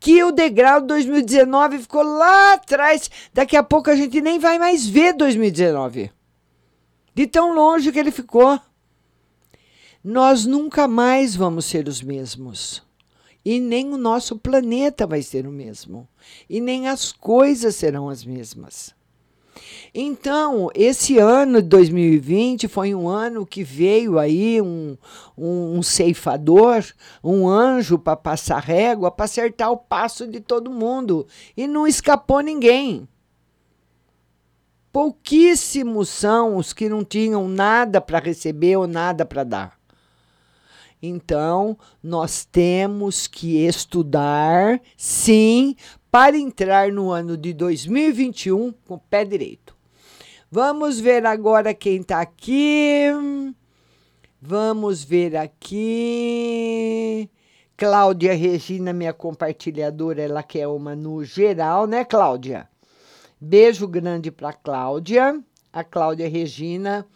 que 0.00 0.24
o 0.24 0.32
degrau 0.32 0.80
de 0.80 0.88
2019 0.88 1.78
ficou 1.78 2.02
lá 2.02 2.54
atrás. 2.54 3.08
Daqui 3.32 3.56
a 3.56 3.62
pouco 3.62 3.88
a 3.88 3.94
gente 3.94 4.20
nem 4.20 4.40
vai 4.40 4.58
mais 4.58 4.88
ver 4.88 5.12
2019. 5.12 6.10
De 7.14 7.28
tão 7.28 7.54
longe 7.54 7.92
que 7.92 7.98
ele 8.00 8.10
ficou. 8.10 8.58
Nós 10.02 10.44
nunca 10.44 10.88
mais 10.88 11.36
vamos 11.36 11.64
ser 11.66 11.86
os 11.86 12.02
mesmos. 12.02 12.84
E 13.46 13.60
nem 13.60 13.94
o 13.94 13.96
nosso 13.96 14.36
planeta 14.36 15.06
vai 15.06 15.22
ser 15.22 15.46
o 15.46 15.52
mesmo. 15.52 16.08
E 16.50 16.60
nem 16.60 16.88
as 16.88 17.12
coisas 17.12 17.76
serão 17.76 18.08
as 18.08 18.24
mesmas. 18.24 18.92
Então, 19.94 20.68
esse 20.74 21.16
ano 21.18 21.62
de 21.62 21.68
2020 21.68 22.66
foi 22.66 22.92
um 22.92 23.08
ano 23.08 23.46
que 23.46 23.62
veio 23.62 24.18
aí 24.18 24.60
um, 24.60 24.98
um, 25.38 25.78
um 25.78 25.82
ceifador, 25.82 26.84
um 27.22 27.48
anjo 27.48 28.00
para 28.00 28.16
passar 28.16 28.58
régua, 28.58 29.12
para 29.12 29.26
acertar 29.26 29.70
o 29.70 29.76
passo 29.76 30.26
de 30.26 30.40
todo 30.40 30.68
mundo. 30.68 31.24
E 31.56 31.68
não 31.68 31.86
escapou 31.86 32.40
ninguém. 32.40 33.06
Pouquíssimos 34.90 36.08
são 36.08 36.56
os 36.56 36.72
que 36.72 36.88
não 36.88 37.04
tinham 37.04 37.46
nada 37.46 38.00
para 38.00 38.18
receber 38.18 38.76
ou 38.76 38.88
nada 38.88 39.24
para 39.24 39.44
dar. 39.44 39.75
Então, 41.02 41.76
nós 42.02 42.44
temos 42.44 43.26
que 43.26 43.64
estudar, 43.66 44.80
sim, 44.96 45.76
para 46.10 46.38
entrar 46.38 46.90
no 46.90 47.10
ano 47.10 47.36
de 47.36 47.52
2021 47.52 48.72
com 48.86 48.94
o 48.94 48.98
pé 48.98 49.24
direito. 49.24 49.76
Vamos 50.50 50.98
ver 50.98 51.26
agora 51.26 51.74
quem 51.74 51.96
está 51.96 52.20
aqui. 52.20 53.04
Vamos 54.40 55.04
ver 55.04 55.36
aqui. 55.36 57.28
Cláudia 57.76 58.32
Regina, 58.34 58.92
minha 58.92 59.12
compartilhadora, 59.12 60.22
ela 60.22 60.42
quer 60.42 60.66
uma 60.66 60.96
no 60.96 61.22
geral, 61.22 61.86
né, 61.86 62.06
Cláudia? 62.06 62.66
Beijo 63.38 63.86
grande 63.86 64.30
para 64.30 64.54
Cláudia. 64.54 65.38
A 65.70 65.84
Cláudia 65.84 66.26
Regina 66.26 67.06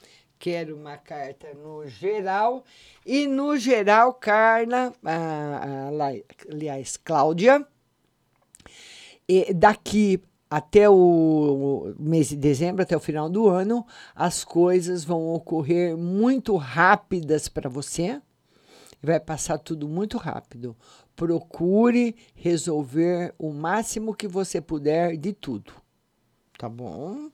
quer 0.41 0.73
uma 0.73 0.97
carta 0.97 1.55
no 1.55 1.87
geral. 1.87 2.65
E 3.07 3.27
no 3.29 3.57
geral, 3.57 4.15
Carla, 4.15 4.93
aliás, 6.51 6.97
Cláudia, 6.97 7.65
daqui 9.55 10.21
até 10.49 10.91
o 10.91 11.95
mês 11.97 12.31
de 12.31 12.37
dezembro, 12.37 12.83
até 12.83 12.97
o 12.97 13.01
final 13.01 13.29
do 13.29 13.49
ano, 13.49 13.87
as 14.17 14.43
coisas 14.43 15.05
vão 15.05 15.29
ocorrer 15.33 15.97
muito 15.97 16.57
rápidas 16.57 17.47
para 17.47 17.69
você. 17.69 18.21
Vai 19.03 19.21
passar 19.21 19.59
tudo 19.59 19.87
muito 19.89 20.19
rápido. 20.19 20.77
Procure 21.15 22.17
resolver 22.35 23.35
o 23.39 23.53
máximo 23.53 24.15
que 24.15 24.27
você 24.27 24.61
puder 24.61 25.17
de 25.17 25.33
tudo. 25.33 25.73
Tá 26.59 26.69
bom? 26.69 27.31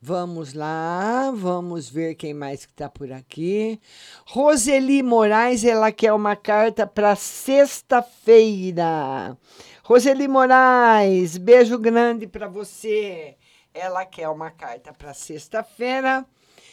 Vamos 0.00 0.54
lá, 0.54 1.32
vamos 1.32 1.88
ver 1.88 2.14
quem 2.14 2.32
mais 2.32 2.64
que 2.64 2.70
está 2.70 2.88
por 2.88 3.10
aqui. 3.10 3.80
Roseli 4.26 5.02
Moraes, 5.02 5.64
ela 5.64 5.90
quer 5.90 6.12
uma 6.12 6.36
carta 6.36 6.86
para 6.86 7.16
sexta-feira. 7.16 9.36
Roseli 9.82 10.28
Moraes, 10.28 11.36
beijo 11.36 11.76
grande 11.76 12.28
para 12.28 12.46
você. 12.46 13.36
Ela 13.74 14.06
quer 14.06 14.28
uma 14.28 14.52
carta 14.52 14.92
para 14.92 15.12
sexta-feira. 15.12 16.24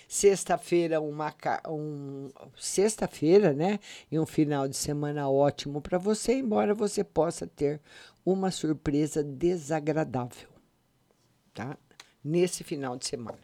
Sexta-feira, 0.07 1.01
uma 1.01 1.33
um, 1.67 2.29
sexta-feira, 2.55 3.53
né? 3.53 3.79
E 4.11 4.19
um 4.19 4.25
final 4.27 4.67
de 4.67 4.77
semana 4.77 5.27
ótimo 5.27 5.81
para 5.81 5.97
você, 5.97 6.35
embora 6.35 6.75
você 6.75 7.03
possa 7.03 7.47
ter 7.47 7.81
uma 8.23 8.51
surpresa 8.51 9.23
desagradável, 9.23 10.47
tá? 11.55 11.75
Nesse 12.25 12.63
final 12.63 12.97
de 12.97 13.05
semana. 13.07 13.37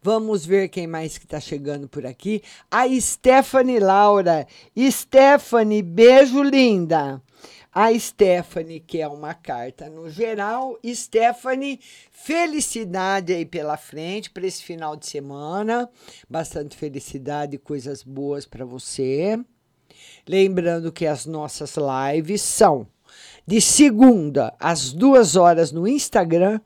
Vamos 0.00 0.46
ver 0.46 0.68
quem 0.68 0.86
mais 0.86 1.18
que 1.18 1.24
está 1.24 1.40
chegando 1.40 1.88
por 1.88 2.06
aqui. 2.06 2.40
A 2.70 2.84
Stephanie 3.00 3.80
Laura. 3.80 4.46
Stephanie, 4.78 5.82
beijo 5.82 6.42
linda. 6.42 7.20
A 7.72 7.92
Stephanie 7.98 8.78
quer 8.78 9.08
uma 9.08 9.34
carta 9.34 9.90
no 9.90 10.08
geral. 10.08 10.78
Stephanie, 10.86 11.80
felicidade 12.12 13.32
aí 13.32 13.44
pela 13.44 13.76
frente 13.76 14.30
para 14.30 14.46
esse 14.46 14.62
final 14.62 14.96
de 14.96 15.06
semana. 15.06 15.90
Bastante 16.30 16.76
felicidade 16.76 17.56
e 17.56 17.58
coisas 17.58 18.02
boas 18.02 18.46
para 18.46 18.64
você. 18.64 19.38
Lembrando 20.26 20.92
que 20.92 21.04
as 21.04 21.26
nossas 21.26 21.74
lives 21.76 22.42
são 22.42 22.86
de 23.46 23.60
segunda 23.60 24.54
às 24.58 24.92
duas 24.92 25.36
horas 25.36 25.70
no 25.70 25.86
Instagram, 25.86 26.60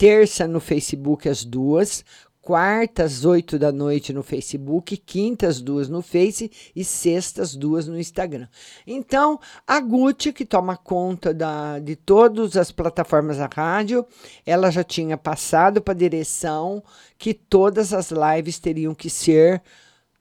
terça 0.00 0.48
no 0.48 0.60
Facebook 0.60 1.28
às 1.28 1.44
duas, 1.44 2.02
quartas 2.40 3.26
oito 3.26 3.58
da 3.58 3.70
noite 3.70 4.14
no 4.14 4.22
Facebook, 4.22 4.96
quintas 4.96 5.60
duas 5.60 5.90
no 5.90 6.00
Face 6.00 6.50
e 6.74 6.82
sextas 6.82 7.54
duas 7.54 7.86
no 7.86 7.98
Instagram. 8.00 8.48
Então, 8.86 9.38
a 9.66 9.78
Gucci, 9.78 10.32
que 10.32 10.46
toma 10.46 10.74
conta 10.74 11.34
da, 11.34 11.78
de 11.78 11.96
todas 11.96 12.56
as 12.56 12.72
plataformas 12.72 13.36
da 13.36 13.46
rádio, 13.54 14.06
ela 14.46 14.70
já 14.70 14.82
tinha 14.82 15.18
passado 15.18 15.82
para 15.82 15.92
a 15.92 15.98
direção 15.98 16.82
que 17.18 17.34
todas 17.34 17.92
as 17.92 18.10
lives 18.10 18.58
teriam 18.58 18.94
que 18.94 19.10
ser 19.10 19.62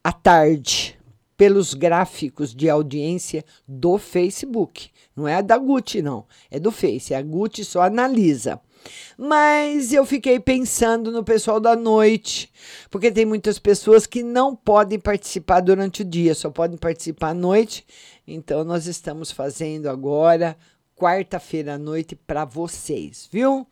à 0.03 0.11
tarde, 0.11 0.99
pelos 1.37 1.73
gráficos 1.73 2.53
de 2.53 2.69
audiência 2.69 3.45
do 3.65 3.97
Facebook. 3.97 4.89
Não 5.15 5.25
é 5.25 5.41
da 5.41 5.57
Gucci, 5.57 6.01
não. 6.01 6.25
É 6.51 6.59
do 6.59 6.69
Face. 6.69 7.15
A 7.15 7.21
Gucci 7.21 7.63
só 7.63 7.83
analisa. 7.83 8.59
Mas 9.17 9.93
eu 9.93 10.05
fiquei 10.05 10.39
pensando 10.39 11.11
no 11.11 11.23
pessoal 11.23 11.59
da 11.59 11.75
noite, 11.75 12.51
porque 12.89 13.11
tem 13.11 13.25
muitas 13.25 13.59
pessoas 13.59 14.05
que 14.05 14.23
não 14.23 14.55
podem 14.55 14.99
participar 14.99 15.59
durante 15.59 16.01
o 16.01 16.05
dia, 16.05 16.33
só 16.33 16.49
podem 16.49 16.77
participar 16.77 17.29
à 17.29 17.33
noite. 17.33 17.85
Então 18.27 18.63
nós 18.63 18.87
estamos 18.87 19.31
fazendo 19.31 19.89
agora 19.89 20.57
quarta-feira 20.95 21.75
à 21.75 21.77
noite 21.77 22.15
para 22.15 22.45
vocês, 22.45 23.27
viu? 23.31 23.65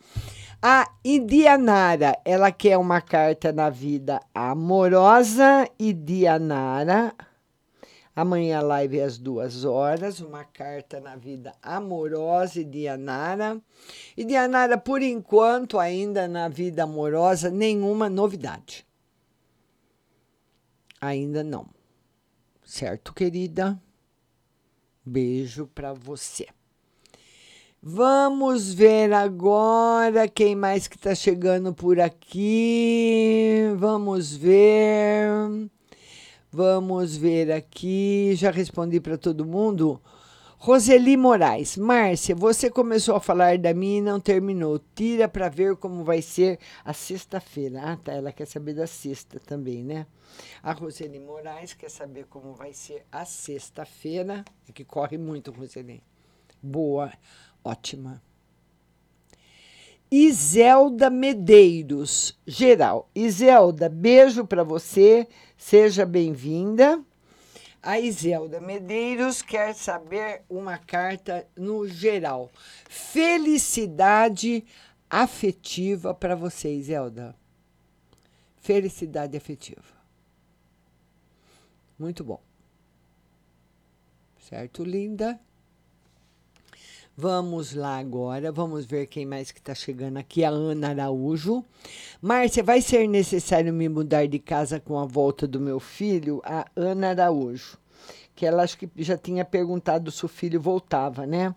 A 0.62 0.90
Indianara, 1.06 2.18
ela 2.26 2.52
quer 2.52 2.78
uma 2.78 3.00
carta 3.00 3.52
na 3.52 3.70
vida 3.70 4.20
amorosa. 4.34 5.70
Indianara, 5.80 7.14
Amanhã 8.18 8.62
live 8.62 8.98
é 8.98 9.04
às 9.04 9.20
duas 9.20 9.64
horas, 9.64 10.20
uma 10.20 10.44
carta 10.44 11.00
na 11.00 11.16
vida 11.16 11.54
amorosa 11.62 12.64
de 12.64 12.80
Dianara. 12.80 13.62
E 14.18 14.26
Dianara, 14.26 14.76
por 14.76 15.04
enquanto, 15.04 15.78
ainda 15.78 16.28
na 16.28 16.50
vida 16.50 16.82
amorosa, 16.82 17.52
nenhuma 17.52 18.10
novidade. 18.10 18.84
Ainda 21.00 21.44
não. 21.44 21.68
Certo, 22.66 23.14
querida? 23.14 23.80
Beijo 25.06 25.68
para 25.68 25.94
você. 25.94 26.48
Vamos 27.80 28.74
ver 28.74 29.14
agora 29.14 30.28
quem 30.28 30.56
mais 30.56 30.88
que 30.88 30.96
está 30.96 31.14
chegando 31.14 31.72
por 31.72 32.00
aqui. 32.00 33.62
Vamos 33.78 34.36
ver. 34.36 35.70
Vamos 36.52 37.18
ver 37.18 37.52
aqui. 37.52 38.34
Já 38.36 38.52
respondi 38.52 39.00
para 39.00 39.18
todo 39.18 39.46
mundo. 39.46 40.02
Roseli 40.60 41.16
Moraes, 41.16 41.78
Márcia, 41.78 42.36
você 42.36 42.68
começou 42.68 43.16
a 43.16 43.20
falar 43.20 43.60
da 43.60 43.76
minha 43.76 44.00
e 44.00 44.02
não 44.02 44.20
terminou. 44.20 44.82
Tira 44.96 45.28
para 45.28 45.50
ver 45.50 45.76
como 45.76 46.04
vai 46.04 46.20
ser 46.20 46.58
a 46.84 46.94
sexta-feira. 46.94 47.80
Ah, 47.84 47.98
tá. 47.98 48.14
Ela 48.14 48.32
quer 48.32 48.48
saber 48.48 48.74
da 48.74 48.88
sexta 48.88 49.40
também, 49.40 49.84
né? 49.84 50.08
A 50.64 50.72
Roseli 50.72 51.20
Moraes 51.20 51.74
quer 51.74 51.92
saber 51.92 52.26
como 52.26 52.54
vai 52.54 52.74
ser 52.74 53.06
a 53.12 53.24
sexta-feira. 53.24 54.44
É 54.68 54.72
que 54.72 54.84
corre 54.84 55.18
muito, 55.18 55.52
Roseli. 55.52 56.02
Boa, 56.62 57.14
ótima. 57.64 58.22
Iselda 60.10 61.10
Medeiros, 61.10 62.38
geral. 62.48 63.10
Iselda, 63.14 63.90
beijo 63.90 64.46
para 64.46 64.64
você. 64.64 65.28
Seja 65.58 66.06
bem-vinda. 66.06 67.04
A 67.82 68.00
Iselda 68.00 68.62
Medeiros 68.62 69.42
quer 69.42 69.74
saber 69.74 70.44
uma 70.50 70.78
carta 70.78 71.48
no 71.56 71.88
geral. 71.88 72.52
Felicidade 72.88 74.66
afetiva 75.10 76.14
para 76.14 76.36
você, 76.36 76.74
Iselda. 76.74 77.36
Felicidade 78.58 79.36
afetiva. 79.36 79.98
Muito 81.98 82.24
bom. 82.24 82.42
Certo, 84.40 84.84
linda? 84.84 85.40
Vamos 87.20 87.74
lá 87.74 87.98
agora, 87.98 88.52
vamos 88.52 88.86
ver 88.86 89.08
quem 89.08 89.26
mais 89.26 89.52
que 89.52 89.58
está 89.58 89.74
chegando 89.74 90.18
aqui. 90.18 90.44
A 90.44 90.50
Ana 90.50 90.90
Araújo. 90.90 91.66
Márcia, 92.22 92.62
vai 92.62 92.80
ser 92.80 93.08
necessário 93.08 93.74
me 93.74 93.90
mudar 93.90 94.28
de 94.28 94.38
casa 94.38 94.80
com 94.80 95.00
a 95.00 95.04
volta 95.04 95.48
do 95.48 95.60
meu 95.60 95.80
filho? 95.80 96.40
A 96.46 96.68
Ana 96.76 97.10
Araújo. 97.10 97.80
Que 98.36 98.46
ela 98.46 98.62
acho 98.62 98.78
que 98.78 98.88
já 98.98 99.18
tinha 99.18 99.44
perguntado 99.44 100.12
se 100.12 100.24
o 100.26 100.28
filho 100.28 100.62
voltava, 100.62 101.26
né? 101.26 101.56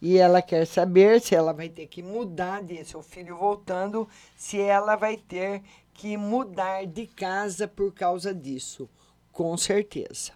E 0.00 0.16
ela 0.16 0.40
quer 0.40 0.66
saber 0.66 1.20
se 1.20 1.34
ela 1.34 1.52
vai 1.52 1.68
ter 1.68 1.86
que 1.86 2.02
mudar 2.02 2.62
de 2.62 2.82
seu 2.82 3.02
filho 3.02 3.36
voltando, 3.36 4.08
se 4.34 4.58
ela 4.58 4.96
vai 4.96 5.18
ter 5.18 5.60
que 5.92 6.16
mudar 6.16 6.86
de 6.86 7.06
casa 7.08 7.68
por 7.68 7.92
causa 7.92 8.34
disso. 8.34 8.88
Com 9.30 9.54
certeza 9.58 10.32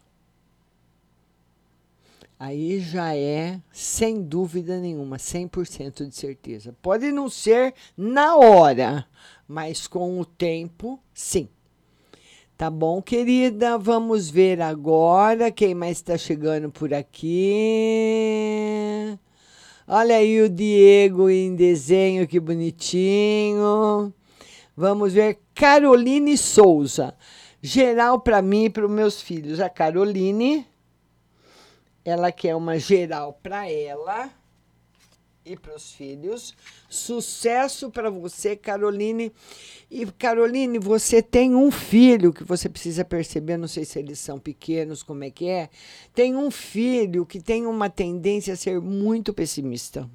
aí 2.39 2.79
já 2.81 3.17
é, 3.17 3.61
sem 3.73 4.23
dúvida 4.23 4.79
nenhuma, 4.79 5.17
100% 5.17 6.07
de 6.07 6.15
certeza. 6.15 6.75
Pode 6.81 7.11
não 7.11 7.29
ser 7.29 7.75
na 7.97 8.37
hora, 8.37 9.07
mas 9.47 9.87
com 9.87 10.21
o 10.21 10.25
tempo, 10.25 11.01
sim. 11.13 11.49
Tá 12.57 12.71
bom, 12.71 13.01
querida? 13.01 13.79
Vamos 13.79 14.29
ver 14.29 14.61
agora 14.61 15.51
quem 15.51 15.75
mais 15.75 15.99
está 15.99 16.19
chegando 16.19 16.71
por 16.71 16.93
aqui. 16.93 17.39
Olha 19.87 20.17
aí 20.17 20.43
o 20.43 20.49
Diego 20.49 21.31
em 21.31 21.55
desenho, 21.55 22.27
que 22.27 22.41
bonitinho. 22.41 24.13
Vamos 24.77 25.13
ver 25.13 25.39
Caroline 25.55 26.37
Souza. 26.37 27.15
Geral 27.63 28.21
para 28.21 28.43
mim 28.43 28.65
e 28.65 28.71
para 28.71 28.87
os 28.87 28.91
meus 28.91 29.23
filhos. 29.23 29.61
A 29.61 29.69
Caroline 29.69 30.67
ela 32.09 32.33
quer 32.33 32.55
uma 32.55 32.79
geral 32.79 33.39
para 33.43 33.71
ela. 33.71 34.31
e 35.45 35.57
para 35.57 35.75
os 35.75 35.93
filhos. 35.93 36.55
Sucesso 36.91 37.91
para 37.91 38.11
você, 38.11 38.55
Caroline. 38.55 39.33
E 39.91 40.05
Caroline, 40.05 40.79
você 40.79 41.23
tem 41.23 41.55
um 41.55 41.71
filho 41.71 42.33
que 42.35 42.45
você 42.45 42.69
precisa 42.69 43.03
perceber, 43.05 43.57
não 43.57 43.69
sei 43.69 43.85
se 43.87 43.99
eles 43.99 44.19
são 44.19 44.39
pequenos, 44.39 45.03
como 45.03 45.25
é 45.25 45.31
que 45.31 45.49
é. 45.49 45.71
Tem 46.15 46.37
um 46.37 46.51
filho 46.51 47.25
que 47.25 47.41
tem 47.41 47.67
uma 47.67 47.89
tendência 47.89 48.53
a 48.53 48.57
ser 48.57 48.79
muito 48.81 49.33
pessimista. 49.33 50.09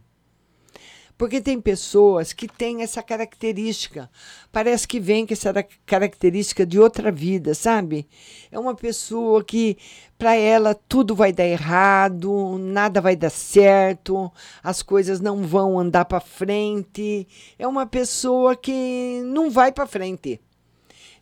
Porque 1.18 1.40
tem 1.40 1.62
pessoas 1.62 2.34
que 2.34 2.48
têm 2.48 2.82
essa 2.82 3.04
característica. 3.04 4.10
Parece 4.52 4.88
que 4.88 5.00
vem 5.00 5.26
com 5.26 5.34
essa 5.34 5.54
característica 5.86 6.66
de 6.66 6.80
outra 6.80 7.12
vida, 7.12 7.54
sabe? 7.54 8.08
É 8.52 8.58
uma 8.58 8.74
pessoa 8.76 9.44
que, 9.44 9.78
para 10.18 10.36
ela, 10.36 10.74
tudo 10.74 11.16
vai 11.16 11.32
dar 11.32 11.46
errado, 11.46 12.58
nada 12.58 13.00
vai 13.00 13.16
dar 13.16 13.30
certo, 13.30 14.32
as 14.64 14.82
coisas 14.82 15.20
não 15.20 15.44
vão 15.44 15.80
andar 15.80 16.06
para 16.06 16.20
frente. 16.20 17.28
É 17.60 17.68
uma 17.68 17.86
pessoa 17.86 18.56
que 18.56 19.22
não 19.24 19.52
vai 19.52 19.72
para 19.72 19.86
frente. 19.86 20.42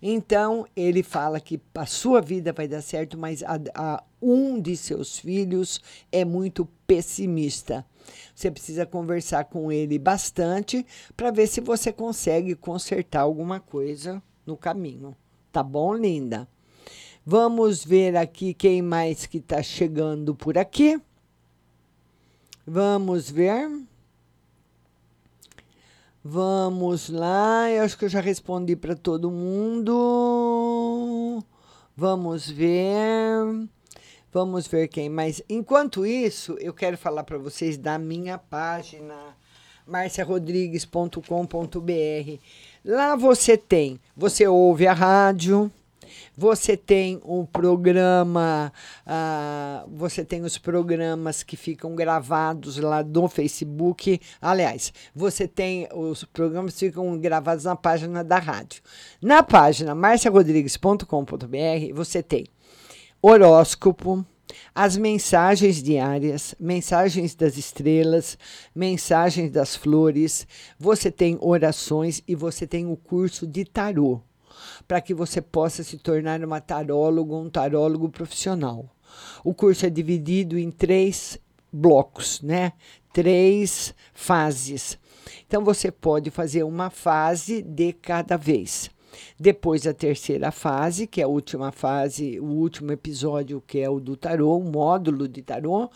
Então, 0.01 0.65
ele 0.75 1.03
fala 1.03 1.39
que 1.39 1.61
a 1.75 1.85
sua 1.85 2.21
vida 2.21 2.51
vai 2.51 2.67
dar 2.67 2.81
certo, 2.81 3.17
mas 3.17 3.43
a, 3.43 3.59
a 3.75 4.03
um 4.21 4.59
de 4.59 4.75
seus 4.75 5.19
filhos 5.19 5.79
é 6.11 6.25
muito 6.25 6.67
pessimista. 6.87 7.85
Você 8.33 8.49
precisa 8.49 8.85
conversar 8.85 9.45
com 9.45 9.71
ele 9.71 9.97
bastante 9.99 10.85
para 11.15 11.31
ver 11.31 11.47
se 11.47 11.61
você 11.61 11.91
consegue 11.93 12.55
consertar 12.55 13.21
alguma 13.21 13.59
coisa 13.59 14.21
no 14.45 14.57
caminho. 14.57 15.15
Tá 15.51 15.61
bom, 15.61 15.93
linda? 15.93 16.47
Vamos 17.25 17.83
ver 17.83 18.15
aqui 18.17 18.53
quem 18.53 18.81
mais 18.81 19.25
que 19.25 19.37
está 19.37 19.61
chegando 19.61 20.33
por 20.33 20.57
aqui. 20.57 20.99
Vamos 22.65 23.29
ver. 23.29 23.69
Vamos 26.23 27.09
lá, 27.09 27.69
eu 27.71 27.83
acho 27.83 27.97
que 27.97 28.05
eu 28.05 28.09
já 28.09 28.21
respondi 28.21 28.75
para 28.75 28.95
todo 28.95 29.31
mundo. 29.31 30.63
Vamos 31.97 32.47
ver. 32.47 33.67
Vamos 34.33 34.65
ver 34.65 34.87
quem 34.87 35.09
mais. 35.09 35.41
Enquanto 35.49 36.05
isso, 36.05 36.55
eu 36.59 36.73
quero 36.73 36.97
falar 36.97 37.23
para 37.23 37.37
vocês 37.37 37.77
da 37.77 37.99
minha 37.99 38.37
página 38.37 39.13
marciarodrigues.com.br. 39.85 42.39
Lá 42.85 43.15
você 43.17 43.57
tem, 43.57 43.99
você 44.15 44.47
ouve 44.47 44.87
a 44.87 44.93
rádio, 44.93 45.69
você 46.35 46.75
tem 46.77 47.21
um 47.25 47.45
programa, 47.45 48.71
uh, 49.05 49.89
você 49.93 50.23
tem 50.23 50.43
os 50.43 50.57
programas 50.57 51.43
que 51.43 51.57
ficam 51.57 51.93
gravados 51.93 52.77
lá 52.77 53.03
no 53.03 53.27
Facebook. 53.27 54.19
Aliás, 54.41 54.93
você 55.13 55.47
tem 55.47 55.87
os 55.93 56.23
programas 56.23 56.73
que 56.73 56.87
ficam 56.87 57.19
gravados 57.19 57.65
na 57.65 57.75
página 57.75 58.23
da 58.23 58.39
rádio. 58.39 58.81
Na 59.21 59.43
página 59.43 59.93
marciarodrigues.com.br, 59.93 61.93
você 61.93 62.23
tem 62.23 62.45
horóscopo, 63.21 64.25
as 64.73 64.97
mensagens 64.97 65.81
diárias, 65.81 66.55
mensagens 66.59 67.35
das 67.35 67.57
estrelas, 67.57 68.37
mensagens 68.73 69.51
das 69.51 69.75
flores, 69.75 70.47
você 70.79 71.11
tem 71.11 71.37
orações 71.39 72.23
e 72.27 72.35
você 72.35 72.65
tem 72.65 72.85
o 72.85 72.97
curso 72.97 73.45
de 73.45 73.63
tarô 73.63 74.21
para 74.87 75.01
que 75.01 75.13
você 75.13 75.41
possa 75.41 75.83
se 75.83 75.97
tornar 75.97 76.43
uma 76.43 76.59
tarólogo, 76.59 77.37
um 77.37 77.49
tarólogo 77.49 78.09
profissional. 78.09 78.89
O 79.43 79.53
curso 79.53 79.85
é 79.85 79.89
dividido 79.89 80.57
em 80.57 80.71
três 80.71 81.39
blocos, 81.71 82.41
né? 82.41 82.73
Três 83.13 83.93
fases. 84.13 84.97
Então 85.47 85.63
você 85.63 85.91
pode 85.91 86.29
fazer 86.29 86.63
uma 86.63 86.89
fase 86.89 87.61
de 87.61 87.93
cada 87.93 88.37
vez. 88.37 88.89
Depois 89.39 89.85
a 89.85 89.93
terceira 89.93 90.51
fase, 90.51 91.07
que 91.07 91.21
é 91.21 91.23
a 91.23 91.27
última 91.27 91.71
fase, 91.71 92.39
o 92.39 92.45
último 92.45 92.91
episódio, 92.91 93.63
que 93.65 93.79
é 93.79 93.89
o 93.89 93.99
do 93.99 94.15
tarô, 94.15 94.57
o 94.57 94.63
módulo 94.63 95.27
de 95.27 95.41
tarô, 95.41 95.89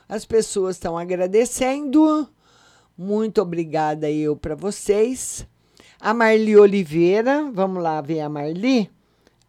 As 0.07 0.25
pessoas 0.25 0.77
estão 0.77 0.97
agradecendo. 0.97 2.25
Muito 2.97 3.41
obrigada 3.41 4.09
eu 4.09 4.37
para 4.37 4.55
vocês. 4.55 5.45
A 5.99 6.13
Marli 6.13 6.55
Oliveira, 6.55 7.51
vamos 7.51 7.83
lá 7.83 7.99
ver 7.99 8.21
a 8.21 8.29
Marli. 8.29 8.89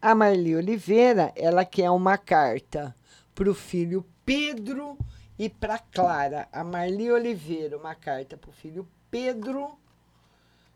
A 0.03 0.17
Marli 0.17 0.57
Oliveira, 0.57 1.33
ela 1.37 1.65
quer 1.65 1.91
uma 1.91 2.19
carta 2.19 2.93
para 3.35 3.49
o 3.49 3.55
filho 3.55 4.05
Pedro 4.25 4.97
e 5.39 5.49
para 5.49 5.79
Clara. 5.79 6.49
A 6.53 6.65
Marli 6.65 7.11
Oliveira, 7.11 7.77
uma 7.77 7.95
carta 7.95 8.37
para 8.37 8.51
o 8.51 8.53
filho 8.53 8.89
Pedro, 9.11 9.79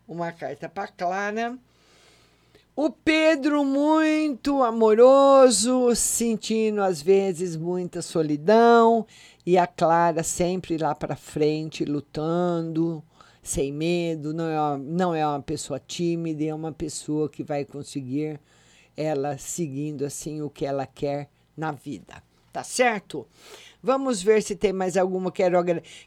uma 0.06 0.32
carta 0.32 0.68
para 0.68 0.88
Clara. 0.88 1.58
O 2.76 2.90
Pedro, 2.90 3.64
muito 3.64 4.62
amoroso, 4.62 5.96
sentindo 5.96 6.80
às 6.80 7.02
vezes 7.02 7.56
muita 7.56 8.00
solidão, 8.00 9.04
e 9.44 9.58
a 9.58 9.66
Clara 9.66 10.22
sempre 10.22 10.78
lá 10.78 10.94
para 10.94 11.16
frente, 11.16 11.84
lutando, 11.84 13.02
sem 13.42 13.72
medo. 13.72 14.32
Não 14.32 14.44
é, 14.44 14.60
uma, 14.60 14.78
não 14.78 15.14
é 15.14 15.26
uma 15.26 15.42
pessoa 15.42 15.80
tímida, 15.80 16.44
é 16.44 16.54
uma 16.54 16.70
pessoa 16.70 17.28
que 17.28 17.42
vai 17.42 17.64
conseguir 17.64 18.38
ela 18.96 19.36
seguindo 19.38 20.04
assim 20.04 20.40
o 20.42 20.50
que 20.50 20.64
ela 20.64 20.86
quer 20.86 21.28
na 21.56 21.72
vida. 21.72 22.22
Tá 22.52 22.64
certo? 22.64 23.26
Vamos 23.82 24.22
ver 24.22 24.42
se 24.42 24.56
tem 24.56 24.72
mais 24.72 24.96
alguma. 24.96 25.30
Quero, 25.30 25.58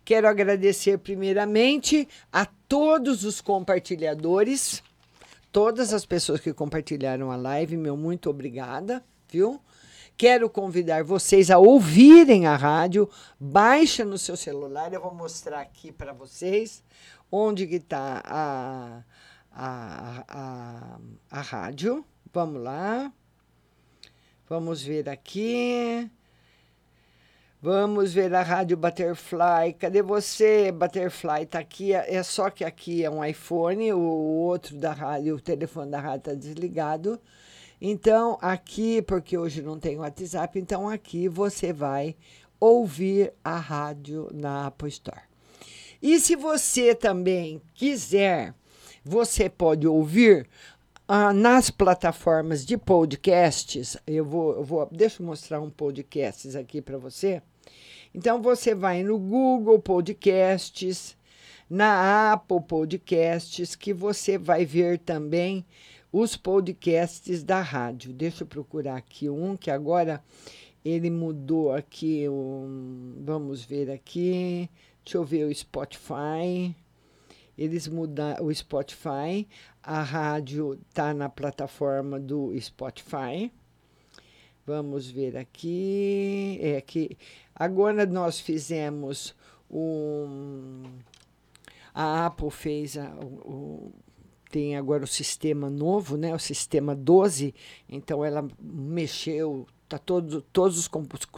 quero 0.03 0.27
agradecer 0.27 0.97
primeiramente 0.97 2.07
a 2.31 2.45
todos 2.45 3.23
os 3.23 3.39
compartilhadores, 3.39 4.83
todas 5.51 5.93
as 5.93 6.05
pessoas 6.05 6.41
que 6.41 6.53
compartilharam 6.53 7.31
a 7.31 7.35
live, 7.35 7.77
meu 7.77 7.95
muito 7.95 8.29
obrigada, 8.29 9.03
viu? 9.29 9.61
Quero 10.17 10.49
convidar 10.49 11.03
vocês 11.03 11.49
a 11.49 11.57
ouvirem 11.57 12.45
a 12.45 12.55
rádio. 12.55 13.09
Baixa 13.39 14.05
no 14.05 14.17
seu 14.17 14.37
celular, 14.37 14.93
eu 14.93 15.01
vou 15.01 15.13
mostrar 15.13 15.61
aqui 15.61 15.91
para 15.91 16.13
vocês 16.13 16.83
onde 17.31 17.65
que 17.65 17.77
está 17.77 18.21
a, 18.25 19.03
a, 19.51 20.23
a, 20.27 20.99
a 21.31 21.41
rádio. 21.41 22.05
Vamos 22.33 22.61
lá. 22.61 23.11
Vamos 24.47 24.83
ver 24.83 25.09
aqui. 25.09 26.09
Vamos 27.63 28.11
ver 28.11 28.33
a 28.33 28.41
rádio 28.41 28.75
Butterfly. 28.75 29.73
Cadê 29.77 30.01
você, 30.01 30.71
Butterfly? 30.71 31.45
Tá 31.45 31.59
aqui. 31.59 31.93
É 31.93 32.23
só 32.23 32.49
que 32.49 32.63
aqui 32.65 33.03
é 33.03 33.09
um 33.09 33.23
iPhone, 33.23 33.93
o 33.93 33.99
outro 33.99 34.75
da 34.75 34.91
rádio, 34.91 35.35
o 35.35 35.39
telefone 35.39 35.91
da 35.91 35.99
rádio 35.99 36.17
está 36.17 36.33
desligado. 36.33 37.21
Então, 37.79 38.39
aqui, 38.41 39.03
porque 39.03 39.37
hoje 39.37 39.61
não 39.61 39.77
tem 39.77 39.95
WhatsApp, 39.99 40.57
então 40.57 40.89
aqui 40.89 41.27
você 41.27 41.71
vai 41.71 42.15
ouvir 42.59 43.31
a 43.43 43.59
rádio 43.59 44.27
na 44.33 44.65
Apple 44.65 44.89
Store. 44.89 45.21
E 46.01 46.19
se 46.19 46.35
você 46.35 46.95
também 46.95 47.61
quiser, 47.75 48.55
você 49.05 49.47
pode 49.47 49.87
ouvir 49.87 50.49
ah, 51.07 51.31
nas 51.31 51.69
plataformas 51.69 52.65
de 52.65 52.75
podcasts, 52.75 53.97
eu 54.07 54.25
vou, 54.25 54.55
eu 54.55 54.63
vou, 54.63 54.89
deixa 54.91 55.21
eu 55.21 55.27
mostrar 55.27 55.61
um 55.61 55.69
podcasts 55.69 56.55
aqui 56.55 56.81
para 56.81 56.97
você. 56.97 57.39
Então 58.13 58.41
você 58.41 58.75
vai 58.75 59.03
no 59.03 59.17
Google 59.17 59.79
Podcasts, 59.79 61.17
na 61.69 62.33
Apple 62.33 62.61
Podcasts, 62.61 63.75
que 63.75 63.93
você 63.93 64.37
vai 64.37 64.65
ver 64.65 64.99
também 64.99 65.65
os 66.11 66.35
podcasts 66.35 67.41
da 67.41 67.61
rádio. 67.61 68.11
Deixa 68.11 68.43
eu 68.43 68.47
procurar 68.47 68.97
aqui 68.97 69.29
um 69.29 69.55
que 69.55 69.71
agora 69.71 70.21
ele 70.83 71.09
mudou 71.09 71.71
aqui. 71.71 72.27
Um, 72.27 73.15
vamos 73.23 73.63
ver 73.63 73.89
aqui. 73.89 74.69
Deixa 75.05 75.17
eu 75.17 75.23
ver 75.23 75.45
o 75.45 75.55
Spotify. 75.55 76.75
Eles 77.57 77.87
mudaram 77.87 78.45
o 78.45 78.53
Spotify. 78.53 79.47
A 79.81 80.01
rádio 80.03 80.77
está 80.89 81.13
na 81.13 81.29
plataforma 81.29 82.19
do 82.19 82.53
Spotify. 82.59 83.51
Vamos 84.65 85.09
ver 85.09 85.37
aqui. 85.37 86.59
É 86.61 86.81
que 86.81 87.17
agora 87.63 88.05
nós 88.07 88.39
fizemos 88.39 89.35
um. 89.69 90.83
A 91.93 92.25
Apple 92.25 92.49
fez 92.49 92.97
a, 92.97 93.09
o, 93.19 93.91
tem 94.49 94.75
agora 94.75 95.03
o 95.03 95.07
sistema 95.07 95.69
novo, 95.69 96.17
né? 96.17 96.33
O 96.33 96.39
sistema 96.39 96.95
12. 96.95 97.53
Então 97.87 98.25
ela 98.25 98.47
mexeu, 98.59 99.67
tá 99.87 99.97
todo, 99.97 100.41
todos 100.41 100.77
os, 100.77 100.87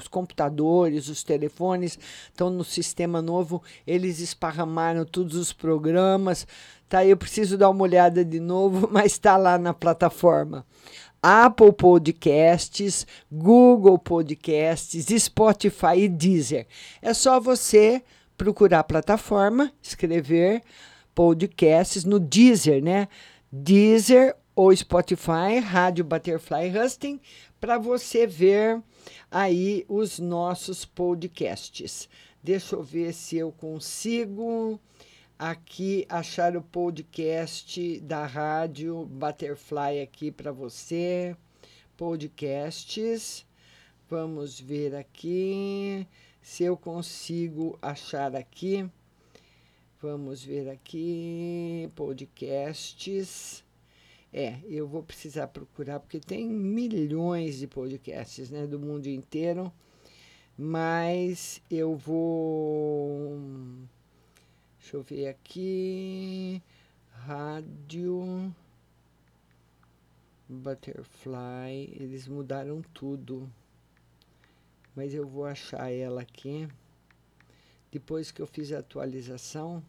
computadores, 0.07 1.09
os 1.09 1.24
telefones 1.24 1.99
estão 2.30 2.49
no 2.49 2.63
sistema 2.63 3.21
novo. 3.21 3.61
Eles 3.86 4.19
esparramaram 4.19 5.05
todos 5.05 5.36
os 5.36 5.51
programas. 5.51 6.47
Tá, 6.88 7.05
eu 7.05 7.17
preciso 7.17 7.57
dar 7.57 7.69
uma 7.69 7.84
olhada 7.84 8.24
de 8.24 8.39
novo, 8.39 8.88
mas 8.93 9.13
está 9.13 9.36
lá 9.36 9.57
na 9.57 9.74
plataforma. 9.74 10.65
Apple 11.24 11.71
Podcasts, 11.71 13.07
Google 13.32 13.97
Podcasts, 13.97 15.05
Spotify 15.24 15.99
e 15.99 16.09
Deezer. 16.09 16.67
É 17.01 17.13
só 17.13 17.39
você 17.39 18.03
procurar 18.38 18.80
a 18.80 18.84
plataforma, 18.84 19.71
escrever 19.82 20.61
podcasts 21.15 22.03
no 22.03 22.19
Deezer, 22.19 22.84
né? 22.84 23.07
Deezer 23.49 24.36
ou 24.53 24.76
Spotify, 24.76 25.59
Rádio 25.63 26.03
Butterfly 26.03 26.78
Husting, 26.78 27.21
para 27.57 27.78
você 27.78 28.28
ver 28.28 28.82
aí 29.32 29.86
os 29.88 30.19
nossos 30.19 30.84
podcasts. 30.84 32.09
Deixa 32.43 32.76
eu 32.76 32.84
ver 32.84 33.13
se 33.13 33.38
eu 33.38 33.49
consigo 33.53 34.78
aqui 35.38 36.05
achar 36.09 36.55
o 36.55 36.61
podcast 36.61 37.99
da 38.01 38.25
rádio 38.25 39.05
Butterfly 39.05 40.01
aqui 40.01 40.31
para 40.31 40.51
você. 40.51 41.36
Podcasts. 41.97 43.45
Vamos 44.09 44.59
ver 44.59 44.95
aqui 44.95 46.07
se 46.41 46.63
eu 46.63 46.77
consigo 46.77 47.77
achar 47.81 48.36
aqui. 48.36 48.89
Vamos 50.01 50.43
ver 50.43 50.69
aqui. 50.69 51.89
Podcasts. 51.95 53.63
É, 54.31 54.57
eu 54.67 54.88
vou 54.88 55.03
precisar 55.03 55.47
procurar, 55.47 55.99
porque 55.99 56.19
tem 56.19 56.47
milhões 56.47 57.59
de 57.59 57.67
podcasts 57.67 58.49
né, 58.49 58.65
do 58.65 58.79
mundo 58.79 59.07
inteiro. 59.07 59.71
Mas 60.57 61.61
eu 61.69 61.95
vou 61.95 63.39
Deixa 64.84 64.97
eu 64.97 65.01
ver 65.01 65.27
aqui. 65.29 66.61
Rádio 67.09 68.53
Butterfly. 70.49 71.95
Eles 71.97 72.27
mudaram 72.27 72.81
tudo. 72.93 73.49
Mas 74.93 75.13
eu 75.13 75.25
vou 75.25 75.45
achar 75.45 75.89
ela 75.89 76.21
aqui. 76.21 76.67
Depois 77.93 78.29
que 78.29 78.41
eu 78.41 78.45
fiz 78.45 78.73
a 78.73 78.79
atualização. 78.79 79.81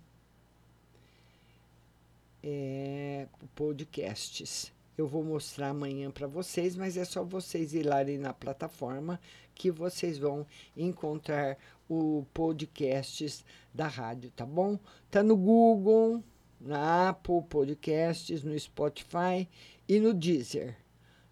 É, 2.40 3.26
podcasts. 3.56 4.72
Eu 4.96 5.08
vou 5.08 5.24
mostrar 5.24 5.70
amanhã 5.70 6.08
para 6.08 6.28
vocês, 6.28 6.76
mas 6.76 6.96
é 6.96 7.04
só 7.04 7.24
vocês 7.24 7.74
irem 7.74 8.16
na 8.16 8.32
plataforma 8.32 9.20
que 9.54 9.70
vocês 9.70 10.18
vão 10.18 10.46
encontrar 10.76 11.56
o 11.88 12.24
podcasts 12.32 13.44
da 13.72 13.86
rádio, 13.86 14.30
tá 14.30 14.44
bom? 14.44 14.78
Tá 15.10 15.22
no 15.22 15.36
Google, 15.36 16.22
na 16.60 17.10
Apple 17.10 17.42
Podcasts, 17.48 18.42
no 18.42 18.58
Spotify 18.58 19.48
e 19.88 20.00
no 20.00 20.14
Deezer, 20.14 20.76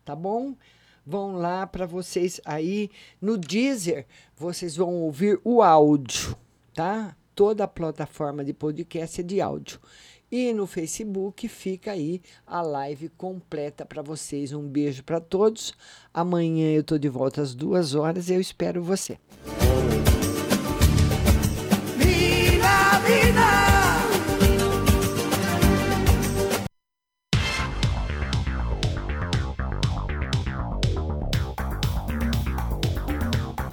tá 0.04 0.14
bom? 0.14 0.54
Vão 1.04 1.32
lá 1.32 1.66
para 1.66 1.86
vocês 1.86 2.40
aí 2.44 2.90
no 3.20 3.36
Deezer, 3.36 4.06
vocês 4.36 4.76
vão 4.76 5.02
ouvir 5.02 5.40
o 5.42 5.62
áudio, 5.62 6.36
tá? 6.74 7.16
Toda 7.34 7.64
a 7.64 7.68
plataforma 7.68 8.44
de 8.44 8.52
podcast 8.52 9.20
é 9.20 9.24
de 9.24 9.40
áudio. 9.40 9.80
E 10.34 10.50
no 10.54 10.66
Facebook 10.66 11.46
fica 11.46 11.92
aí 11.92 12.22
a 12.46 12.62
live 12.62 13.10
completa 13.10 13.84
para 13.84 14.00
vocês. 14.00 14.54
Um 14.54 14.66
beijo 14.66 15.04
para 15.04 15.20
todos. 15.20 15.74
Amanhã 16.12 16.72
eu 16.72 16.82
tô 16.82 16.96
de 16.96 17.06
volta 17.06 17.42
às 17.42 17.54
duas 17.54 17.94
horas. 17.94 18.30
Eu 18.30 18.40
espero 18.40 18.82
você. 18.82 19.18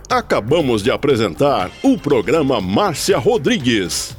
Acabamos 0.10 0.84
de 0.84 0.92
apresentar 0.92 1.72
o 1.82 1.98
programa 1.98 2.60
Márcia 2.60 3.18
Rodrigues. 3.18 4.19